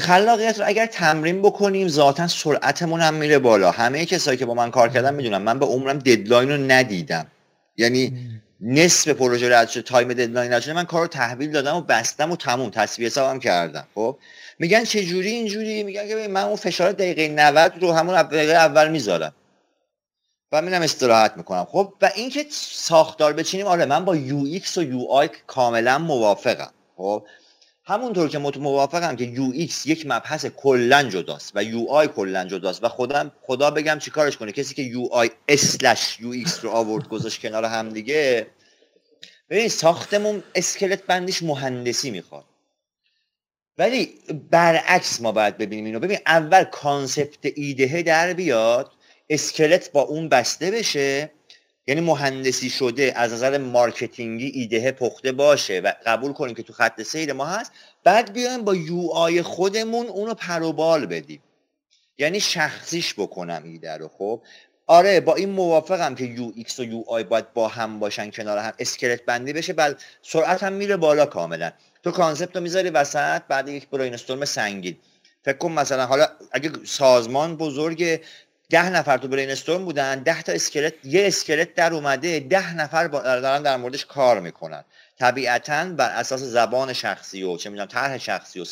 خلاقیت 0.00 0.58
رو 0.58 0.64
اگر 0.66 0.86
تمرین 0.86 1.42
بکنیم 1.42 1.88
ذاتا 1.88 2.26
سرعتمون 2.26 3.00
هم 3.00 3.14
میره 3.14 3.38
بالا. 3.38 3.70
همه 3.70 4.06
کسایی 4.06 4.38
که 4.38 4.46
با 4.46 4.54
من 4.54 4.70
کار 4.70 4.88
کردن 4.88 5.14
می‌دونن 5.14 5.42
من 5.42 5.58
به 5.58 5.66
عمرم 5.66 5.98
deadline 5.98 6.50
رو 6.50 6.56
ندیدم. 6.56 7.26
یعنی 7.76 8.18
نصف 8.60 9.08
پروژه 9.08 9.58
رد 9.58 9.68
شد 9.68 9.80
time 9.80 10.08
deadline 10.08 10.52
رد 10.52 10.62
شده 10.62 10.72
من 10.72 10.84
کار 10.84 11.02
رو 11.02 11.06
تحویل 11.06 11.50
دادم 11.50 11.76
و 11.76 11.80
بستم 11.80 12.32
و 12.32 12.36
تموم. 12.36 12.70
تسویه 12.70 13.06
حسابم 13.08 13.38
کردم 13.38 13.86
خب؟ 13.94 14.18
میگن 14.58 14.84
چه 14.84 15.04
جوری 15.04 15.30
اینجوری؟ 15.30 15.82
میگن 15.82 16.08
که 16.08 16.28
من 16.28 16.42
اون 16.42 16.56
فشار 16.56 16.92
دقیقه 16.92 17.28
90 17.28 17.72
رو 17.80 17.92
همون 17.92 18.22
دقیقه 18.22 18.52
اول 18.52 18.90
می‌ذارم. 18.90 19.32
و 20.52 20.62
میرم 20.62 20.82
استراحت 20.82 21.36
می‌کنم. 21.36 21.64
خب 21.64 21.94
و 22.02 22.10
اینکه 22.14 22.46
ساختار 22.50 23.32
بچینیم 23.32 23.66
آره 23.66 23.84
من 23.84 24.04
با 24.04 24.16
UX 24.16 24.78
و 24.78 24.82
UI 24.82 25.30
کاملا 25.46 25.98
موافقم. 25.98 26.72
خب 26.96 27.26
همونطور 27.84 28.28
که 28.28 28.38
موافقم 28.38 29.16
که 29.16 29.24
UX 29.24 29.86
یک 29.86 30.06
مبحث 30.06 30.46
کلا 30.46 31.02
جداست 31.02 31.52
و 31.54 31.64
UI 31.64 32.08
کلا 32.08 32.44
جداست 32.44 32.84
و 32.84 32.88
خود 32.88 33.32
خدا 33.42 33.70
بگم 33.70 33.98
چیکارش 33.98 34.36
کنه. 34.36 34.52
کسی 34.52 34.74
که 34.74 34.82
UI 34.82 35.08
slash 35.12 36.20
UX 36.20 36.64
رو 36.64 36.70
آورد 36.70 37.08
گذاشت 37.08 37.40
کنار 37.40 37.64
هم 37.64 37.88
دیگه 37.88 38.46
ببین 39.50 39.68
ساختمون 39.68 40.42
اسکلت 40.54 41.02
بندیش 41.02 41.42
مهندسی 41.42 42.10
می‌خواد. 42.10 42.44
ولی 43.78 44.14
برعکس 44.50 45.20
ما 45.20 45.32
باید 45.32 45.58
ببینیم 45.58 45.84
اینو. 45.84 46.00
ببین 46.00 46.18
اول 46.26 46.64
concept 46.64 47.52
ایدهه 47.54 48.02
در 48.02 48.32
بیاد 48.32 48.92
اسکلت 49.30 49.92
با 49.92 50.02
اون 50.02 50.28
بسته 50.28 50.70
بشه 50.70 51.30
یعنی 51.86 52.00
مهندسی 52.00 52.70
شده 52.70 53.12
از 53.16 53.32
نظر 53.32 53.58
marketing 53.58 54.37
ی 54.37 54.46
ایده 54.46 54.92
پخته 54.92 55.32
باشه 55.32 55.80
و 55.80 55.92
قبول 56.06 56.32
کنیم 56.32 56.54
که 56.54 56.62
تو 56.62 56.72
خط 56.72 57.02
سیر 57.02 57.32
ما 57.32 57.46
هست 57.46 57.72
بعد 58.04 58.32
بیایم 58.32 58.64
با 58.64 58.74
UI 58.74 59.42
خودمون 59.42 60.06
اونو 60.06 60.34
پروبال 60.34 61.06
بدیم. 61.06 61.42
یعنی 62.18 62.40
شخصیش 62.40 63.14
بکنم 63.14 63.62
ایده 63.64 63.96
رو 63.96 64.08
خب؟ 64.08 64.42
آره 64.86 65.20
با 65.20 65.34
این 65.34 65.50
موافقم 65.50 66.14
که 66.14 66.24
UX 66.24 66.80
و 66.80 66.84
UI 66.84 67.24
باید 67.24 67.52
با 67.52 67.68
هم 67.68 67.98
باشن 67.98 68.30
کنار 68.30 68.58
هم 68.58 68.72
اسکلت 68.78 69.24
بندی 69.24 69.52
بشه 69.52 69.72
بعد 69.72 70.02
سرعت 70.22 70.62
هم 70.62 70.72
میره 70.72 70.96
بالا 70.96 71.26
کاملا. 71.26 71.72
تو 72.02 72.10
concept 72.10 72.56
رو 72.56 72.62
می‌ذاری 72.62 72.90
وسط 72.90 73.42
بعد 73.48 73.68
یک 73.68 73.88
brainstorming. 73.88 74.96
فکر 75.44 75.56
کن 75.56 75.72
مثلا 75.72 76.06
حالا 76.06 76.26
اگه 76.52 76.70
سازمان 76.84 77.56
بزرگ 77.56 78.20
ده 78.70 78.90
نفر 78.90 79.18
تو 79.18 79.28
brainstorm 79.28 79.84
بودن 79.84 80.22
ده 80.22 80.42
تا 80.42 80.52
اسکلت 80.52 80.94
یه 81.04 81.26
اسکلت 81.26 81.74
در 81.74 81.94
اومده 81.94 82.40
ده 82.40 82.74
نفر 82.74 83.06
دارن 83.06 83.62
در 83.62 83.76
موردش 83.76 84.06
کار 84.06 84.40
می‌کنن. 84.40 84.84
طبیعتا 85.18 85.84
بر 85.84 86.10
اساس 86.10 86.40
زبان 86.40 86.92
شخصی 86.92 87.42
و 87.42 87.56
چه 87.56 87.70
می‌دونم 87.70 87.88
طرح 87.88 88.18
شخصی 88.18 88.60
و 88.60 88.64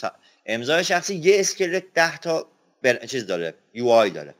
امضای 0.46 0.84
شخصی 0.84 1.14
یه 1.14 1.40
اسکلت 1.40 1.84
ده 1.94 2.18
تا 2.18 2.46
بر... 2.82 3.06
چیز 3.06 3.26
داره 3.26 3.54
UI 3.74 4.10
داره. 4.10 4.34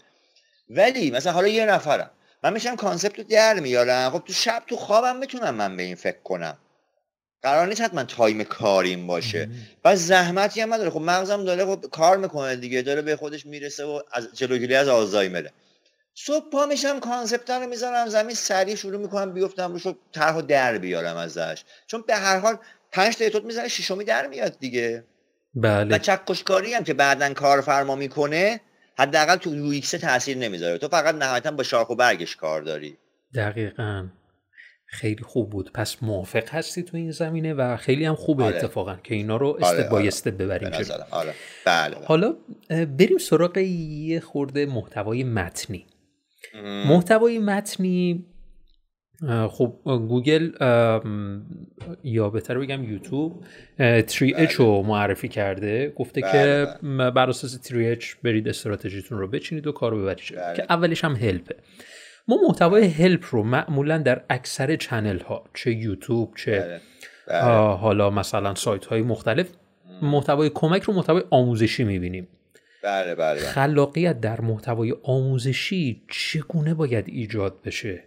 ولی 0.71 1.11
مثلا 1.11 1.33
حالا 1.33 1.49
یه 1.49 1.67
نفرم. 1.67 2.11
من 2.43 2.53
میشم 2.53 2.77
concept 2.77 3.19
رو 3.19 3.25
در 3.25 3.61
میارم. 3.61 4.11
خب 4.11 4.23
تو 4.27 4.33
شب 4.33 4.63
تو 4.67 4.77
خوابم 4.77 5.17
می‌تونم 5.17 5.55
من 5.55 5.77
به 5.77 5.83
این 5.83 5.95
فکر 5.95 6.21
کنم. 6.25 6.59
قرار 7.45 7.67
نیست 7.67 7.81
حتما 7.81 8.05
time 8.05 8.45
کاریم 8.45 9.07
باشه. 9.07 9.49
و 9.85 9.97
زحمتی 9.97 10.61
هم 10.61 10.75
نداره. 10.75 10.91
خب 10.91 11.01
مغزم 11.01 11.45
داره 11.45 11.65
خب 11.65 11.85
کار 11.93 12.17
می‌کنه 12.17 12.57
دیگه. 12.57 12.83
داره 12.83 13.03
به 13.03 13.17
خودش 13.17 13.47
می‌رسه 13.47 13.85
و 13.85 14.01
از 14.13 14.29
جلوگیری 14.35 14.75
از 14.75 14.89
آلزایمره. 14.89 15.53
صبح 16.15 16.51
پا 16.51 16.67
میشم 16.67 17.01
concept 17.01 17.51
رو 17.51 17.67
می‌ذارم 17.67 18.09
زمین 18.09 18.35
سریع 18.35 18.75
شروع 18.75 19.01
می‌کنم 19.01 19.33
بیفتم 19.33 19.73
روش 19.73 19.87
طرح 20.13 20.41
در 20.41 20.79
بیارم 20.79 21.17
ازش. 21.17 21.65
چون 21.87 22.05
به 22.07 22.17
هر 22.17 22.39
حال 22.39 22.59
پنج 22.93 23.17
تا 23.17 23.29
توت 23.29 23.45
می‌زنه 23.45 23.69
ششمی 23.69 24.05
در 24.05 24.27
میاد 24.27 24.59
دیگه. 24.59 25.05
بله. 25.55 25.95
و 25.95 25.99
چکشکاری 25.99 26.75
هم 26.75 26.85
که 26.85 26.95
بعدا 26.95 27.35
کارفرما 27.35 27.97
می‌کنه 27.97 28.61
حداقل 28.99 29.37
تو 29.37 29.55
UX 29.55 29.91
تاثیر 29.91 30.37
نمی‌ذاره. 30.37 30.79
تو 30.79 30.89
فقط 30.89 31.15
نهایتا 31.15 31.51
با 31.51 31.63
شاخ 31.63 31.91
و 31.91 31.95
برگش 31.95 32.37
کار 32.37 32.63
داری. 32.63 32.97
دقیقا. 33.35 34.07
خیلی 34.95 35.23
خوب 35.23 35.51
بود 35.51 35.71
پس 35.75 36.03
موافق 36.03 36.49
هستی 36.49 36.83
تو 36.83 36.97
این 36.97 37.11
زمینه 37.11 37.55
و 37.55 37.77
خیلی 37.77 38.05
هم 38.05 38.15
خوبه 38.15 38.45
آره. 38.45 38.57
اتفاقا 38.57 38.97
که 39.05 39.15
اینا 39.15 39.37
رو 39.37 39.47
آره، 39.47 39.67
استپ 39.67 39.89
بای 39.89 40.09
استپ 40.09 40.37
ببریم 40.37 40.69
آره. 41.11 41.35
بله،, 41.67 41.95
بله. 41.95 42.07
حالا 42.07 42.35
بریم 42.71 43.19
سراغ 43.19 43.59
یه 43.59 44.21
خورده 44.21 44.67
محتوای 44.67 45.25
متنی 45.25 45.87
محتوای 46.87 47.39
متنی 47.39 48.27
خب 49.49 49.81
گوگل 49.85 50.53
یا 52.05 52.31
بهتر 52.31 52.59
بگم 52.59 52.85
یوتیوب 52.85 53.45
3H 54.09 54.53
رو 54.53 54.83
معرفی 54.83 55.29
کرده 55.29 55.93
گفته 55.97 56.21
بله 56.21 56.33
که 56.33 56.67
بله. 56.83 57.11
بر 57.11 57.29
اساس 57.29 57.59
3H 57.69 58.05
برید 58.23 58.49
استراتژیتون 58.49 59.19
رو 59.19 59.29
بچینید 59.29 59.67
و 59.67 59.73
کارو 59.73 60.03
ببرید 60.03 60.37
بله. 60.37 60.57
که 60.57 60.67
اولش 60.71 61.05
هم 61.05 61.17
هلپه 61.17 61.57
ما 62.29 62.37
محتوای 62.49 62.85
هلپ 62.85 63.25
رو 63.31 63.43
معمولا 63.43 63.99
در 63.99 64.25
اکثر 64.31 64.77
چنل 64.77 65.19
ها 65.21 65.45
چه 65.55 65.73
یوتیوب 65.73 66.33
چه 66.37 66.61
بله. 66.61 66.81
بله. 67.27 67.77
حالا 67.77 68.11
مثلا 68.11 68.55
سایت 68.55 68.87
های 68.87 69.03
مختلف 69.03 69.49
محتوای 70.03 70.51
کمک 70.55 70.83
رو 70.83 70.95
محتوای 70.95 71.23
آموزشی 71.31 71.85
می‌بینیم 71.85 72.29
بله 72.83 73.15
بله, 73.15 73.41
بله. 73.41 73.49
خلاقیت 73.49 74.21
در 74.21 74.41
محتوای 74.41 74.95
آموزشی 75.03 76.03
چگونه 76.11 76.75
باید 76.75 77.09
ایجاد 77.09 77.63
بشه 77.65 78.05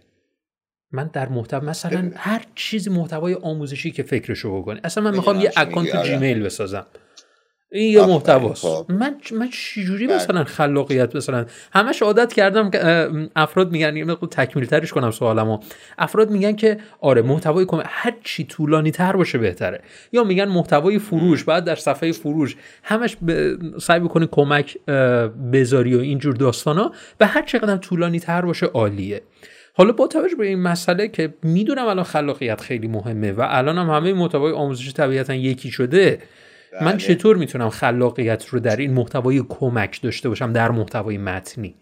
من 0.92 1.10
در 1.12 1.28
محتوا 1.28 1.60
مثلا 1.60 2.12
هر 2.16 2.44
چیزی 2.54 2.90
محتوای 2.90 3.34
آموزشی 3.34 3.90
که 3.90 4.02
فکرشو 4.02 4.62
بکنه 4.62 4.80
اصلا 4.84 5.04
من 5.04 5.16
می‌خوام 5.16 5.40
یه 5.40 5.50
اکانت 5.56 6.02
جیمیل 6.04 6.42
بسازم 6.42 6.86
این 7.72 7.92
یه 7.92 8.06
محتواست؟ 8.06 8.66
خب. 8.66 8.86
من 8.88 9.16
من 9.32 9.48
چجوری 9.50 10.06
بله. 10.06 10.16
مثلا 10.16 10.44
خلاقیت 10.44 11.16
مثلا؟ 11.16 11.46
همش 11.72 12.02
عادت 12.02 12.32
کردم 12.32 12.70
که 12.70 13.08
افراد 13.36 13.70
میگن 13.72 13.96
یه 13.96 14.04
مقدار 14.04 14.28
تکمیل 14.30 14.66
ترش 14.66 14.92
کنم 14.92 15.10
سوالمو. 15.10 15.58
افراد 15.98 16.30
میگن 16.30 16.56
که 16.56 16.78
آره 17.00 17.22
محتوای 17.22 17.64
کمک 17.64 17.84
هر 17.88 18.14
چی 18.24 18.44
طولانی 18.44 18.90
تر 18.90 19.16
باشه 19.16 19.38
بهتره. 19.38 19.80
یا 20.12 20.24
میگن 20.24 20.48
محتوای 20.48 20.98
فروش 20.98 21.44
بعد 21.44 21.64
در 21.64 21.74
صفحه 21.74 22.12
فروش 22.12 22.56
همش 22.82 23.16
ب... 23.26 23.54
سعی 23.78 24.00
بکنی 24.00 24.28
کمک 24.30 24.78
بذاری 25.52 25.94
و 25.94 26.00
اینجور 26.00 26.34
داستانا 26.34 26.92
و 27.20 27.26
هر 27.26 27.42
چقدر 27.42 27.76
طولانی 27.76 28.20
تر 28.20 28.42
باشه 28.42 28.66
عالیه. 28.66 29.22
حالا 29.74 29.92
با 29.92 30.06
توجه 30.06 30.36
به 30.36 30.46
این 30.46 30.62
مسئله 30.62 31.08
که 31.08 31.34
می‌دونم 31.42 31.86
الان 31.86 32.04
خلاقیت 32.04 32.60
خیلی 32.60 32.88
مهمه 32.88 33.32
و 33.32 33.46
الان 33.48 33.78
هم 33.78 33.90
همه 33.90 34.12
محتوای 34.12 34.52
آموزشی 34.52 34.92
طبیعتا 34.92 35.34
یکی 35.34 35.70
شده 35.70 36.18
من 36.80 36.92
بله. 36.92 37.06
چطور 37.06 37.36
می‌تونم 37.36 37.70
خلاقیت 37.70 38.46
رو 38.46 38.60
در 38.60 38.76
این 38.76 38.92
محتوای 38.92 39.42
کمک 39.48 40.02
داشته 40.02 40.28
باشم 40.28 40.52
در 40.52 40.70
محتوای 40.70 41.18
متنی؟ 41.18 41.74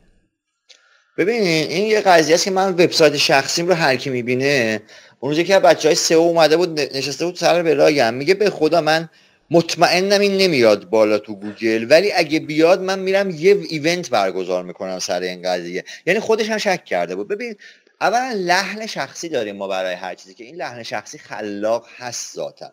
ببینین 1.18 1.68
این 1.68 1.87
یه 1.87 2.01
قضیه 2.01 2.35
است 2.35 2.44
که 2.44 2.51
من 2.51 2.68
وبسایت 2.72 3.16
شخصیم 3.16 3.68
رو 3.68 3.75
هر 3.75 3.96
کی 3.96 4.11
می‌بینه 4.11 4.81
اون 5.20 5.31
روزی 5.31 5.44
که 5.44 5.59
بچه 5.59 5.88
های 5.88 5.96
سئو 5.96 6.18
اومده 6.18 6.57
بود 6.57 6.81
نشسته 6.81 7.25
بود 7.25 7.37
سر 7.37 7.62
به 7.62 8.11
میگه 8.11 8.35
به 8.35 8.51
خدا 8.51 8.81
من 8.81 9.09
مطمئنم 9.51 10.20
این 10.20 10.37
نمیاد 10.37 10.90
بالا 10.90 11.18
تو 11.18 11.35
گوگل 11.35 11.87
ولی 11.90 12.12
اگه 12.12 12.40
بیاد 12.40 12.83
من 12.83 12.99
میرم 12.99 13.31
یه 13.31 13.57
ایونت 13.68 14.11
برگزار 14.11 14.64
می‌کنم 14.64 14.99
سر 14.99 15.20
این 15.20 15.42
قضیه. 15.42 15.85
یعنی 16.07 16.20
خودش 16.20 16.51
هم 16.51 16.59
شک 16.59 16.85
کرده 16.85 17.16
بود. 17.16 17.29
ببین 17.29 17.55
اولا 18.01 18.33
لحن 18.37 18.87
شخصی 18.87 19.29
داریم 19.29 19.57
ما 19.57 19.68
برای 19.68 19.94
هر 19.94 20.14
چیزی 20.14 20.35
که 20.35 20.44
این 20.44 20.57
لحن 20.57 20.83
شخصی 20.83 21.18
خلاق 21.18 21.87
هست 21.96 22.35
ذاتا. 22.35 22.72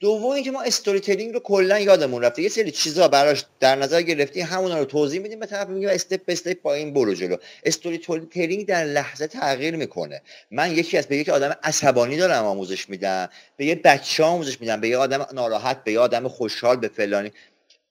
دوم 0.00 0.30
اینکه 0.30 0.50
ما 0.50 0.62
استوری 0.62 1.00
تلینگ 1.00 1.34
رو 1.34 1.40
کلا 1.40 1.78
یادمون 1.78 2.22
رفته. 2.22 2.42
یه 2.42 2.48
سری 2.48 2.70
چیزا 2.70 3.08
براش 3.08 3.44
در 3.60 3.76
نظر 3.76 4.02
گرفتی 4.02 4.40
همونا 4.40 4.78
رو 4.78 4.84
توضیح 4.84 5.20
میدیم 5.20 5.40
به 5.40 5.46
طرف 5.46 5.68
میگیم 5.68 5.88
استپ 5.88 6.24
به 6.24 6.32
استپ 6.32 6.52
پایین 6.52 6.94
برو 6.94 7.14
جلو. 7.14 7.36
استوری 7.64 7.98
تلینگ 8.32 8.66
در 8.66 8.84
لحظه 8.84 9.26
تغییر 9.26 9.76
می‌کنه. 9.76 10.22
من 10.50 10.72
یکی 10.72 10.98
از 10.98 11.06
به 11.06 11.16
یک 11.16 11.28
آدم 11.28 11.56
عصبانی 11.62 12.16
دارم 12.16 12.44
آموزش 12.44 12.88
میدم 12.88 13.28
به 13.56 13.66
یه 13.66 13.74
بچه 13.74 14.24
آموزش 14.24 14.60
میدم 14.60 14.80
به 14.80 14.88
یه 14.88 14.96
آدم 14.96 15.26
ناراحت 15.32 15.84
به 15.84 15.92
یه 15.92 15.98
آدم 15.98 16.28
خوشحال 16.28 16.76
به 16.76 16.88
فلانی. 16.88 17.32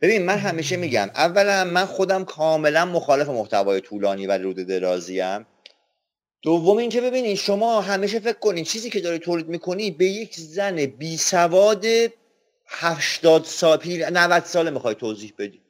ببین 0.01 0.25
من 0.25 0.37
همیشه 0.37 0.77
میگم 0.77 1.09
اولا 1.15 1.65
من 1.65 1.85
خودم 1.85 2.25
کاملا 2.25 2.85
مخالف 2.85 3.27
محتوای 3.27 3.81
طولانی 3.81 4.27
و 4.27 4.31
رود 4.31 4.55
درازیم. 4.55 5.45
دوم 6.41 6.77
اینکه 6.77 7.01
ببینید 7.01 7.37
شما 7.37 7.81
همیشه 7.81 8.19
فکر 8.19 8.39
کنید 8.39 8.65
چیزی 8.65 8.89
که 8.89 8.99
داری 8.99 9.19
تولید 9.19 9.47
می‌کنی 9.47 9.91
به 9.91 10.05
یک 10.05 10.35
زن 10.35 10.85
بی 10.85 11.17
سواد 11.17 11.85
80 12.67 13.45
سال 13.45 13.77
پیر 13.77 14.09
90 14.09 14.45
ساله 14.45 14.69
می‌خوای 14.69 14.95
توضیح 14.95 15.33
بدی. 15.37 15.61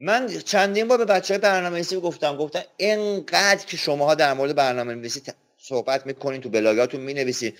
من 0.00 0.28
چندین 0.28 0.88
بار 0.88 0.98
به 0.98 1.04
بچه 1.04 1.34
های 1.34 1.40
برنامه 1.40 1.74
نویسی 1.74 1.96
گفتم 1.96 2.36
گفتم 2.36 2.62
انقدر 2.78 3.66
که 3.66 3.76
شماها 3.76 4.14
در 4.14 4.32
مورد 4.32 4.54
برنامه 4.54 4.94
نویسی 4.94 5.22
صحبت 5.58 6.06
می‌کنین 6.06 6.40
تو 6.40 6.48
بلاگاتون 6.48 7.00
می‌نویسین. 7.00 7.52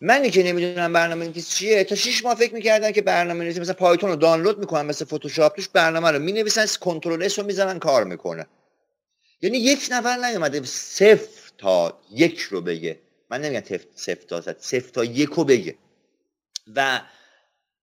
منی 0.00 0.30
که 0.30 0.42
نمی‌دونم 0.42 0.92
برنامه 0.92 1.24
نویسی 1.24 1.54
چیه. 1.54 1.84
تا 1.84 1.94
6 1.94 2.24
ماه 2.24 2.34
فکر 2.34 2.54
می‌کردن 2.54 2.92
که 2.92 3.02
برنامه 3.02 3.44
نویسی 3.44 3.60
مثلا 3.60 3.74
پایتون 3.74 4.10
رو 4.10 4.16
دانلود 4.16 4.58
می‌کنن 4.58 4.86
مثل 4.86 5.04
فتوشاپ 5.04 5.56
توش 5.56 5.68
برنامه 5.68 6.10
رو 6.10 6.18
می‌نویسن 6.18 6.66
کنترل 6.80 7.28
رو 7.36 7.44
می‌زنن 7.44 7.78
کار 7.78 8.04
می‌کنه 8.04 8.46
یعنی 9.42 9.58
یک 9.58 9.88
نفر 9.90 10.16
نیومده 10.16 10.64
صفر 10.64 11.26
تا 11.58 12.00
یک 12.10 12.40
رو 12.40 12.60
بگه. 12.60 12.98
من 13.30 13.40
نمیگم 13.40 13.78
صفر 13.94 14.26
تا 14.28 14.40
صفر 14.40 14.90
تا 14.92 15.04
یک 15.04 15.28
رو 15.28 15.44
بگه. 15.44 15.74
و 16.76 17.00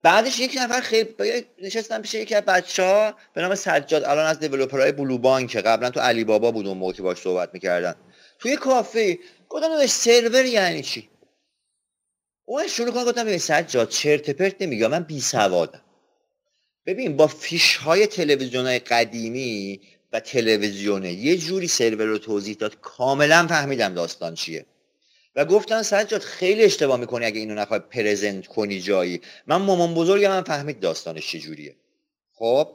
بعدش 0.01 0.39
یک 0.39 0.57
نفر 0.61 0.81
خیلی 0.81 1.45
نشستم 1.61 2.01
پیش 2.01 2.13
یکی 2.13 2.35
از 2.35 2.43
بچه 2.43 2.83
ها 2.83 3.15
به 3.33 3.41
نام 3.41 3.55
سجاد 3.55 4.03
الان 4.03 4.25
از 4.25 4.39
دیولوپرهای 4.39 4.91
بلو 4.91 5.17
بانک 5.17 5.57
قبلا 5.57 5.89
تو 5.89 5.99
علی 5.99 6.23
بابا 6.23 6.51
بود 6.51 6.67
اون 6.67 6.77
موقع 6.77 7.03
باش 7.03 7.17
صحبت 7.17 7.49
می‌کردن. 7.53 7.95
توی 8.39 8.55
کافه 8.55 9.19
گفتم 9.49 9.87
سرور 9.87 10.45
یعنی 10.45 10.81
چی؟ 10.81 11.09
اون 12.45 12.67
شروع 12.67 12.91
کنم 12.91 13.05
گفتم 13.05 13.37
سجاد 13.37 13.89
چرت 13.89 14.29
پرت 14.29 14.61
نمیگم 14.61 14.87
من 14.87 15.03
بی 15.03 15.21
سوادم 15.21 15.81
ببین 16.85 17.17
با 17.17 17.27
فیش 17.27 17.75
های 17.75 18.07
تلویزیون 18.07 18.65
های 18.65 18.79
قدیمی 18.79 19.81
و 20.13 20.19
تلویزیونه. 20.19 21.13
یه 21.13 21.37
جوری 21.37 21.67
سرور 21.67 22.05
رو 22.05 22.17
توضیح 22.17 22.55
داد. 22.55 22.77
کاملا 22.81 23.47
فهمیدم 23.47 23.93
داستان 23.93 24.35
چیه. 24.35 24.65
و 25.35 25.45
گفتن 25.45 25.81
سجاد 25.81 26.21
خیلی 26.21 26.63
اشتباه 26.63 26.99
می‌کنی 26.99 27.25
اگه 27.25 27.39
اینو 27.39 27.53
نخوای 27.53 27.79
پرزنت 27.79 28.47
کنی 28.47 28.81
جایی. 28.81 29.21
من 29.47 29.55
مامان 29.55 29.93
بزرگم 29.93 30.29
من 30.29 30.43
فهمید 30.43 30.79
داستانش 30.79 31.31
چجوریه 31.31 31.75
خب 32.33 32.67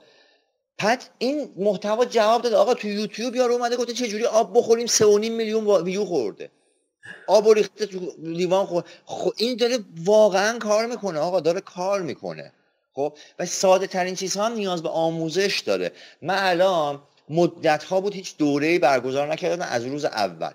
پد 0.79 1.03
این 1.19 1.53
محتوا 1.57 2.05
جواب 2.05 2.43
داد. 2.43 2.53
آقا 2.53 2.75
تو 2.75 2.89
یوتیوب 2.89 3.37
یارو 3.37 3.55
اومده 3.55 3.77
گفته 3.77 3.93
چجوری 3.93 4.25
آب 4.25 4.59
بخوریم؟ 4.59 4.87
3.5 4.87 5.01
میلیون 5.31 5.67
ویو 5.67 6.05
خورده. 6.05 6.51
آب 7.27 7.49
ریخته 7.49 7.87
تو 7.87 8.13
لیوان 8.23 8.67
خور 8.67 8.85
خب 9.05 9.33
این 9.37 9.57
داره 9.57 9.79
واقعا 10.05 10.59
کار 10.59 10.87
می‌کنه. 10.87 11.19
آقا 11.19 11.41
داره 11.41 11.61
کار 11.61 12.03
می‌کنه. 12.03 12.53
خب 12.93 13.19
و 13.39 13.47
ساده 13.47 13.87
ترین 13.87 14.15
چیزها 14.15 14.47
هم 14.47 14.53
نیاز 14.53 14.83
به 14.83 14.89
آموزش 14.89 15.63
داره. 15.67 15.93
من 16.23 16.39
الان 16.39 17.03
مدت 17.31 17.85
ها 17.85 18.01
بود 18.01 18.15
هیچ 18.15 18.37
دوره 18.37 18.79
برگزار 18.79 19.33
نکردن 19.33 19.63
از 19.63 19.85
روز 19.85 20.05
اول. 20.05 20.51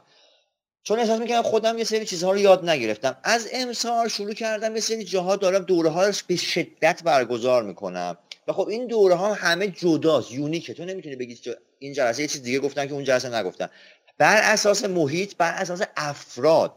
چون 0.84 1.00
احساس 1.00 1.20
می‌کنم 1.20 1.42
خودم 1.42 1.78
یه 1.78 1.84
سری 1.84 2.06
چیزها 2.06 2.32
رو 2.32 2.38
یاد 2.38 2.70
نگرفتم. 2.70 3.18
از 3.24 3.48
امسال 3.54 4.08
شروع 4.08 4.34
کردم 4.34 4.76
یه 4.76 4.82
سری 4.82 5.04
جاها 5.04 5.36
دارم 5.36 5.64
دوره 5.64 5.90
ها 5.90 6.12
به 6.28 6.36
شدت 6.36 7.04
برگزار 7.04 7.64
می‌کنم. 7.64 8.18
و 8.48 8.54
خب 8.54 8.68
این 8.68 8.88
دوره 8.88 9.16
ها 9.16 9.34
همه 9.34 9.68
جداست 9.68 10.32
یونیکه. 10.32 10.74
تو 10.74 10.86
نمی‌تونی 10.86 11.16
بگی 11.16 11.40
این 11.80 11.94
جلسه 11.94 12.22
یه 12.22 12.28
چیز 12.28 12.44
دیگه 12.44 12.60
گفتن 12.60 12.88
که 12.88 12.94
اون 12.94 13.04
جلسه 13.04 13.36
نگفتن. 13.36 13.70
بر 14.18 14.42
اساس 14.44 14.86
محیط 14.86 15.36
بر 15.36 15.54
اساس 15.54 15.82
افراد. 15.98 16.74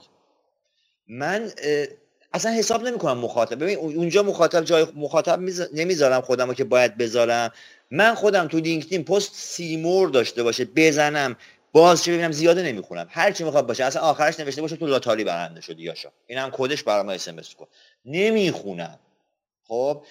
من 1.09 1.53
اصلا 2.33 2.53
حساب 2.53 2.83
نمی‌کنم 2.83 3.19
مخاطب. 3.19 3.63
ببین 3.63 3.79
اونجا 3.79 4.23
مخاطب 4.23 4.65
جای 4.65 4.87
مخاطب 4.95 5.41
نمی‌ذارم 5.75 6.21
خودم 6.21 6.49
رو 6.49 6.55
که 6.55 6.65
باید 6.65 6.97
بذارم. 6.97 7.53
من 7.91 8.15
خودم 8.15 8.49
تو 8.49 8.59
لینکدین 8.59 9.05
پست 9.05 9.35
سیمور 9.35 10.09
داشته 10.09 10.43
باشه 10.43 10.65
بزنم 10.65 11.37
باز 11.73 12.05
چه 12.05 12.13
ببینم 12.13 12.33
زیاده 12.33 12.63
نمی‌خونم. 12.63 13.07
هر 13.11 13.33
چی 13.33 13.45
می‌خواد 13.45 13.67
باشه 13.67 13.85
اصلا 13.85 14.03
آخرش 14.03 14.41
نوشته 14.41 14.63
باشه 14.63 14.77
تو 14.77 14.87
لاتاری 14.87 15.25
برنده 15.25 15.61
شدی 15.61 15.83
یاشا 15.83 16.09
اینم 16.27 16.51
کدش 16.53 16.83
برام 16.83 17.09
اس 17.09 17.29
ام 17.29 17.37
کن. 17.59 17.67
نمی‌خونم. 18.05 18.99
خب؟ 19.69 20.03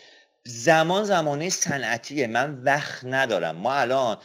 زمان 0.46 1.04
زمانه 1.04 1.50
صنعتیه. 1.50 2.28
من 2.28 2.62
وقت 2.64 3.06
ندارم. 3.06 3.56
ما 3.56 3.74
الان 3.74 4.18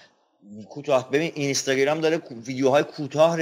کوتاه 0.70 1.11
ببین 1.11 1.33
اینستاگرام 1.35 2.00
داره 2.00 2.16
ویدیوهای 2.46 2.83
کوتاه 2.83 3.37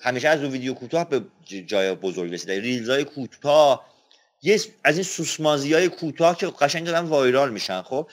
همیشه 0.00 0.28
از 0.28 0.42
اون 0.42 0.52
ویدیو 0.52 0.74
کوتاه 0.74 1.08
به 1.08 1.22
جای 1.66 1.94
بزرگ 1.94 2.32
رسیده. 2.32 2.60
ریلزای 2.60 3.04
کوتاه 3.04 3.86
یه 4.42 4.60
از 4.84 4.94
این 4.94 5.04
سوسمازی 5.04 5.74
های 5.74 5.88
کوتاه 5.88 6.36
که 6.36 6.46
قشنگ 6.46 6.86
دارن 6.86 7.04
وایرال 7.04 7.52
میشن 7.52 7.82
خب؟ 7.82 8.10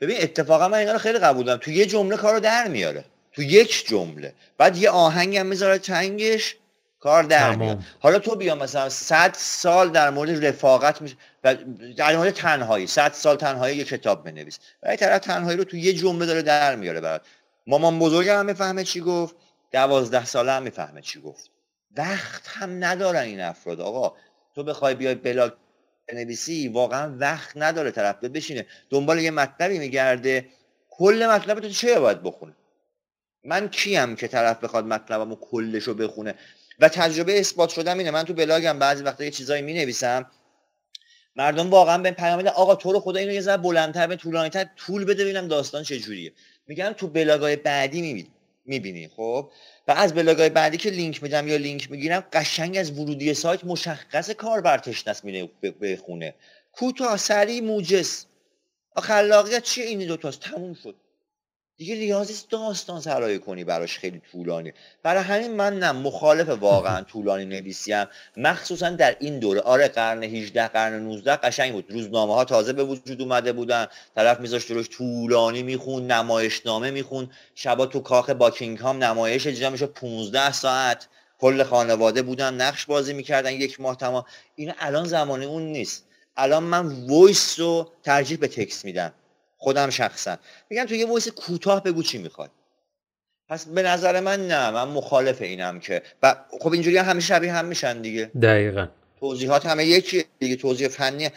ببین 0.00 0.16
اتفاقا 0.20 0.68
من 0.68 0.78
اینا 0.78 0.92
رو 0.92 0.98
خیلی 0.98 1.18
قبول 1.18 1.46
دارم. 1.46 1.58
تو 1.58 1.70
یه 1.70 1.86
جمله 1.86 2.16
کارو 2.16 2.40
در 2.40 2.68
میاره. 2.68 3.04
تو 3.32 3.42
یک 3.42 3.86
جمله. 3.86 4.34
بعد 4.58 4.76
یه 4.76 4.90
آهنگ 4.90 5.36
هم 5.36 5.46
می‌ذاره 5.46 5.78
تنگش 5.78 6.56
کار 7.00 7.22
در 7.22 7.54
میاد. 7.54 7.78
حالا 8.00 8.18
تو 8.18 8.36
بیا 8.36 8.54
مثلا 8.54 8.88
100 8.88 9.34
سال 9.38 9.90
در 9.90 10.10
مورد 10.10 10.46
رفاقت 10.46 11.02
میشه. 11.02 11.16
در 11.96 12.16
مورد 12.16 12.30
تنهایی. 12.30 12.86
100 12.86 13.12
سال 13.12 13.36
تنهایی 13.36 13.76
یه 13.76 13.84
کتاب 13.84 14.24
بنویس. 14.24 14.58
و 14.82 14.96
طرف 14.96 15.20
تنهایی 15.20 15.56
رو 15.56 15.64
تو 15.64 15.76
یه 15.76 15.92
جمله 15.92 16.26
داره 16.26 16.42
در 16.42 16.76
میاره 16.76 17.00
برات. 17.00 17.22
مامان 17.66 17.98
بزرگم 17.98 18.38
هم 18.38 18.46
می‌فهمه 18.46 18.84
چی 18.84 19.00
گفت. 19.00 19.34
دوازده 19.74 20.24
ساله 20.24 20.52
هم 20.52 20.62
می‌فهمه 20.62 21.00
چی 21.00 21.20
گفت. 21.20 21.50
وقت 21.96 22.42
هم 22.46 22.84
ندارن 22.84 23.22
این 23.22 23.40
افراد. 23.40 23.80
آقا 23.80 24.16
تو 24.54 24.64
بخوای 24.64 24.94
بیای 24.94 25.14
بلاگ 25.14 25.52
بنویسی 26.08 26.68
واقعا 26.68 27.16
وقت 27.18 27.56
نداره 27.56 27.90
طرف 27.90 28.16
بشینه. 28.16 28.66
دنبال 28.90 29.18
یه 29.18 29.30
مطلبی 29.30 29.78
میگرده. 29.78 30.48
کل 30.90 31.26
مطلب 31.30 31.60
تو 31.60 31.64
رو 31.64 31.68
چه 31.68 32.00
باید 32.00 32.22
بخونه؟ 32.22 32.56
من 33.44 33.68
کیم 33.68 34.16
که 34.16 34.28
طرف 34.28 34.64
بخواد 34.64 34.84
مطلبمو 34.84 35.36
کلش 35.36 35.82
رو 35.82 35.94
بخونه؟ 35.94 36.34
و 36.78 36.88
تجربه 36.88 37.40
اثبات 37.40 37.70
شدم 37.70 37.98
اینه. 37.98 38.10
من 38.10 38.24
تو 38.24 38.34
بلاگم 38.34 38.78
بعضی 38.78 39.02
وقتا 39.02 39.24
یه 39.24 39.30
چیزایی 39.30 39.62
می 39.62 39.74
نویسم 39.74 40.30
مردم 41.36 41.70
واقعا 41.70 41.98
یه 41.98 42.10
پیام 42.10 42.46
آقا 42.46 42.74
تو 42.74 42.92
رو 42.92 43.00
خدا 43.00 43.20
اینو 43.20 43.32
یه 43.32 43.40
ذره 43.40 43.56
بلندتر 43.56 44.06
به 44.06 44.16
طولانیتر 44.16 44.66
طول 44.76 45.04
بده 45.04 45.24
ببینم 45.24 45.48
داستان 45.48 45.82
چه 45.82 45.98
جوریه 45.98 46.32
میگن 46.66 46.92
تو 46.92 47.08
بلاگای 47.08 47.56
بعدی 47.56 48.02
می‌بینی. 48.02 48.33
خب؟ 49.16 49.50
و 49.88 49.92
از 49.92 50.14
بلاگای 50.14 50.48
بعدی 50.48 50.76
که 50.76 50.90
لینک 50.90 51.22
میدم 51.22 51.48
یا 51.48 51.56
لینک 51.56 51.90
می‌گیرم 51.90 52.24
قشنگ 52.32 52.76
از 52.76 52.98
ورودی 52.98 53.34
سایت 53.34 53.64
مشخص 53.64 54.30
کاربر 54.30 54.78
تشنس 54.78 55.24
میره 55.24 55.50
بخونه. 55.82 56.34
کوتاه 56.72 57.16
سریع 57.16 57.60
موجز. 57.60 58.24
خلاقیت 58.96 59.62
چیه؟ 59.62 59.84
این 59.84 60.06
دوتاست 60.06 60.40
تموم 60.40 60.74
شد. 60.74 60.96
دیگه 61.76 61.94
نیازی 61.94 62.34
داستان 62.50 63.00
سرایه 63.00 63.38
کنی 63.38 63.64
براش 63.64 63.98
خیلی 63.98 64.22
طولانی. 64.32 64.72
برای 65.02 65.22
همین 65.22 65.52
من 65.52 65.78
نه 65.78 65.92
مخالف 65.92 66.48
واقعا 66.48 67.02
طولانی 67.12 67.44
نویسیم. 67.44 68.04
مخصوصا 68.36 68.90
در 68.90 69.16
این 69.20 69.38
دوره. 69.38 69.60
آره 69.60 69.88
قرن 69.88 70.22
18 70.22 70.68
قرن 70.68 71.02
19 71.02 71.36
قشنگ 71.36 71.72
بود. 71.72 71.92
روزنامه 71.92 72.34
ها 72.34 72.44
تازه 72.44 72.72
به 72.72 72.84
وجود 72.84 73.22
اومده 73.22 73.52
بودن. 73.52 73.86
طرف 74.14 74.40
میذاشت 74.40 74.70
روش 74.70 74.88
طولانی 74.88 75.62
میخون 75.62 76.06
نمایشنامه 76.06 76.90
میخون 76.90 77.30
شبا 77.54 77.86
تو 77.86 78.00
کاخ 78.00 78.30
باکینگهام 78.30 79.04
نمایش 79.04 79.46
اجرا 79.46 79.70
میشه 79.70 79.86
15 79.86 80.52
ساعت 80.52 81.08
کل 81.38 81.62
خانواده 81.62 82.22
بودن 82.22 82.54
نقش 82.54 82.86
بازی 82.86 83.12
می‌کردن 83.12 83.52
یک 83.52 83.80
ماه 83.80 83.96
تمام. 83.96 84.24
این 84.56 84.72
الان 84.78 85.04
زمانه 85.04 85.44
اون 85.44 85.62
نیست. 85.62 86.04
الان 86.36 86.62
من 86.62 87.06
voice 87.06 87.60
رو 87.60 87.92
ترجیح 88.02 88.38
به 88.38 88.48
تکس 88.48 88.84
میدم. 88.84 89.12
خودم 89.64 89.90
شخصا. 89.90 90.36
میگم 90.70 90.84
تو 90.84 90.94
یه 90.94 91.06
voice 91.06 91.28
کوتاه 91.28 91.82
بگو 91.82 92.02
چی 92.02 92.18
می‌خواد 92.18 92.50
پس 93.48 93.66
به 93.66 93.82
نظر 93.82 94.20
من 94.20 94.48
نه 94.48 94.70
من 94.70 94.88
مخالف 94.88 95.42
اینم 95.42 95.80
که. 95.80 96.02
و 96.22 96.36
خب 96.60 96.72
اینجوری 96.72 96.96
هم 96.96 97.04
همیشه 97.04 97.26
شبیه 97.26 97.52
هم 97.52 97.64
میشن 97.64 98.02
دیگه. 98.02 98.30
دقیقا. 98.42 98.88
توضیحات 99.20 99.66
همه 99.66 99.84
یکی 99.84 100.24
دیگه 100.38 100.56
توضیح 100.56 100.88
فنی 100.88 101.30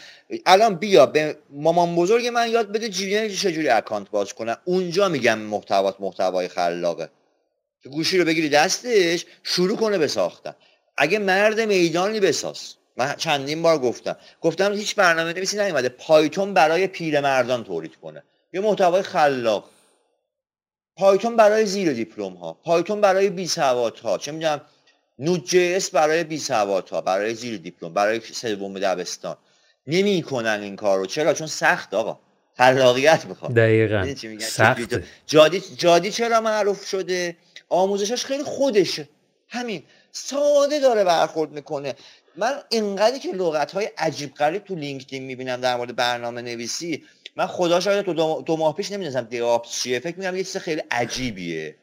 الان 0.46 0.74
بیا 0.74 1.06
به 1.06 1.36
مامان 1.50 1.96
بزرگ 1.96 2.26
من 2.26 2.50
یاد 2.50 2.72
بده 2.72 2.88
جیلی 2.88 3.36
چجوری 3.36 3.68
account 3.68 4.10
باز 4.10 4.32
کنه. 4.32 4.56
اونجا 4.64 5.08
میگم 5.08 5.38
محتوات 5.38 6.00
محتوای 6.00 6.48
خلاقه. 6.48 7.08
که 7.82 7.88
گوشی 7.88 8.18
رو 8.18 8.24
بگیری 8.24 8.48
دستش 8.48 9.26
شروع 9.42 9.76
کنه 9.76 9.98
به 9.98 10.08
ساختن. 10.08 10.54
اگه 10.96 11.18
مرد 11.18 11.60
میدانی 11.60 12.20
بساز. 12.20 12.77
من 12.98 13.14
چندین 13.14 13.62
بار 13.62 13.78
گفتم. 13.78 14.16
گفتم 14.40 14.72
هیچ 14.72 14.94
برنامه 14.94 15.32
نویسی 15.32 15.58
نیومده 15.58 15.88
پایتون 15.88 16.54
برای 16.54 16.86
پیرمردان 16.86 17.64
تولید 17.64 17.96
کنه. 17.96 18.22
یه 18.52 18.60
محتوای 18.60 19.02
خلاق. 19.02 19.64
پایتون 20.96 21.36
برای 21.36 21.66
زیر 21.66 21.92
دیپلم 21.92 22.34
ها 22.34 22.52
پایتون 22.52 23.00
برای 23.00 23.30
بی 23.30 23.46
سواد 23.46 23.98
ها 23.98 24.18
چه 24.18 24.32
می‌دونم 24.32 24.60
نود 25.18 25.44
جی 25.44 25.78
برای 25.92 26.24
بی 26.24 26.38
سواد 26.38 26.88
ها 26.88 27.00
برای 27.00 27.34
زیر 27.34 27.58
دیپلم. 27.58 27.94
برای 27.94 28.20
سوم 28.20 28.78
دبستان. 28.78 29.36
نمی‌کنن 29.86 30.60
این 30.62 30.76
کارو. 30.76 31.06
چرا؟ 31.06 31.34
چون 31.34 31.46
سخت 31.46 31.94
آقا. 31.94 32.18
خلاقیت 32.56 33.24
می‌خواد. 33.24 33.54
دقیقاً. 33.54 34.14
سخت 34.40 35.00
جادی 35.26 35.60
جادی 35.76 36.10
چرا 36.10 36.40
معروف 36.40 36.86
شده؟ 36.86 37.36
آموزشش 37.68 38.24
خیلی 38.24 38.44
خودشه. 38.44 39.08
همین. 39.48 39.82
ساده 40.12 40.80
داره 40.80 41.04
برخورد 41.04 41.50
می‌کنه. 41.50 41.94
من 42.38 42.52
اینقدری 42.68 43.18
که 43.18 43.32
لغت 43.32 43.72
های 43.72 43.90
عجیب 43.98 44.34
غریب 44.34 44.64
تو 44.64 44.74
لینکدین 44.74 45.22
می‌بینم 45.22 45.60
در 45.60 45.76
مورد 45.76 45.96
برنامه 45.96 46.42
نویسی 46.42 47.04
من 47.36 47.46
خدا 47.46 47.80
شاید 47.80 48.04
تو 48.04 48.42
دو 48.42 48.56
ماه 48.56 48.76
پیش 48.76 48.92
نمی‌دونستم 48.92 49.20
دیاپس 49.30 49.70
چیه. 49.70 49.98
فکر 49.98 50.18
می‌کنم 50.18 50.36
یه 50.36 50.44
چیز 50.44 50.56
خیلی 50.56 50.82
عجیبیه. 50.90 51.74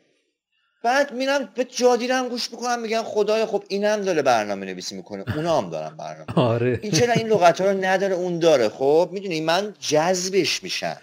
بعد 0.83 1.13
میرم 1.13 1.49
به 1.55 1.63
جادیرم 1.63 2.29
گوش 2.29 2.51
می‌کنم 2.51 2.81
میگم 2.81 3.01
خدای 3.05 3.45
خب 3.45 3.63
اینم 3.67 4.01
داره 4.01 4.21
برنامه 4.21 4.65
نویسی 4.65 4.95
می‌کنه. 4.95 5.23
اونا 5.35 5.61
هم 5.61 5.69
دارن 5.69 5.97
برنامه 5.97 6.25
آره. 6.35 6.79
این 6.81 6.91
چرا 6.91 7.13
این 7.13 7.27
لغت 7.27 7.61
ها 7.61 7.71
رو 7.71 7.85
نداره 7.85 8.15
اون 8.15 8.39
داره. 8.39 8.69
خب 8.69 9.09
می‌دونی 9.11 9.41
من 9.41 9.73
جذبش 9.79 10.63
میشم. 10.63 10.97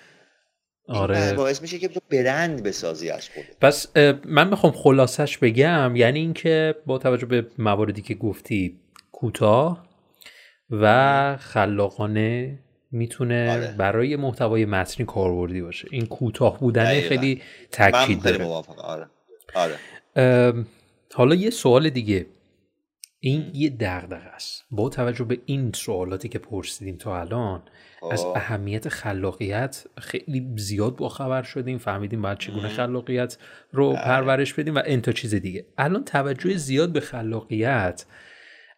آره. 0.89 1.33
باعث 1.33 1.63
میشه 1.63 1.79
که 1.79 1.89
تو 1.89 2.01
برند 2.11 2.63
بسازی 2.63 3.11
از 3.11 3.29
خود 3.29 3.45
پس 3.61 3.97
من 4.25 4.49
می‌خوام 4.49 4.73
خلاصش 4.73 5.39
بگم 5.39 5.97
یعنی 5.97 6.19
اینکه 6.19 6.75
با 6.87 6.99
توجه 6.99 7.27
به 7.27 7.47
مواردی 7.59 8.03
که 8.03 8.15
گفتی 8.15 8.82
کوتاه 9.23 9.87
و 10.71 11.37
خلاقانه 11.37 12.59
می‌تونه 12.91 13.53
آره. 13.53 13.75
برای 13.79 14.17
محتوای 14.17 14.65
متنی 14.65 15.07
کاربردی 15.07 15.63
باشه. 15.63 15.89
این 15.91 16.07
کوتاه 16.07 16.61
بودن 16.61 17.01
خیلی 17.01 17.43
تاکید 17.73 18.23
داره. 18.23 18.45
آره. 18.79 19.07
آره. 19.55 20.65
حالا 21.15 21.35
یه 21.35 21.51
سوال 21.51 21.91
دیگه. 21.91 22.27
این 23.21 23.51
یه 23.55 23.71
دغدغه 23.71 24.17
است. 24.17 24.65
با 24.71 24.89
توجه 24.89 25.25
به 25.25 25.39
این 25.47 25.73
سوالاتی 25.75 26.29
که 26.29 26.39
پرسیدیم 26.39 26.97
تا 26.97 27.21
الان 27.21 27.63
از 28.11 28.25
اهمیت 28.25 28.89
خلاقیت 28.89 29.85
خیلی 29.99 30.53
زیاد 30.57 30.97
با 30.97 31.09
خبر 31.09 31.43
شدیم. 31.43 31.79
فهمیدیم 31.79 32.23
باید 32.23 32.39
چگونه 32.39 32.69
خلاقیت 32.69 33.39
رو 33.73 33.93
بله. 33.93 34.03
پرورش 34.05 34.55
بدیم 34.55 34.75
و 34.75 34.83
این 34.87 35.01
تا 35.01 35.13
چیز 35.13 35.35
دیگه. 35.35 35.65
الان 35.79 36.05
توجه 36.05 36.57
زیاد 36.57 36.93
به 36.93 37.01
خلاقیت 37.01 38.05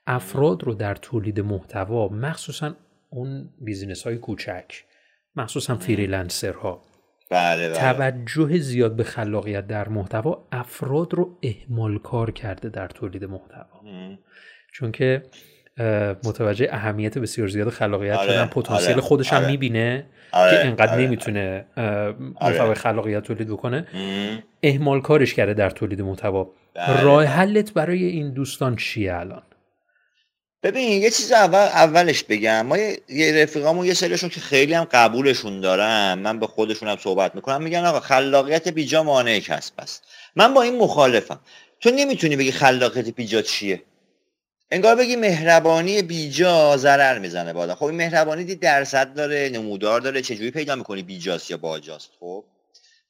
افراد 0.06 0.64
رو 0.64 0.74
در 0.74 0.94
تولید 0.94 1.40
محتوا 1.40 2.08
مخصوصا 2.08 2.74
اون 3.10 3.48
business 3.60 4.06
های 4.06 4.16
کوچک 4.16 4.84
مخصوصا 5.36 5.76
freelancer 5.76 6.64
ها. 6.64 6.82
بله 7.30 7.68
بله. 7.68 7.78
توجه 7.78 8.58
زیاد 8.58 8.96
به 8.96 9.04
خلاقیت 9.04 9.66
در 9.66 9.88
محتوا 9.88 10.48
افراد 10.52 11.14
رو 11.14 11.38
اهمال 11.42 11.98
کار 11.98 12.30
کرده 12.30 12.68
در 12.68 12.88
تولید 12.88 13.24
محتوا. 13.24 13.80
چون 14.72 14.92
که 14.92 15.22
متوجه 16.24 16.68
اهمیت 16.70 17.18
بسیار 17.18 17.48
زیاد 17.48 17.68
خلاقیت 17.68 18.16
آره، 18.16 18.32
شدن 18.32 18.46
پتانسیل 18.46 18.92
آره، 18.92 19.00
خودش 19.00 19.32
هم 19.32 19.38
آره. 19.38 19.50
می‌بینه 19.50 20.06
آره، 20.32 20.50
که 20.50 20.66
انقدر 20.66 20.92
آره، 20.92 21.02
نمی‌تونه 21.02 21.64
محتوای 22.40 22.74
خلاقیت 22.74 23.22
تولید 23.22 23.48
بکنه. 23.48 23.86
اهمال 24.62 25.00
کارش 25.00 25.34
کرده 25.34 25.54
در 25.54 25.70
تولید 25.70 26.02
محتوا. 26.02 26.50
بله. 26.74 27.02
راه 27.02 27.24
حلت 27.24 27.72
برای 27.72 28.04
این 28.04 28.32
دوستان 28.32 28.76
چیه 28.76 29.14
الان؟ 29.14 29.42
ببین 30.64 31.02
یه 31.02 31.10
چیز 31.10 31.32
اول 31.32 31.58
اولش 31.58 32.24
بگم. 32.24 32.66
ما 32.66 32.78
یه 33.08 33.42
رفیقامون 33.42 33.86
یه 33.86 33.94
سریشون 33.94 34.30
که 34.30 34.40
خیلی 34.40 34.74
هم 34.74 34.84
قبولشون 34.84 35.60
دارم 35.60 36.18
من 36.18 36.38
به 36.38 36.46
خودشون 36.46 36.88
هم 36.88 36.96
صحبت 36.96 37.34
می‌کنم. 37.34 37.62
میگن 37.62 37.84
آقا 37.84 38.00
خلاقیت 38.00 38.68
بیجا 38.68 39.02
مانع 39.02 39.38
کسب 39.38 39.74
است 39.78 40.02
من 40.36 40.54
با 40.54 40.62
این 40.62 40.78
مخالفم. 40.78 41.40
تو 41.80 41.90
نمی‌تونی 41.90 42.36
بگی 42.36 42.52
خلاقیت 42.52 43.08
بیجا 43.08 43.42
چیه؟ 43.42 43.82
انگار 44.70 44.96
بگی 44.96 45.16
مهربانی 45.16 46.02
بیجا 46.02 46.76
ضرر 46.76 47.18
می‌زنه 47.18 47.52
بالا 47.52 47.74
خب 47.74 47.84
این 47.84 47.96
مهربانی 47.96 48.44
دی 48.44 48.54
درصد 48.54 49.14
داره 49.14 49.50
نمودار 49.52 50.00
داره. 50.00 50.22
چجوری 50.22 50.50
پیدا 50.50 50.76
می‌کنی 50.76 51.02
بیجاست 51.02 51.50
یا 51.50 51.56
باجاست؟ 51.56 52.10
خب 52.20 52.44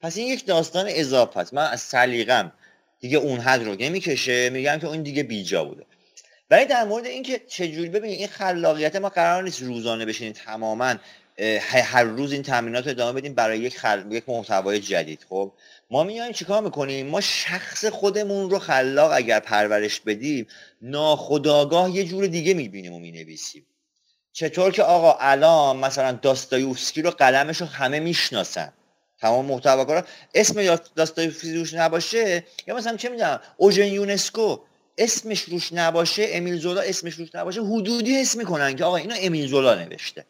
پس 0.01 0.17
این 0.17 0.27
یک 0.27 0.45
داستان 0.45 0.85
اضافه 0.89 1.39
است. 1.39 1.53
من 1.53 1.67
از 1.67 1.81
سلیقم 1.81 2.51
دیگه 2.99 3.17
اون 3.17 3.39
حد 3.39 3.63
رو 3.63 3.75
نمی‌کشه. 3.79 4.49
میگم 4.49 4.77
که 4.81 4.87
اون 4.87 5.03
دیگه 5.03 5.23
بیجا 5.23 5.65
بوده. 5.65 5.83
ولی 6.49 6.65
در 6.65 6.83
مورد 6.83 7.05
اینکه 7.05 7.41
چجوری 7.47 7.89
ببینید 7.89 8.19
این 8.19 8.27
خلاقیت 8.27 8.95
ما 8.95 9.09
قرار 9.09 9.43
نیست 9.43 9.61
روزانه 9.61 10.05
بشینیم 10.05 10.33
تماما 10.33 10.95
هر 11.83 12.03
روز 12.03 12.31
این 12.31 12.43
تمرینات 12.43 12.85
رو 12.85 12.91
ادامه 12.91 13.19
بدیم 13.19 13.33
برای 13.33 13.59
یک, 13.59 13.77
خل... 13.77 14.11
یک 14.11 14.23
محتوای 14.27 14.79
جدید 14.79 15.25
خب؟ 15.29 15.51
ما 15.91 16.03
میایم 16.03 16.31
چیکار 16.31 16.61
می‌کنیم؟ 16.61 17.07
ما 17.07 17.21
شخص 17.21 17.85
خودمون 17.85 18.49
رو 18.49 18.59
خلاق 18.59 19.11
اگر 19.13 19.39
پرورش 19.39 19.99
بدیم 19.99 20.47
ناخداگاه 20.81 21.91
یه 21.91 22.03
جور 22.03 22.27
دیگه 22.27 22.53
می‌بینیم 22.53 22.93
و 22.93 22.99
می‌نویسیم. 22.99 23.65
چطور 24.33 24.71
که 24.71 24.83
آقا 24.83 25.17
الان 25.19 25.77
مثلا 25.77 26.11
داستایوفسکی 26.11 27.01
رو 27.01 27.11
قلمش 27.11 27.61
رو 27.61 27.67
همه 27.67 27.99
می‌شناسن. 27.99 28.73
تمام 29.21 29.45
محتواکارا 29.45 30.03
اسم 30.33 30.79
داستایوفسکی 30.95 31.53
روش 31.53 31.73
نباشه؟ 31.73 32.43
یا 32.67 32.75
مثلا 32.75 32.97
چه 32.97 33.09
می‌دونم 33.09 33.39
اوژن 33.57 33.87
یونسکو 33.87 34.59
اسمش 34.97 35.41
روش 35.41 35.73
نباشه 35.73 36.27
امیل 36.31 36.57
زولا 36.57 36.81
اسمش 36.81 37.13
روش 37.13 37.35
نباشه 37.35 37.61
حدودی 37.61 38.15
حس 38.15 38.35
می‌کنن 38.35 38.75
که 38.75 38.85
آقا 38.85 38.95
اینو 38.95 39.15
امیل 39.19 39.47
زولا 39.47 39.75
نوشته. 39.75 40.25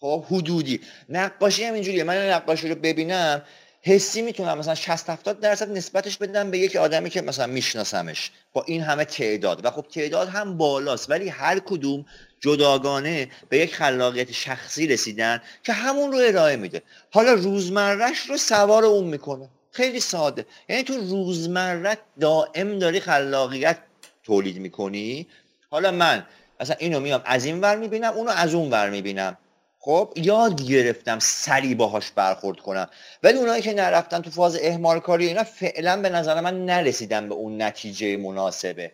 خب 0.00 0.24
حدودی. 0.24 0.80
نقاشی 1.08 1.64
هم 1.64 1.74
اینجوریه 1.74 2.04
من 2.04 2.30
نقاشی 2.30 2.68
رو 2.68 2.74
ببینم 2.74 3.42
حسی 3.82 4.22
می‌تونم 4.22 4.58
مثلا 4.58 4.74
60 4.74 5.10
70 5.10 5.40
درصد 5.40 5.70
نسبتش 5.70 6.16
بدم 6.16 6.50
به 6.50 6.58
یک 6.58 6.76
آدمی 6.76 7.10
که 7.10 7.22
مثلا 7.22 7.46
میشناسمش. 7.46 8.30
با 8.52 8.62
این 8.66 8.82
همه 8.82 9.04
تعداد. 9.04 9.64
و 9.64 9.70
خب 9.70 9.86
تعداد 9.90 10.28
هم 10.28 10.56
بالاست 10.56 11.10
ولی 11.10 11.28
هر 11.28 11.58
کدوم 11.58 12.04
جداگانه 12.40 13.28
به 13.48 13.58
یک 13.58 13.74
خلاقیت 13.74 14.32
شخصی 14.32 14.86
رسیدن 14.86 15.42
که 15.62 15.72
همون 15.72 16.12
رو 16.12 16.18
ارائه 16.18 16.56
میده. 16.56 16.82
حالا 17.10 17.32
روزمرش 17.32 18.18
رو 18.18 18.36
سوار 18.36 18.84
اون 18.84 19.04
می‌کنه. 19.04 19.48
خیلی 19.74 20.00
ساده. 20.00 20.46
یعنی 20.68 20.82
تو 20.82 20.94
روزمره 20.94 21.98
دائم 22.20 22.78
داری 22.78 23.00
خلاقیت 23.00 23.78
تولید 24.22 24.58
می‌کنی. 24.58 25.26
حالا 25.70 25.90
من 25.90 26.26
مثلا 26.60 26.76
اینو 26.78 27.00
میام 27.00 27.22
از 27.24 27.44
این 27.44 27.60
ور 27.60 27.76
می‌بینم 27.76 28.12
اونو 28.12 28.30
از 28.30 28.54
اون 28.54 28.70
ور 28.70 28.90
می‌بینم. 28.90 29.38
خب 29.80 30.12
یاد 30.16 30.62
گرفتم 30.62 31.18
سری 31.18 31.74
باهاش 31.74 32.10
برخورد 32.10 32.60
کنم. 32.60 32.88
ولی 33.22 33.38
اونایی 33.38 33.62
که 33.62 33.74
نرفتن 33.74 34.20
تو 34.20 34.30
فاز 34.30 34.58
اهمال 34.62 35.00
کاری 35.00 35.26
اینا 35.26 35.44
فعلا 35.44 36.02
به 36.02 36.08
نظر 36.08 36.40
من 36.40 36.64
نرسیدن 36.64 37.28
به 37.28 37.34
اون 37.34 37.62
نتیجه 37.62 38.16
مناسبه. 38.16 38.92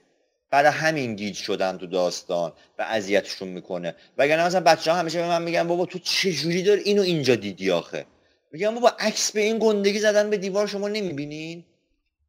برای 0.50 0.72
همین 0.72 1.16
گیج 1.16 1.36
شدن 1.36 1.78
تو 1.78 1.86
داستان 1.86 2.52
و 2.78 2.82
اذیتشون 2.82 3.48
می‌کنه. 3.48 3.94
وگرنه 4.18 4.46
مثلا 4.46 4.60
بچه 4.60 4.92
ها 4.92 4.98
همیشه 4.98 5.18
به 5.18 5.28
من 5.28 5.42
میگن 5.42 5.68
بابا 5.68 5.86
تو 5.86 5.98
چه 5.98 6.32
جوری 6.32 6.62
داری 6.62 6.82
اینو 6.82 7.02
اینجا 7.02 7.34
دیدی 7.34 7.70
آخه؟ 7.70 8.06
میگم 8.52 8.74
بابا 8.74 8.88
عکس 8.98 9.32
به 9.32 9.40
این 9.40 9.58
گندگی 9.58 9.98
زدن 9.98 10.30
به 10.30 10.36
دیوار 10.36 10.66
شما 10.66 10.88
نمی‌بینین؟ 10.88 11.64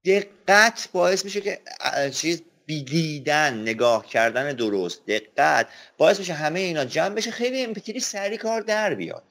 دقت 0.05 0.89
باعث 0.91 1.25
میشه 1.25 1.41
که 1.41 1.59
چیز 2.11 2.41
بیدیدن 2.65 3.61
نگاه 3.61 4.05
کردن 4.05 4.55
درست. 4.55 5.01
دقت 5.07 5.67
باعث 5.97 6.19
میشه 6.19 6.33
همه 6.33 6.59
اینا 6.59 6.85
جمع 6.85 7.15
بشه 7.15 7.31
خیلی 7.31 7.63
امپتیری 7.63 7.99
سری 7.99 8.37
کار 8.37 8.61
در 8.61 8.93
بیاد. 8.93 9.23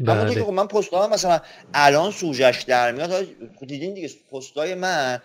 بله. 0.00 0.34
که 0.34 0.44
خب 0.44 0.50
من 0.50 0.66
پست 0.66 0.94
مثلا 0.94 1.40
الان 1.74 2.12
سوژش 2.12 2.64
در 2.66 2.92
میاد 2.92 3.26
دیدین 3.66 3.94
دیگه 3.94 4.10
پستای 4.32 4.74
من 4.74 5.22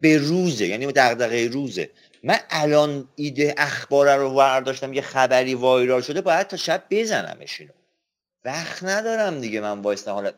به 0.00 0.18
روزه 0.18 0.66
یعنی 0.66 0.86
دغدغه 0.86 1.48
روزه. 1.48 1.90
من 2.24 2.38
الان 2.50 3.08
ایده 3.16 3.54
اخبار 3.58 4.16
رو 4.16 4.30
ورداشتم 4.30 4.92
یه 4.92 5.02
خبری 5.02 5.54
وایرال 5.54 6.00
شده 6.02 6.20
باید 6.20 6.46
تا 6.46 6.56
شب 6.56 6.82
بزنمش 6.90 7.60
اینو. 7.60 7.72
وقت 8.44 8.84
ندارم 8.84 9.40
دیگه 9.40 9.60
من 9.60 9.82
وایستا 9.82 10.14
حالا 10.14 10.32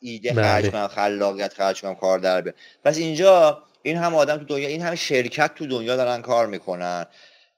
ایده 0.00 0.32
بله. 0.32 0.42
خرج 0.42 0.70
کنم 0.70 0.88
خلاقیت 0.88 1.54
خرج 1.54 1.80
کنم 1.82 1.94
کار 1.94 2.18
در 2.18 2.40
بیاد 2.40 2.54
پس 2.84 2.98
اینجا 2.98 3.62
این 3.82 3.96
هم 3.96 4.14
آدم 4.14 4.38
تو 4.38 4.44
دنیا 4.44 4.68
این 4.68 4.82
همه 4.82 4.96
شرکت 4.96 5.54
تو 5.54 5.66
دنیا 5.66 5.96
دارن 5.96 6.22
کار 6.22 6.46
می‌کنن. 6.46 7.06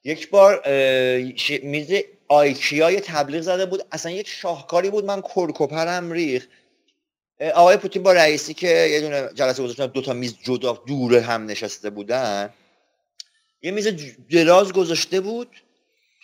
یک 0.04 0.30
بار 0.30 0.62
میز 1.62 1.90
آیکیا 2.28 2.90
یه 2.90 3.00
تبلیغ 3.00 3.40
زده 3.40 3.66
بود 3.66 3.82
اصلا 3.92 4.12
یک 4.12 4.28
شاهکاری 4.28 4.90
بود 4.90 5.04
من 5.04 5.20
کرکوپرم 5.20 6.12
ریخ 6.12 6.46
آقای 7.54 7.76
پوتین 7.76 8.02
با 8.02 8.12
رئیسی 8.12 8.54
که 8.54 8.68
یه 8.68 9.00
دونه 9.00 9.28
جلسه 9.34 9.62
گذاشتن 9.62 9.86
دو 9.86 10.02
تا 10.02 10.12
میز 10.12 10.36
جدا 10.42 10.72
دور 10.86 11.18
هم 11.18 11.46
نشسته 11.46 11.90
بودن 11.90 12.54
یه 13.62 13.70
میز 13.70 13.88
دراز 14.30 14.72
گذاشته 14.72 15.20
بود. 15.20 15.48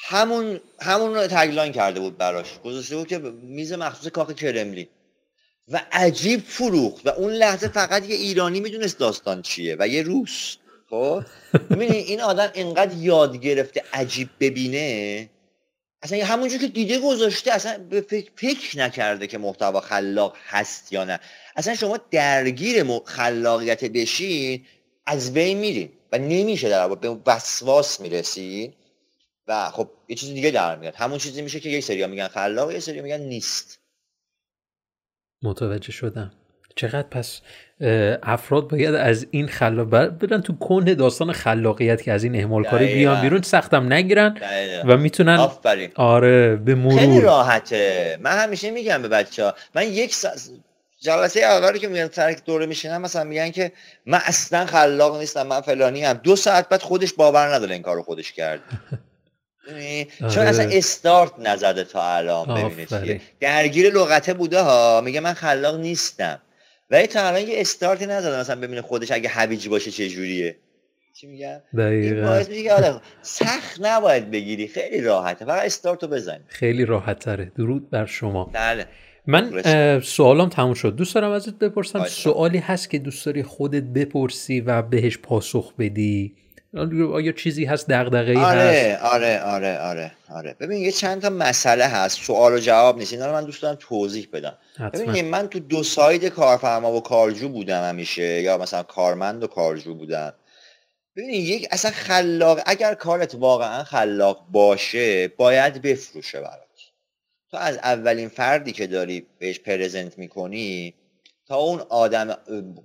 همون 0.00 0.60
همون 0.80 1.14
رو 1.14 1.26
تگلاین 1.26 1.72
کرده 1.72 2.00
بود 2.00 2.18
براش. 2.18 2.58
گذاشته 2.64 2.96
بود 2.96 3.08
که 3.08 3.18
میز 3.42 3.72
مخصوص 3.72 4.08
کاخ 4.08 4.32
کرملین. 4.32 4.86
و 5.68 5.80
عجیب 5.92 6.42
فروخت. 6.46 7.06
و 7.06 7.10
اون 7.10 7.32
لحظه 7.32 7.68
فقط 7.68 8.08
یه 8.08 8.16
ایرانی 8.16 8.60
می‌دونست 8.60 8.98
داستان 8.98 9.42
چیه 9.42 9.76
و 9.78 9.88
یه 9.88 10.02
روس. 10.02 10.56
خب؟ 10.90 11.22
ببینید 11.70 12.06
این 12.06 12.20
آدم 12.20 12.50
اینقدر 12.54 12.96
یاد 12.96 13.36
گرفته 13.36 13.82
عجیب 13.92 14.28
ببینه. 14.40 15.30
اصلا 16.02 16.24
همونجور 16.24 16.60
که 16.60 16.68
دیده 16.68 16.98
گذاشته 16.98 17.52
اصلا 17.52 17.84
فکر, 18.08 18.30
فکر 18.36 18.78
نکرده 18.78 19.26
که 19.26 19.38
محتوا 19.38 19.80
خلاق 19.80 20.36
هست 20.48 20.92
یا 20.92 21.04
نه. 21.04 21.20
اصلا 21.56 21.74
شما 21.74 21.98
درگیر 22.10 23.00
خلاقیت 23.04 23.84
بشین 23.84 24.64
از 25.06 25.32
بین 25.32 25.58
میرین. 25.58 25.88
و 26.12 26.18
نمیشه 26.18 26.68
در 26.68 26.88
به 26.88 27.16
وسواس 27.26 28.00
می‌رسین 28.00 28.72
و 29.48 29.70
خب 29.70 29.90
یه 30.08 30.16
چیز 30.16 30.34
دیگه 30.34 30.50
در 30.50 30.76
میاد. 30.76 30.94
همون 30.94 31.18
چیزی 31.18 31.42
میشه 31.42 31.60
که 31.60 31.68
یک 31.68 31.84
سری 31.84 32.06
میگن 32.06 32.28
خلاق 32.28 32.72
یه 32.72 32.80
سری 32.80 33.00
میگن 33.00 33.20
نیست. 33.20 33.80
متوجه 35.42 35.92
شدم. 35.92 36.30
چقدر 36.76 37.02
پس 37.02 37.40
افراد 38.22 38.68
باید 38.68 38.94
از 38.94 39.26
این 39.30 39.48
خلاق 39.48 39.88
برن 40.08 40.42
تو 40.42 40.58
کنه 40.58 40.94
داستان 40.94 41.32
خلاقیت 41.32 42.02
که 42.02 42.12
از 42.12 42.24
این 42.24 42.36
اهمال 42.36 42.64
کاری 42.64 42.94
بیان 42.94 43.20
بیرون 43.20 43.42
سختم 43.42 43.92
نگیرن 43.92 44.38
و 44.84 44.96
می‌تونن 44.96 45.36
آفرین. 45.36 45.90
آره 45.94 46.56
به 46.56 46.74
مرور. 46.74 46.98
خیلی 46.98 47.20
راحته. 47.20 48.18
من 48.20 48.38
همیشه 48.38 48.70
میگم 48.70 49.02
به 49.02 49.08
بچه 49.08 49.44
ها 49.44 49.54
من 49.74 49.92
یک 49.92 50.16
جلسه 51.00 51.40
اولی 51.40 51.78
که 51.78 51.88
میگن 51.88 52.06
ترک 52.06 52.44
دوره 52.44 52.66
میشینم 52.66 53.02
مثلا 53.02 53.24
میگن 53.24 53.50
که 53.50 53.72
من 54.06 54.20
اصلا 54.24 54.66
خلاق 54.66 55.18
نیستم 55.18 55.46
من 55.46 55.60
فلانی 55.60 56.04
هم 56.04 56.12
دو 56.12 56.36
ساعت 56.36 56.68
بعد 56.68 56.82
خودش 56.82 57.12
باور 57.12 57.54
نداره 57.54 57.74
این 57.74 57.82
کارو 57.82 58.02
خودش 58.02 58.32
کرد 58.32 58.60
چون 60.18 60.46
اصلا 60.46 60.64
آره. 60.64 60.78
استارت 60.78 61.32
نزده 61.38 61.84
تا 61.84 62.16
الان 62.16 62.54
ببینید 62.54 63.20
درگیر 63.40 63.92
لغته 63.92 64.34
بوده 64.34 64.60
ها. 64.60 65.00
میگه 65.04 65.20
من 65.20 65.32
خلاق 65.32 65.80
نیستم. 65.80 66.40
ولی 66.90 67.06
تا 67.06 67.26
الان 67.26 67.48
یه 67.48 67.60
استارتی 67.60 68.06
نزده 68.06 68.40
مثلا 68.40 68.60
ببینه 68.60 68.82
خودش 68.82 69.12
اگه 69.12 69.28
هویجی 69.28 69.68
باشه 69.68 69.90
چه 69.90 70.08
جوریه. 70.08 70.56
چی 71.14 71.26
میگم 71.26 71.58
دقیقا. 71.78 73.00
سخت 73.22 73.80
نباید 73.80 74.30
بگیری. 74.30 74.68
خیلی 74.68 75.00
راحته. 75.00 75.44
فقط 75.44 75.64
استارتو 75.64 76.08
بزن 76.08 76.40
خیلی 76.48 76.84
راحت 76.84 77.18
تره 77.18 77.52
درود 77.56 77.90
بر 77.90 78.06
شما. 78.06 78.44
بله. 78.44 78.86
من 79.26 79.62
سوالم 80.00 80.48
تموم 80.48 80.74
شد. 80.74 80.96
دوست 80.96 81.14
دارم 81.14 81.30
ازت 81.30 81.54
بپرسم. 81.54 82.04
سوالی 82.04 82.58
هست 82.58 82.90
که 82.90 82.98
دوست 82.98 83.26
داری 83.26 83.42
خودت 83.42 83.82
بپرسی 83.82 84.60
و 84.60 84.82
بهش 84.82 85.18
پاسخ 85.18 85.74
بدی. 85.78 86.34
آیا 86.74 87.32
چیزی 87.32 87.64
هست 87.64 87.88
دغدغه‌ای 87.90 88.36
آره 88.36 88.60
هست؟ 88.60 89.02
آره 89.02 89.40
آره 89.40 89.78
آره 89.78 90.12
آره. 90.30 90.56
ببین 90.60 90.82
یه 90.82 90.92
چند 90.92 91.22
تا 91.22 91.30
مسئله 91.30 91.84
هست 91.84 92.20
سوال 92.20 92.52
و 92.52 92.58
جواب 92.58 92.98
نیست 92.98 93.12
اینا 93.12 93.26
رو 93.26 93.32
من 93.32 93.44
دوست 93.44 93.62
دارم 93.62 93.76
توضیح 93.80 94.28
بدم. 94.32 94.58
ببین 94.92 95.24
من 95.24 95.48
تو 95.48 95.58
دو 95.58 95.82
ساید 95.82 96.24
کارفرما 96.24 96.92
و 96.92 97.00
کارجو 97.00 97.48
بودم 97.48 97.88
همیشه 97.88 98.42
یا 98.42 98.58
مثلا 98.58 98.82
کارمند 98.82 99.44
و 99.44 99.46
کارجو 99.46 99.94
بودم. 99.94 100.32
ببین 101.16 101.30
یک 101.30 101.68
اصلا 101.70 101.90
خلاق 101.90 102.60
اگر 102.66 102.94
کارت 102.94 103.34
واقعا 103.34 103.84
خلاق 103.84 104.46
باشه 104.50 105.28
باید 105.28 105.82
بفروشه 105.82 106.40
برات 106.40 106.68
تو 107.50 107.56
از 107.56 107.76
اولین 107.76 108.28
فردی 108.28 108.72
که 108.72 108.86
داری 108.86 109.26
بهش 109.38 109.58
پرزنت 109.58 110.18
می‌کنی 110.18 110.94
تا 111.46 111.56
اون 111.56 111.80
آدم 111.88 112.36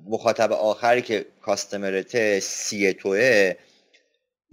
مخاطب 0.05 0.51
آخری 0.51 1.01
که 1.01 1.25
کاستمرته 1.41 2.39
سی 2.39 2.93
توه 2.93 3.55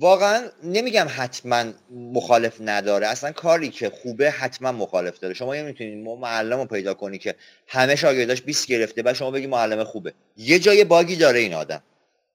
واقعا 0.00 0.48
نمیگم 0.62 1.06
حتما 1.10 1.64
مخالف 1.90 2.56
نداره. 2.60 3.06
اصلا 3.06 3.32
کاری 3.32 3.68
که 3.68 3.90
خوبه 3.90 4.30
حتما 4.30 4.72
مخالف 4.72 5.18
داره. 5.18 5.34
شما 5.34 5.56
یه 5.56 5.62
می‌تونید 5.62 6.04
معلم 6.04 6.58
رو 6.58 6.64
پیدا 6.64 6.94
کنی 6.94 7.18
که 7.18 7.34
همه 7.66 7.96
شاگرداش 7.96 8.42
20 8.42 8.66
گرفته 8.66 9.02
بعد 9.02 9.14
شما 9.14 9.30
بگی 9.30 9.46
معلم 9.46 9.84
خوبه. 9.84 10.14
یه 10.36 10.58
جای 10.58 10.84
bug 10.84 11.08
ی 11.08 11.16
داره 11.16 11.38
این 11.38 11.54
آدم. 11.54 11.82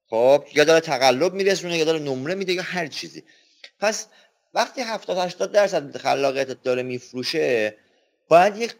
خب 0.09 0.43
یا 0.55 0.63
داره 0.63 0.80
تقلب 0.80 1.34
میرسونه 1.34 1.78
یا 1.78 1.86
داره 1.86 1.99
نمره 1.99 2.36
میده 2.36 2.53
یا 2.53 2.61
هر 2.61 2.88
چیزی. 2.88 3.24
پس 3.80 4.07
وقتی 4.53 4.82
70 4.82 5.18
80 5.18 5.51
درصد 5.51 5.97
خلاقیتت 5.97 6.63
داره 6.63 6.84
میفروشه 6.84 7.76
باید 8.28 8.58
یک 8.58 8.76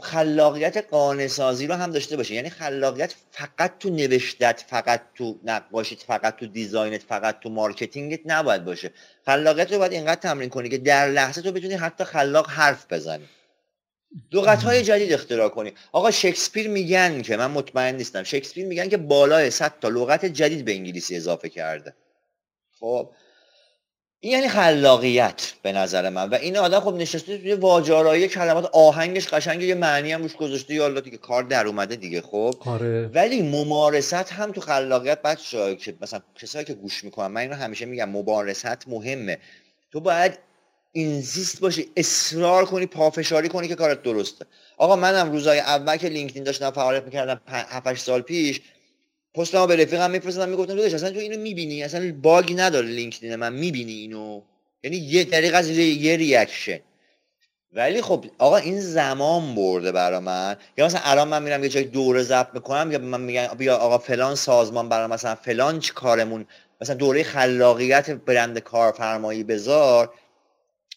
خلاقیت 0.00 0.76
قانع 0.90 1.26
سازی 1.26 1.66
رو 1.66 1.74
هم 1.74 1.90
داشته 1.90 2.16
باشه 2.16 2.34
یعنی 2.34 2.50
خلاقیت 2.50 3.14
فقط 3.30 3.78
تو 3.78 3.90
نوشتت 3.90 4.64
فقط 4.68 5.02
تو 5.14 5.38
نقاشیت 5.44 6.02
فقط 6.02 6.36
تو 6.36 6.46
design 6.46 6.94
ت 6.94 7.02
فقط 7.02 7.40
تو 7.40 7.48
marketing 7.48 8.13
ت 8.13 8.20
نباید 8.24 8.64
باشه. 8.64 8.90
خلاقیت 9.26 9.72
رو 9.72 9.78
باید 9.78 9.92
اینقدر 9.92 10.20
تمرین 10.20 10.50
کنی 10.50 10.68
که 10.68 10.78
در 10.78 11.08
لحظه 11.08 11.42
تو 11.42 11.52
بتونی 11.52 11.74
حتی 11.74 12.04
خلاق 12.04 12.50
حرف 12.50 12.92
بزنی. 12.92 13.24
لغت 14.32 14.62
های 14.62 14.82
جدید 14.82 15.12
اختراع 15.12 15.48
کنی. 15.48 15.72
آقا 15.92 16.10
شکسپیر 16.10 16.68
میگن 16.68 17.22
که 17.22 17.36
من 17.36 17.50
مطمئن 17.50 17.96
نیستم 17.96 18.22
شکسپیر 18.22 18.66
میگن 18.66 18.88
که 18.88 18.96
بالای 18.96 19.50
100 19.50 19.72
تا 19.80 19.88
لغت 19.88 20.24
جدید 20.24 20.64
به 20.64 20.72
انگلیسی 20.72 21.16
اضافه 21.16 21.48
کرده. 21.48 21.94
خب 22.80 23.10
این 24.20 24.32
یعنی 24.32 24.48
خلاقیت 24.48 25.52
به 25.62 25.72
نظر 25.72 26.10
من. 26.10 26.30
و 26.30 26.34
این 26.34 26.56
آدم 26.56 26.80
خب 26.80 26.94
نشسته 26.94 27.38
توی 27.38 27.54
واجارایی 27.54 28.28
کلمات 28.28 28.70
آهنگش 28.72 29.28
قشنگ 29.28 29.62
یه 29.62 29.74
معنی 29.74 30.12
هم 30.12 30.22
روش 30.22 30.36
گذاشته 30.36 30.74
یا 30.74 30.84
الله 30.84 31.00
دیگه 31.00 31.16
کار 31.16 31.42
در 31.42 31.66
اومده 31.66 31.96
دیگه 31.96 32.20
خب. 32.20 32.54
آره. 32.60 33.06
ولی 33.06 33.42
ممارست 33.42 34.32
هم 34.32 34.52
تو 34.52 34.60
خلاقیت 34.60 35.22
بچه 35.22 35.76
که 35.76 35.94
مثلا 36.00 36.20
کسایی 36.34 36.64
که 36.64 36.74
گوش 36.74 37.04
می‌کنن 37.04 37.26
من 37.26 37.40
اینو 37.40 37.54
همیشه 37.54 37.86
میگم 37.86 38.08
ممارست 38.08 38.88
مهمه. 38.88 39.38
تو 39.92 40.00
باید 40.00 40.38
insist 40.92 41.60
باشی 41.60 41.88
اصرار 41.96 42.64
کنی 42.64 42.86
پافشاری 42.86 43.48
کنی 43.48 43.68
که 43.68 43.74
کارت 43.74 44.02
درسته. 44.02 44.46
آقا 44.76 44.96
منم 44.96 45.32
روزای 45.32 45.58
اول 45.58 45.96
که 45.96 46.08
LinkedIn 46.08 46.44
داشتم 46.44 46.70
فعالیت 46.70 47.04
می‌کردم 47.04 47.40
7 47.46 47.94
سال 47.94 48.20
پیش 48.20 48.60
پستمو 49.36 49.66
به 49.66 49.76
رفیقم 49.76 50.10
میفرستادم 50.10 50.48
می‌گفتم 50.48 50.74
داداش 50.74 50.94
اصلا 50.94 51.10
تو 51.10 51.18
اینو 51.18 51.40
می‌بینی؟ 51.40 51.82
اصلا 51.82 52.14
bug 52.22 52.46
ی 52.46 52.54
نداره 52.54 52.86
LinkedIn 52.86 53.36
من 53.36 53.52
می‌بینی 53.52 53.92
اینو؟ 53.92 54.40
یعنی 54.82 54.96
یه 54.96 55.24
طریق 55.24 55.54
از 55.54 55.70
یه 55.70 56.16
reaction 56.16 56.80
ولی 57.72 58.02
خب 58.02 58.24
آقا 58.38 58.56
این 58.56 58.80
زمان 58.80 59.54
برده 59.54 59.92
برا 59.92 60.20
من. 60.20 60.56
یا 60.78 60.86
مثلا 60.86 61.00
الان 61.04 61.28
من 61.28 61.42
میرم 61.42 61.62
یه 61.64 61.68
جای 61.68 61.84
دوره 61.84 62.22
ضبط 62.22 62.48
می‌کنم 62.54 62.92
یا 62.92 62.98
من 62.98 63.20
میگن 63.20 63.46
بیا 63.46 63.76
آقا 63.76 63.98
فلان 63.98 64.34
سازمان 64.34 64.88
برای 64.88 65.06
مثلا 65.06 65.34
فلان 65.34 65.80
چی 65.80 65.92
کارمون 65.92 66.46
مثلا 66.80 66.96
دوره 66.96 67.22
خلاقیت 67.22 68.10
برند 68.10 68.58
کارفرمایی 68.58 69.44
بذار. 69.44 70.12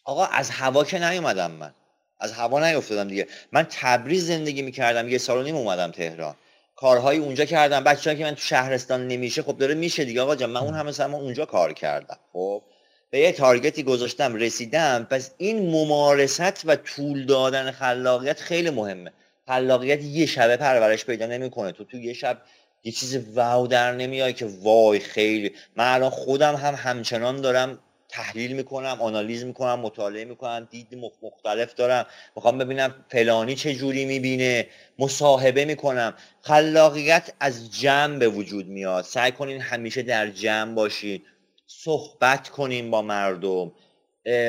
آقا 0.03 0.25
از 0.25 0.49
هوا 0.49 0.83
که 0.83 1.09
نیومدم 1.09 1.51
من. 1.51 1.73
از 2.19 2.33
هوا 2.33 2.69
نیفتادم 2.69 3.07
دیگه. 3.07 3.27
من 3.51 3.67
تبریز 3.69 4.27
زندگی 4.27 4.61
می‌کردم. 4.61 5.09
یه 5.09 5.17
سال 5.17 5.37
و 5.37 5.43
نیم 5.43 5.55
اومدم 5.55 5.91
تهران. 5.91 6.35
کارهای 6.79 7.17
اونجا 7.17 7.45
کردم 7.45 7.83
بچه‌ها 7.83 8.15
که 8.15 8.23
من 8.23 8.35
تو 8.35 8.41
شهرستان 8.41 9.07
نمیشه 9.07 9.41
خب 9.41 9.57
داره 9.57 9.73
میشه 9.73 10.05
دیگه. 10.05 10.21
آقا 10.21 10.35
جان 10.35 10.49
من 10.49 10.61
اون 10.61 10.73
همه 10.73 10.91
سال 10.91 11.13
اونجا 11.13 11.45
کار 11.45 11.73
کردم. 11.73 12.17
خب 12.33 12.61
به 13.09 13.19
یه 13.19 13.31
تارگتی 13.31 13.83
گذاشتم 13.83 14.35
رسیدم. 14.35 15.07
پس 15.11 15.31
این 15.37 15.71
ممارست 15.71 16.61
و 16.65 16.75
طول 16.75 17.25
دادن 17.25 17.71
خلاقیت 17.71 18.39
خیلی 18.39 18.69
مهمه. 18.69 19.11
خلاقیت 19.47 20.03
یه 20.03 20.25
شبه 20.25 20.57
پرورش 20.57 21.05
پیدا 21.05 21.25
نمی‌کنه. 21.25 21.71
تو 21.71 21.83
تو 21.83 21.97
یه 21.97 22.13
شب 22.13 22.41
یه 22.83 22.91
چیز 22.91 23.35
واو 23.35 23.67
در 23.67 23.91
نمیای 23.91 24.33
که 24.33 24.49
وای 24.61 24.99
خیلی. 24.99 25.51
من 25.75 25.93
الان 25.93 26.09
خودم 26.09 26.55
هم 26.55 26.75
همچنان 26.75 27.41
دارم 27.41 27.79
تحلیل 28.09 28.55
می‌کنم 28.55 28.97
آنالیز 29.01 29.43
می‌کنم 29.43 29.79
مطالعه 29.79 30.25
می‌کنم 30.25 30.67
دید 30.71 30.95
مختلف 31.21 31.73
دارم. 31.73 32.05
می‌خوام 32.35 32.57
ببینم 32.57 33.05
فلانی 33.09 33.55
چه 33.55 33.75
جوری 33.75 34.05
می‌بینه. 34.05 34.67
مصاحبه 34.99 35.65
می‌کنم. 35.65 36.13
خلاقیت 36.41 37.33
از 37.39 37.79
جمع 37.79 38.17
به 38.17 38.27
وجود 38.27 38.67
میاد. 38.67 39.03
سعی 39.03 39.31
کنین 39.31 39.61
همیشه 39.61 40.01
در 40.01 40.29
جمع 40.29 40.73
باشین. 40.73 41.21
صحبت 41.67 42.49
کنین 42.49 42.91
با 42.91 43.01
مردم. 43.01 43.71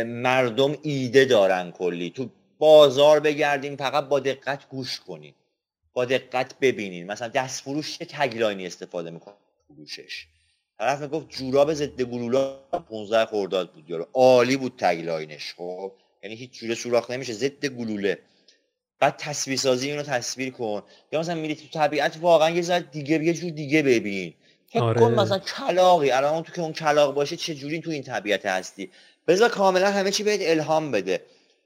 مردم 0.07 0.77
ایده 0.83 1.25
دارن 1.25 1.71
کلی. 1.71 2.11
تو 2.11 2.31
بازار 2.59 3.21
بگردین 3.21 3.77
فقط 3.77 4.09
با 4.09 4.21
دقت 4.21 4.69
گوش 4.69 5.01
کنین. 5.01 5.35
با 5.93 6.05
دقت 6.05 6.55
ببینین. 6.61 7.07
مثلا 7.07 7.29
دست 7.29 7.63
فروش 7.63 7.99
چه 7.99 8.05
تگلاینی 8.05 8.67
استفاده 8.67 9.11
می‌کنه؟ 9.11 9.35
فروشش 9.69 10.27
طرف 10.81 11.01
می‌گفت 11.01 11.29
جوراب 11.29 11.75
ضد 11.75 12.03
گلوله 12.03 12.55
15 12.89 13.27
خرداد 13.27 13.73
بود. 13.73 13.91
یارو 13.91 14.07
عالی 14.15 14.57
بود 14.57 14.73
تگلاینش 14.79 15.55
خب؟ 15.57 15.93
یعنی 16.23 16.37
هیچ 16.37 16.51
جوره 16.53 16.75
سوراخ 16.75 17.11
نمیشه 17.11 17.33
ضد 17.33 17.67
گلوله. 17.67 18.19
بعد 19.01 19.17
تصویر 19.17 19.59
سازی 19.59 19.91
اینو 19.91 20.03
تصویر 20.03 20.51
کن. 20.51 20.83
یا 21.13 21.21
مثلا 21.21 21.35
میری 21.35 21.55
تو 21.55 21.79
طبیعت 21.79 22.19
واقعا 22.21 22.51
یه 22.51 22.63
ذره 22.63 22.81
دیگه 22.81 23.25
یه 23.25 23.35
جور 23.35 23.51
دیگه 23.51 23.83
ببین. 23.83 24.35
فکر 24.69 24.83
آره. 24.83 25.01
کن 25.01 25.15
مثلا 25.15 25.39
کلاقی 25.39 26.11
الان 26.11 26.43
تو 26.43 26.53
که 26.53 26.63
اون 26.63 26.73
کلاق 26.73 27.15
باشه 27.15 27.37
چه 27.37 27.55
جوری 27.55 27.81
تو 27.81 27.91
این 27.91 28.03
طبیعت 28.03 28.47
هستی؟ 28.47 28.91
بذار 29.29 29.49
کاملا 29.49 29.91
همه 29.91 30.11
چی 30.11 30.23
بهت 30.23 30.41
الهام 30.43 30.91
بده. 30.91 31.23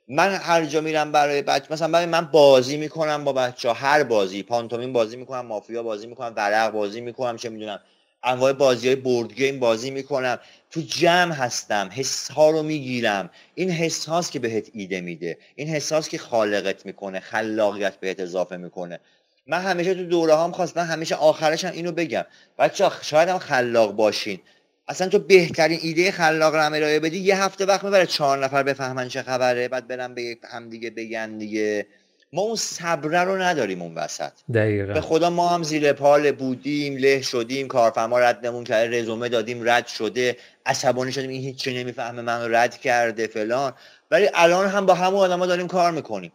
من 0.08 0.34
هر 0.34 0.64
جا 0.64 0.80
میرم 0.80 1.12
برای 1.12 1.42
بچه 1.42 1.66
مثلا 1.70 1.88
برای 1.88 2.06
من 2.06 2.20
بازی 2.20 2.76
می‌کنم 2.76 3.24
با 3.24 3.32
بچه 3.32 3.68
ها 3.68 3.74
هر 3.74 4.02
بازی 4.02 4.42
پانتومین 4.42 4.92
بازی 4.92 5.16
می‌کنم 5.16 5.46
مافیا 5.46 5.82
بازی 5.82 6.06
می‌کنم 6.06 6.32
ورق 6.36 6.72
بازی 6.72 7.00
می‌کنم 7.00 7.36
چه 7.36 7.48
می‌دونم. 7.48 7.80
انواع 8.24 8.52
بازی 8.52 8.86
های 8.86 8.96
بورد 8.96 9.32
گیم 9.32 9.60
بازی 9.60 9.90
می‌کنم. 9.90 10.38
تو 10.70 10.80
جمع 10.80 11.34
هستم 11.34 11.88
حس 11.92 12.30
ها 12.30 12.50
رو 12.50 12.62
می‌گیرم. 12.62 13.30
این 13.54 13.70
حس 13.70 14.06
هاست 14.06 14.32
که 14.32 14.38
بهت 14.38 14.70
ایده 14.72 15.00
میده. 15.00 15.38
این 15.54 15.68
حس 15.68 15.92
هاست 15.92 16.10
که 16.10 16.18
خالقت 16.18 16.86
می‌کنه 16.86 17.20
خلاقیت 17.20 17.96
بهت 17.96 18.20
اضافه 18.20 18.56
می‌کنه. 18.56 19.00
من 19.46 19.60
همیشه 19.60 19.94
تو 19.94 20.04
دوره 20.04 20.36
هم 20.36 20.52
خواستم 20.52 20.80
همیشه 20.80 21.14
آخرش 21.14 21.64
هم 21.64 21.72
اینو 21.72 21.92
بگم. 21.92 22.24
بچه 22.58 22.90
شاید 23.02 23.28
هم 23.28 23.38
خلاق 23.38 23.92
باشین. 23.92 24.40
اصلا 24.88 25.08
تو 25.08 25.18
بهترین 25.18 25.78
ایده 25.82 26.10
خلاق 26.10 26.54
رو 26.54 26.74
ارائه 26.74 27.00
بدی 27.00 27.18
یه 27.18 27.42
هفته 27.42 27.66
وقت 27.66 27.84
می‌بره 27.84 28.06
چهار 28.06 28.44
نفر 28.44 28.62
بفهمن 28.62 29.08
چه 29.08 29.22
خبره 29.22 29.68
بعد 29.68 29.88
برم 29.88 30.14
به 30.14 30.38
هم 30.50 30.68
دیگه 30.68 30.90
بگن 30.90 31.38
دیگه. 31.38 31.86
ما 32.34 32.42
اون 32.42 32.56
صبره 32.56 33.20
رو 33.20 33.36
نداریم 33.42 33.82
اون 33.82 33.94
وسط. 33.94 34.32
دقیقا. 34.54 34.92
به 34.92 35.00
خدا 35.00 35.30
ما 35.30 35.48
هم 35.48 35.62
زیر 35.62 35.92
پال 35.92 36.32
بودیم 36.32 36.96
له 36.96 37.22
شدیم 37.22 37.68
کارفرما 37.68 38.18
ردمون 38.18 38.64
کرده 38.64 39.00
رزومه 39.00 39.28
دادیم 39.28 39.70
رد 39.70 39.86
شده. 39.86 40.36
عصبانی 40.66 41.12
شدیم 41.12 41.30
این 41.30 41.42
هیچی 41.42 41.74
نمی‌فهمه 41.74 42.22
من 42.22 42.54
رد 42.54 42.78
کرده 42.78 43.26
فلان. 43.26 43.72
ولی 44.10 44.30
الان 44.34 44.68
هم 44.68 44.86
با 44.86 44.94
همون 44.94 45.20
آدما 45.20 45.46
داریم 45.46 45.66
کار 45.66 45.92
می‌کنیم. 45.92 46.32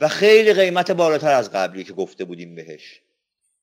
و 0.00 0.08
خیلی 0.08 0.52
قیمت 0.52 0.90
بالاتر 0.90 1.32
از 1.32 1.52
قبلی 1.52 1.84
که 1.84 1.92
گفته 1.92 2.24
بودیم 2.24 2.54
بهش. 2.54 3.00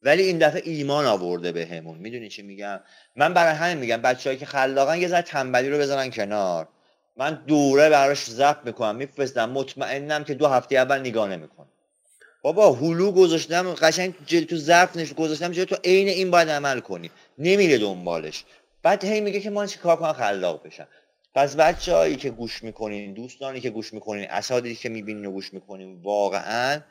ولی 0.01 0.24
این 0.24 0.38
دفعه 0.38 0.61
ایمان 0.65 1.05
آورده 1.05 1.51
بهمون. 1.51 1.97
به 1.97 2.03
می‌دونی 2.03 2.30
چی 2.30 2.41
میگم؟ 2.41 2.80
من 3.15 3.34
برای 3.34 3.55
همین 3.55 3.78
میگم 3.78 3.97
بچه‌ای 3.97 4.38
که 4.38 4.45
خلاقن 4.45 5.01
یه 5.01 5.07
ذره 5.07 5.21
تنبلی 5.21 5.69
رو 5.69 5.78
بذارن 5.78 6.09
کنار. 6.09 6.67
من 7.18 7.43
دوره 7.47 7.89
براش 7.89 8.30
ضبط 8.30 8.66
می‌کنم 8.66 8.95
میفرستم 8.95 9.49
مطمئنم 9.49 10.24
که 10.24 10.34
دو 10.34 10.47
هفته 10.47 10.76
اول 10.76 10.99
نگاه 10.99 11.30
نمی‌کنم. 11.30 11.70
بابا 12.41 12.72
هلو 12.72 13.11
گذاشتم 13.11 13.74
قشنگ 13.74 14.14
جل 14.26 14.43
تو 14.43 14.55
ظرف 14.57 14.97
نش 14.97 15.14
گذاشتم 15.14 15.51
جل 15.51 15.64
تو 15.64 15.76
عین 15.84 16.07
این 16.07 16.32
باید 16.32 16.49
عمل 16.49 16.80
کنی. 16.80 17.11
نمیره 17.38 17.78
دنبالش. 17.78 18.43
بعد 18.84 19.05
هی 19.05 19.22
میگه 19.22 19.39
که 19.39 19.49
من 19.49 19.68
چی 19.68 19.80
کار 19.80 19.95
کنم؟ 19.95 20.14
خلاق 20.14 20.64
بشم. 20.64 20.88
پس 21.36 21.55
بچه 21.55 22.16
که 22.16 22.30
گوش 22.30 22.64
می‌کنین 22.64 23.14
دوستانی 23.14 23.59
که 23.61 23.70
گوش 23.70 23.93
می‌کنین 23.93 24.30
اسادی 24.30 24.76
که 24.76 24.89
می‌بینین 24.89 25.26
و 25.26 25.32
گوش 25.32 25.53
می‌کنین 25.53 26.01
واقعا 26.01 26.82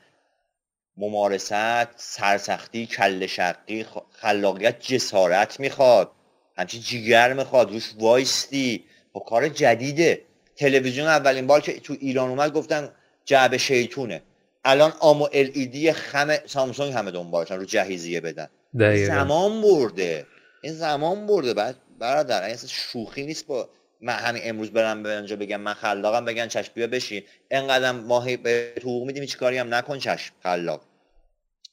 ممارست 0.97 1.97
سرسختی 1.97 2.87
کل 2.87 3.27
شقی 3.27 3.87
خلاقیت 4.11 4.81
جسارت 4.81 5.61
می‌خواد. 5.61 6.11
همچی 6.57 6.81
جیگر 6.81 7.33
می‌خواد. 7.33 7.71
روش 7.71 7.93
وایستی. 7.99 8.85
خب 9.13 9.25
کار 9.29 9.49
جدیده. 9.49 10.23
تلویزیون 10.57 11.07
اولین 11.07 11.47
بار 11.47 11.61
که 11.61 11.81
تو 11.81 11.97
ایران 12.01 12.29
اومد 12.29 12.53
گفتن 12.53 12.91
جعبه 13.25 13.59
شیطونه. 13.59 14.23
الان 14.65 14.93
آمو 15.01 15.29
ال 15.33 15.51
ای 15.55 15.93
خم 15.93 16.37
سامسونگ 16.47 16.93
همه 16.93 17.11
دنبالشن 17.11 17.57
رو 17.57 17.65
جهیزیه 17.65 18.21
بدن. 18.21 18.49
دقیقا. 18.81 19.15
زمان 19.15 19.63
برده. 19.63 20.27
این 20.63 20.73
زمان 20.73 21.27
برده. 21.27 21.55
بعد 21.55 21.77
برادر 21.99 22.45
این 22.45 22.57
شوخی 22.69 23.27
نیست 23.27 23.47
با 23.47 23.69
من 24.01 24.15
همین 24.15 24.43
امروز 24.45 24.71
برم 24.71 25.03
به 25.03 25.17
اونجا 25.17 25.37
بگم 25.37 25.61
من 25.61 25.75
خلاقم 25.75 26.25
بگن 26.25 26.49
چشم 26.49 26.73
بیا 26.75 26.87
بشین. 26.87 27.23
اینقدر 27.51 27.93
ماهی 27.93 28.37
به 28.37 28.73
حقوق 28.81 29.07
میدیم 29.07 29.23
هیچ 29.23 29.37
کاری 29.37 29.59
هم 29.59 29.75
نکن 29.75 29.99
چشم 29.99 30.35
خلاق. 30.43 30.81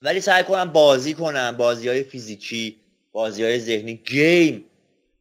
ولی 0.01 0.21
سعی 0.21 0.43
کنم 0.43 0.71
بازی 0.71 1.13
کنم. 1.13 1.55
بازی 1.57 1.87
های 1.87 2.03
فیزیکی 2.03 2.77
بازی 3.11 3.43
های 3.43 3.59
ذهنی 3.59 3.95
game. 3.95 4.65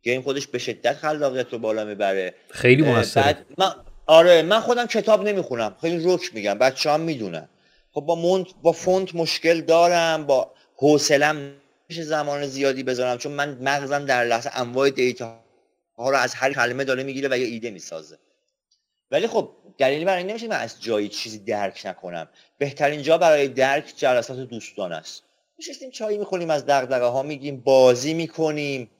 game 0.03 0.23
خودش 0.23 0.47
به 0.47 0.59
شدت 0.59 0.97
خلاقیت 0.97 1.53
رو 1.53 1.59
بالا 1.59 1.85
می‌بره. 1.85 2.35
خیلی 2.51 2.83
موثره. 2.83 3.47
من 3.59 3.75
آره 4.07 4.43
من 4.43 4.61
خودم 4.61 4.87
کتاب 4.87 5.29
نمی‌خونم. 5.29 5.77
خیلی 5.81 6.05
رک 6.05 6.35
میگم. 6.35 6.59
بچه 6.59 6.91
هم 6.91 7.01
می‌دونن. 7.01 7.49
خب 7.93 8.01
با 8.01 8.15
مونت 8.15 8.47
با 8.63 8.73
font 8.73 9.15
مشکل 9.15 9.61
دارم 9.61 10.27
با 10.27 10.53
حوصلم 10.77 11.53
میشه 11.89 12.03
زمان 12.03 12.47
زیادی 12.47 12.83
بذارم. 12.83 13.19
چون 13.19 13.33
من 13.33 13.59
مغزم 13.61 14.05
در 14.05 14.25
لحظه 14.25 14.51
انواع 14.53 14.91
data 14.91 15.41
ها 15.99 16.11
رو 16.11 16.17
از 16.17 16.35
هر 16.35 16.53
کلمه 16.53 16.85
داره 16.85 17.03
می‌گیره 17.03 17.29
و 17.29 17.39
یه 17.39 17.47
ایده 17.47 17.71
می‌سازه. 17.71 18.19
ولی 19.11 19.27
خب 19.27 19.51
دلیلی 19.79 20.05
برای 20.05 20.19
این 20.19 20.31
نمیشه 20.31 20.49
من 20.49 20.57
از 20.57 20.83
جایی 20.83 21.09
چیزی 21.09 21.39
درک 21.39 21.83
نکنم. 21.85 22.29
بهترین 22.59 23.03
جا 23.03 23.19
برای 23.19 23.49
درک 23.49 23.93
جلسات 23.97 24.39
دوستان 24.39 24.93
است. 24.93 25.23
میشستیم 25.59 25.91
چایی 25.91 26.19
می‌خوریم 26.19 26.51
از 26.51 26.67
دغدغه 26.67 27.07
ها 27.07 27.23
میگیم 27.23 27.61
بازی 27.61 28.15
می‌کنیم. 28.15 28.91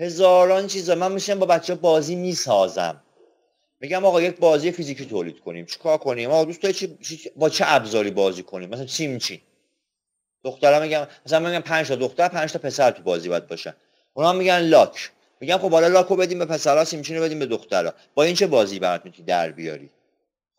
هزاران 0.00 0.66
چیزا. 0.66 0.94
من 0.94 1.12
میشم 1.12 1.38
با 1.38 1.46
بچه 1.46 1.74
بازی 1.74 2.14
می‌سازم. 2.14 3.02
میگم 3.80 4.04
آقا 4.04 4.22
یک 4.22 4.36
بازی 4.36 4.72
فیزیکی 4.72 5.06
تولید 5.06 5.40
کنیم. 5.40 5.66
چیکار 5.66 5.98
کنیم؟ 5.98 6.30
آقا 6.30 6.44
دوست 6.44 6.70
چی... 6.70 6.98
با 7.36 7.48
چه 7.48 7.64
ابزاری 7.66 8.10
بازی 8.10 8.42
کنیم؟ 8.42 8.68
مثلا 8.68 8.84
چیم 8.84 9.18
چی 9.18 9.42
دخترا 10.44 10.80
میگم 10.80 11.06
مثلا 11.26 11.48
میگم 11.48 11.60
5 11.60 11.88
تا 11.88 11.96
دختر 11.96 12.28
5 12.28 12.52
تا 12.52 12.58
پسر 12.58 12.90
تو 12.90 13.02
بازی 13.02 13.28
باید 13.28 13.46
باشن. 13.46 13.74
اونا 14.14 14.32
میگن 14.32 14.58
لاک. 14.58 15.10
میگم 15.40 15.58
خب 15.58 15.70
حالا 15.70 15.88
لاکو 15.88 16.16
بدیم 16.16 16.38
به 16.38 16.44
پسرا 16.44 16.84
سیمچین 16.84 17.16
رو 17.16 17.22
بدیم 17.22 17.38
به 17.38 17.46
دخترا 17.46 17.94
با 18.14 18.22
این 18.22 18.34
چه 18.34 18.46
بازی 18.46 18.78
برات 18.78 19.04
می‌تونی 19.04 19.26
در 19.26 19.50
بیاری؟ 19.50 19.90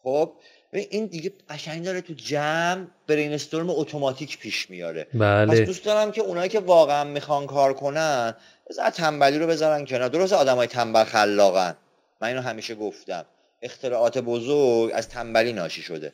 خب؟ 0.03 0.33
این 0.73 1.05
دیگه 1.05 1.33
قشنگ 1.49 1.85
داره 1.85 2.01
تو 2.01 2.13
جمع 2.13 2.87
برین 3.07 3.33
استورم 3.33 3.69
اتوماتیک 3.69 4.37
پیش 4.37 4.69
میاره. 4.69 5.07
بله. 5.13 5.51
پس 5.51 5.59
دوست 5.59 5.85
دارم 5.85 6.11
که 6.11 6.21
اونایی 6.21 6.49
که 6.49 6.59
واقعا 6.59 7.03
می‌خوان 7.03 7.47
کار 7.47 7.73
کنن 7.73 8.35
بذار 8.69 8.89
تنبلی 8.89 9.39
رو 9.39 9.47
بذارن 9.47 9.85
کنار. 9.85 10.09
درست 10.09 10.33
آدمای 10.33 10.67
تنبل 10.67 11.03
خلاقن. 11.03 11.77
من 12.21 12.27
اینو 12.27 12.41
همیشه 12.41 12.75
گفتم. 12.75 13.25
اختراعات 13.61 14.17
بزرگ 14.17 14.91
از 14.93 15.09
تنبلی 15.09 15.53
ناشی 15.53 15.81
شده. 15.81 16.13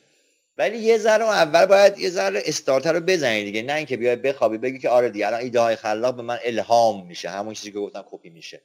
ولی 0.58 0.78
یه 0.78 0.98
ذره 0.98 1.24
اول 1.24 1.66
باید 1.66 1.98
یه 1.98 2.10
ذره 2.10 2.42
استارتر 2.46 2.92
رو 2.92 3.00
بزنی 3.00 3.44
دیگه. 3.44 3.62
نه 3.62 3.72
اینکه 3.72 3.96
بیای 3.96 4.16
بخوابی 4.16 4.58
بگی 4.58 4.78
که 4.78 4.88
آره 4.88 5.10
دیگه 5.10 5.26
الان 5.26 5.40
ایده 5.40 5.60
های 5.60 5.76
خلاق 5.76 6.16
به 6.16 6.22
من 6.22 6.38
الهام 6.44 7.06
میشه. 7.06 7.28
همون 7.28 7.54
چیزی 7.54 7.72
که 7.72 7.78
گفتم 7.78 8.04
کپی 8.10 8.30
میشه. 8.30 8.60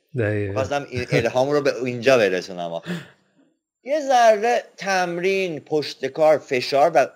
خواستم 0.53 0.87
الهام 1.11 1.51
رو 1.51 1.61
به 1.61 1.83
اینجا 1.83 2.17
برسونم 2.17 2.81
یه 3.83 3.99
ذره 3.99 4.63
تمرین 4.77 5.59
پشت 5.59 6.05
کار 6.05 6.37
فشار 6.37 6.91
و 6.95 7.07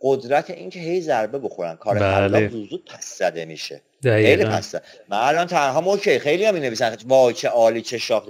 قدرت 0.00 0.50
اینکه 0.50 0.80
هی 0.80 1.00
ضربه 1.00 1.38
بخورن. 1.38 1.76
کار 1.76 1.98
بله. 1.98 2.28
خلاق 2.28 2.48
زود 2.50 2.90
پس 2.94 3.18
زده 3.18 3.44
میشه. 3.44 3.82
خیلی 4.02 4.44
پس 4.44 4.74
من 5.08 5.18
الان 5.18 5.46
تنها 5.46 5.80
اوکی 5.80 6.18
خیلی 6.18 6.44
هم 6.44 6.56
نویسن 6.56 6.96
وای 7.06 7.34
چه 7.34 7.48
عالی 7.48 7.82
چه 7.82 7.98
شاخ. 7.98 8.28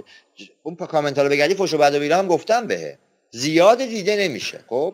اون 0.63 0.75
کامنت 0.75 1.17
ها 1.17 1.23
رو 1.23 1.29
بگردی 1.29 1.55
فوش 1.55 1.73
و 1.73 1.77
بعد 1.77 1.95
و 1.95 2.15
هم 2.15 2.27
گفتم 2.27 2.67
بهه. 2.67 2.97
زیاد 3.31 3.77
دیده 3.77 4.15
نمیشه. 4.15 4.59
خب؟ 4.67 4.93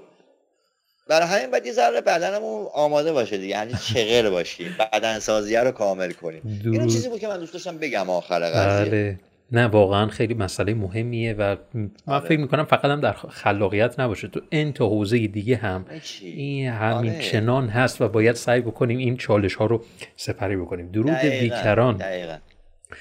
برای 1.08 1.28
همین 1.28 1.52
باید 1.52 1.66
یه 1.66 1.72
ذره 1.72 2.02
بدنمون 2.02 2.68
آماده 2.74 3.14
باشه 3.14 3.38
دیگه. 3.38 3.50
یعنی 3.50 3.74
چغر 3.94 4.30
باشیم. 4.30 4.76
بدن 4.94 5.20
سازیه 5.20 5.60
رو 5.60 5.72
کامل 5.72 6.12
کنیم. 6.12 6.62
این 6.66 6.88
چیزی 6.88 7.10
بود 7.10 7.20
که 7.20 7.28
من 7.28 7.40
دوست 7.40 7.54
داشتم 7.54 7.78
بگم 7.78 8.10
آخر 8.10 8.40
قضیه. 8.40 8.92
بله. 8.92 9.20
نه 9.56 9.68
واقعا 9.68 10.08
خیلی 10.08 10.34
مسئله 10.34 10.74
مهمیه 10.74 11.34
و 11.34 11.56
من 11.74 11.90
آره. 12.08 12.28
فکر 12.28 12.40
می‌کنم 12.40 12.66
فقط 12.66 12.86
هم 12.86 13.02
در 13.02 13.14
خلاقیت 13.14 14.00
نباشه. 14.00 14.28
تو 14.28 14.42
این 14.50 14.74
تا 14.74 14.88
حوزه 14.88 15.28
دیگه 15.28 15.56
هم 15.56 15.86
این 16.22 16.70
همین 16.70 17.12
آره. 17.12 17.22
چنان 17.22 17.68
هست 17.70 18.02
و 18.02 18.08
باید 18.08 18.36
سعی 18.36 18.62
بکنیم 18.62 18.98
این 18.98 19.18
چالش 19.18 19.56
ها 19.56 19.66
رو 19.66 19.84
سپری 20.16 20.56
بکنیم. 20.56 20.92
درود 20.92 21.16
بیکران. 21.16 22.02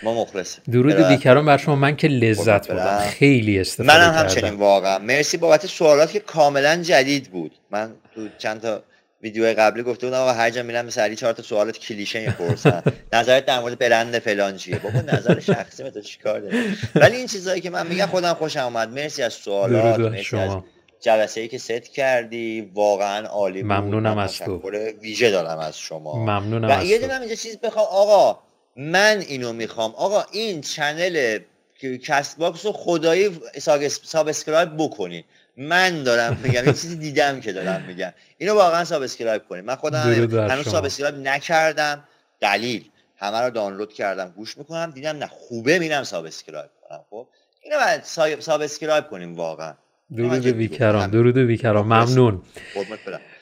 ما 0.02 0.22
مخلص 0.22 0.59
درود 0.72 0.94
بیکران 0.94 1.46
بر 1.46 1.57
شما. 1.57 1.76
من 1.76 1.96
که 1.96 2.09
لذت 2.09 2.68
بردم. 2.68 2.98
خیلی 2.98 3.61
استفاده 3.61 3.98
منم 3.98 4.14
همچنین 4.14 4.55
واقعا. 4.55 4.98
مرسی 4.98 5.36
بابت 5.36 5.66
سوالات 5.66 6.12
که 6.12 6.20
کاملا 6.20 6.76
جدید 6.82 7.30
بود. 7.30 7.52
من 7.70 7.90
تو 8.14 8.28
چند 8.38 8.61
تا 8.61 8.82
ویدیو 9.25 9.55
قبلی 9.59 9.83
گفته 9.83 10.07
بودم 10.07 10.18
آقا 10.18 10.33
هر 10.33 10.51
جا 10.51 10.62
میرم 10.62 10.87
مثلا 10.87 11.14
چهار 11.14 11.33
تا 11.33 11.43
سوالات 11.43 11.79
کلیشه 11.79 12.20
می‌پرسن. 12.20 12.83
نظرت 13.12 13.47
در 13.47 13.61
مورد 13.61 13.79
برند 13.79 14.18
فلان 14.18 14.57
چیه؟ 14.57 14.79
بابا 14.79 15.01
نظر 15.01 15.41
شخصی 15.41 15.91
تو 15.91 16.01
چیکار 16.01 16.41
داری؟ 16.41 16.77
ولی 16.95 17.16
این 17.16 17.27
چیزایی 17.27 17.61
که 17.61 17.70
من 17.70 17.87
میگم 17.87 18.07
خودم 18.07 18.35
خوشم 18.35 18.64
اومد. 18.64 18.89
مرسی 18.89 19.22
از 19.22 19.33
سوالات 19.33 20.01
مرسی 20.01 20.37
از 20.37 20.57
جلسه 21.01 21.41
ای 21.41 21.49
که 21.49 21.59
ست 21.59 21.70
کردی. 21.70 22.70
واقعا 22.75 23.27
عالی 23.27 23.62
بود. 23.62 23.72
ممنونم 23.72 24.18
از 24.18 24.39
تو. 24.39 24.70
ویژه 25.01 25.31
دارم 25.31 25.59
از 25.59 25.79
شما. 25.79 26.16
ممنونم 26.16 26.81
و 26.81 26.85
یه 26.85 26.99
دونم 26.99 27.20
اینجا 27.20 27.35
چیز 27.35 27.59
بخوام. 27.59 27.87
آقا 27.91 28.39
من 28.77 29.25
اینو 29.29 29.53
می‌خوام. 29.53 29.95
آقا 29.97 30.25
این 30.33 30.61
channel 30.61 31.39
Castbox 32.07 32.66
رو 32.66 32.72
خدایی 32.72 33.41
subscribe 34.03 34.76
بکنین. 34.79 35.25
من 35.57 36.02
دارم 36.02 36.38
میگم 36.42 36.66
یه 36.66 36.72
چیزی 36.72 36.96
دیدم 36.96 37.40
که 37.40 37.52
دارم 37.52 37.84
میگم. 37.86 38.12
اینو 38.38 38.55
واقعا 38.55 38.84
subscribe 38.85 39.43
کنین 39.48 39.64
من 39.64 39.74
خودم 39.74 39.98
هنوز 40.50 40.68
subscribe 40.68 41.14
نکردم. 41.14 42.05
ولی 42.41 42.85
همه 43.16 43.40
رو 43.40 43.50
دانلود 43.50 43.92
کردم 43.92 44.32
گوش 44.36 44.59
می‌کنم 44.59 44.90
دیدم 44.90 45.16
نه 45.16 45.26
خوبه 45.26 45.78
میرم 45.78 46.02
subscribe 46.03 46.70
کنم. 46.88 47.00
خب 47.11 47.26
اینو 47.62 47.76
باید 47.76 48.02
subscribe 48.41 49.05
کنیم 49.05 49.34
واقعا. 49.36 49.74
درود 50.16 50.46
بیکران 50.47 51.11
درود 51.11 51.36
بیکران 51.37 51.85
ممنون. 51.84 52.42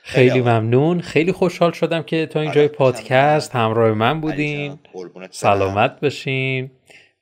خیلی 0.02 0.40
ممنون. 0.40 1.00
خیلی 1.00 1.32
خوشحال 1.32 1.72
شدم 1.72 2.02
که 2.02 2.26
تا 2.26 2.40
اینجای 2.40 2.64
آره، 2.64 2.74
پادکست 2.74 3.54
همراه 3.54 3.92
من 3.92 4.20
بودین. 4.20 4.78
سلامت 5.30 6.00
بشین. 6.00 6.70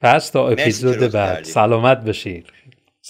پس 0.01 0.31
تا 0.31 0.49
اپیزود 0.49 1.13
بعد. 1.13 1.45
سلامت 1.45 2.01
بشین. 2.01 2.45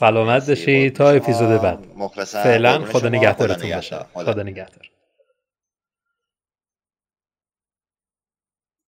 سلامت 0.01 0.51
بشین 0.51 0.91
تا 0.91 1.11
اپیزود 1.11 1.63
بعد. 1.63 1.79
فعلا 2.27 2.85
خدا 2.85 3.09
نگهدارتون 3.09 3.75
باشه. 3.75 3.97
خدا 4.15 4.43
نگهدار. 4.43 4.91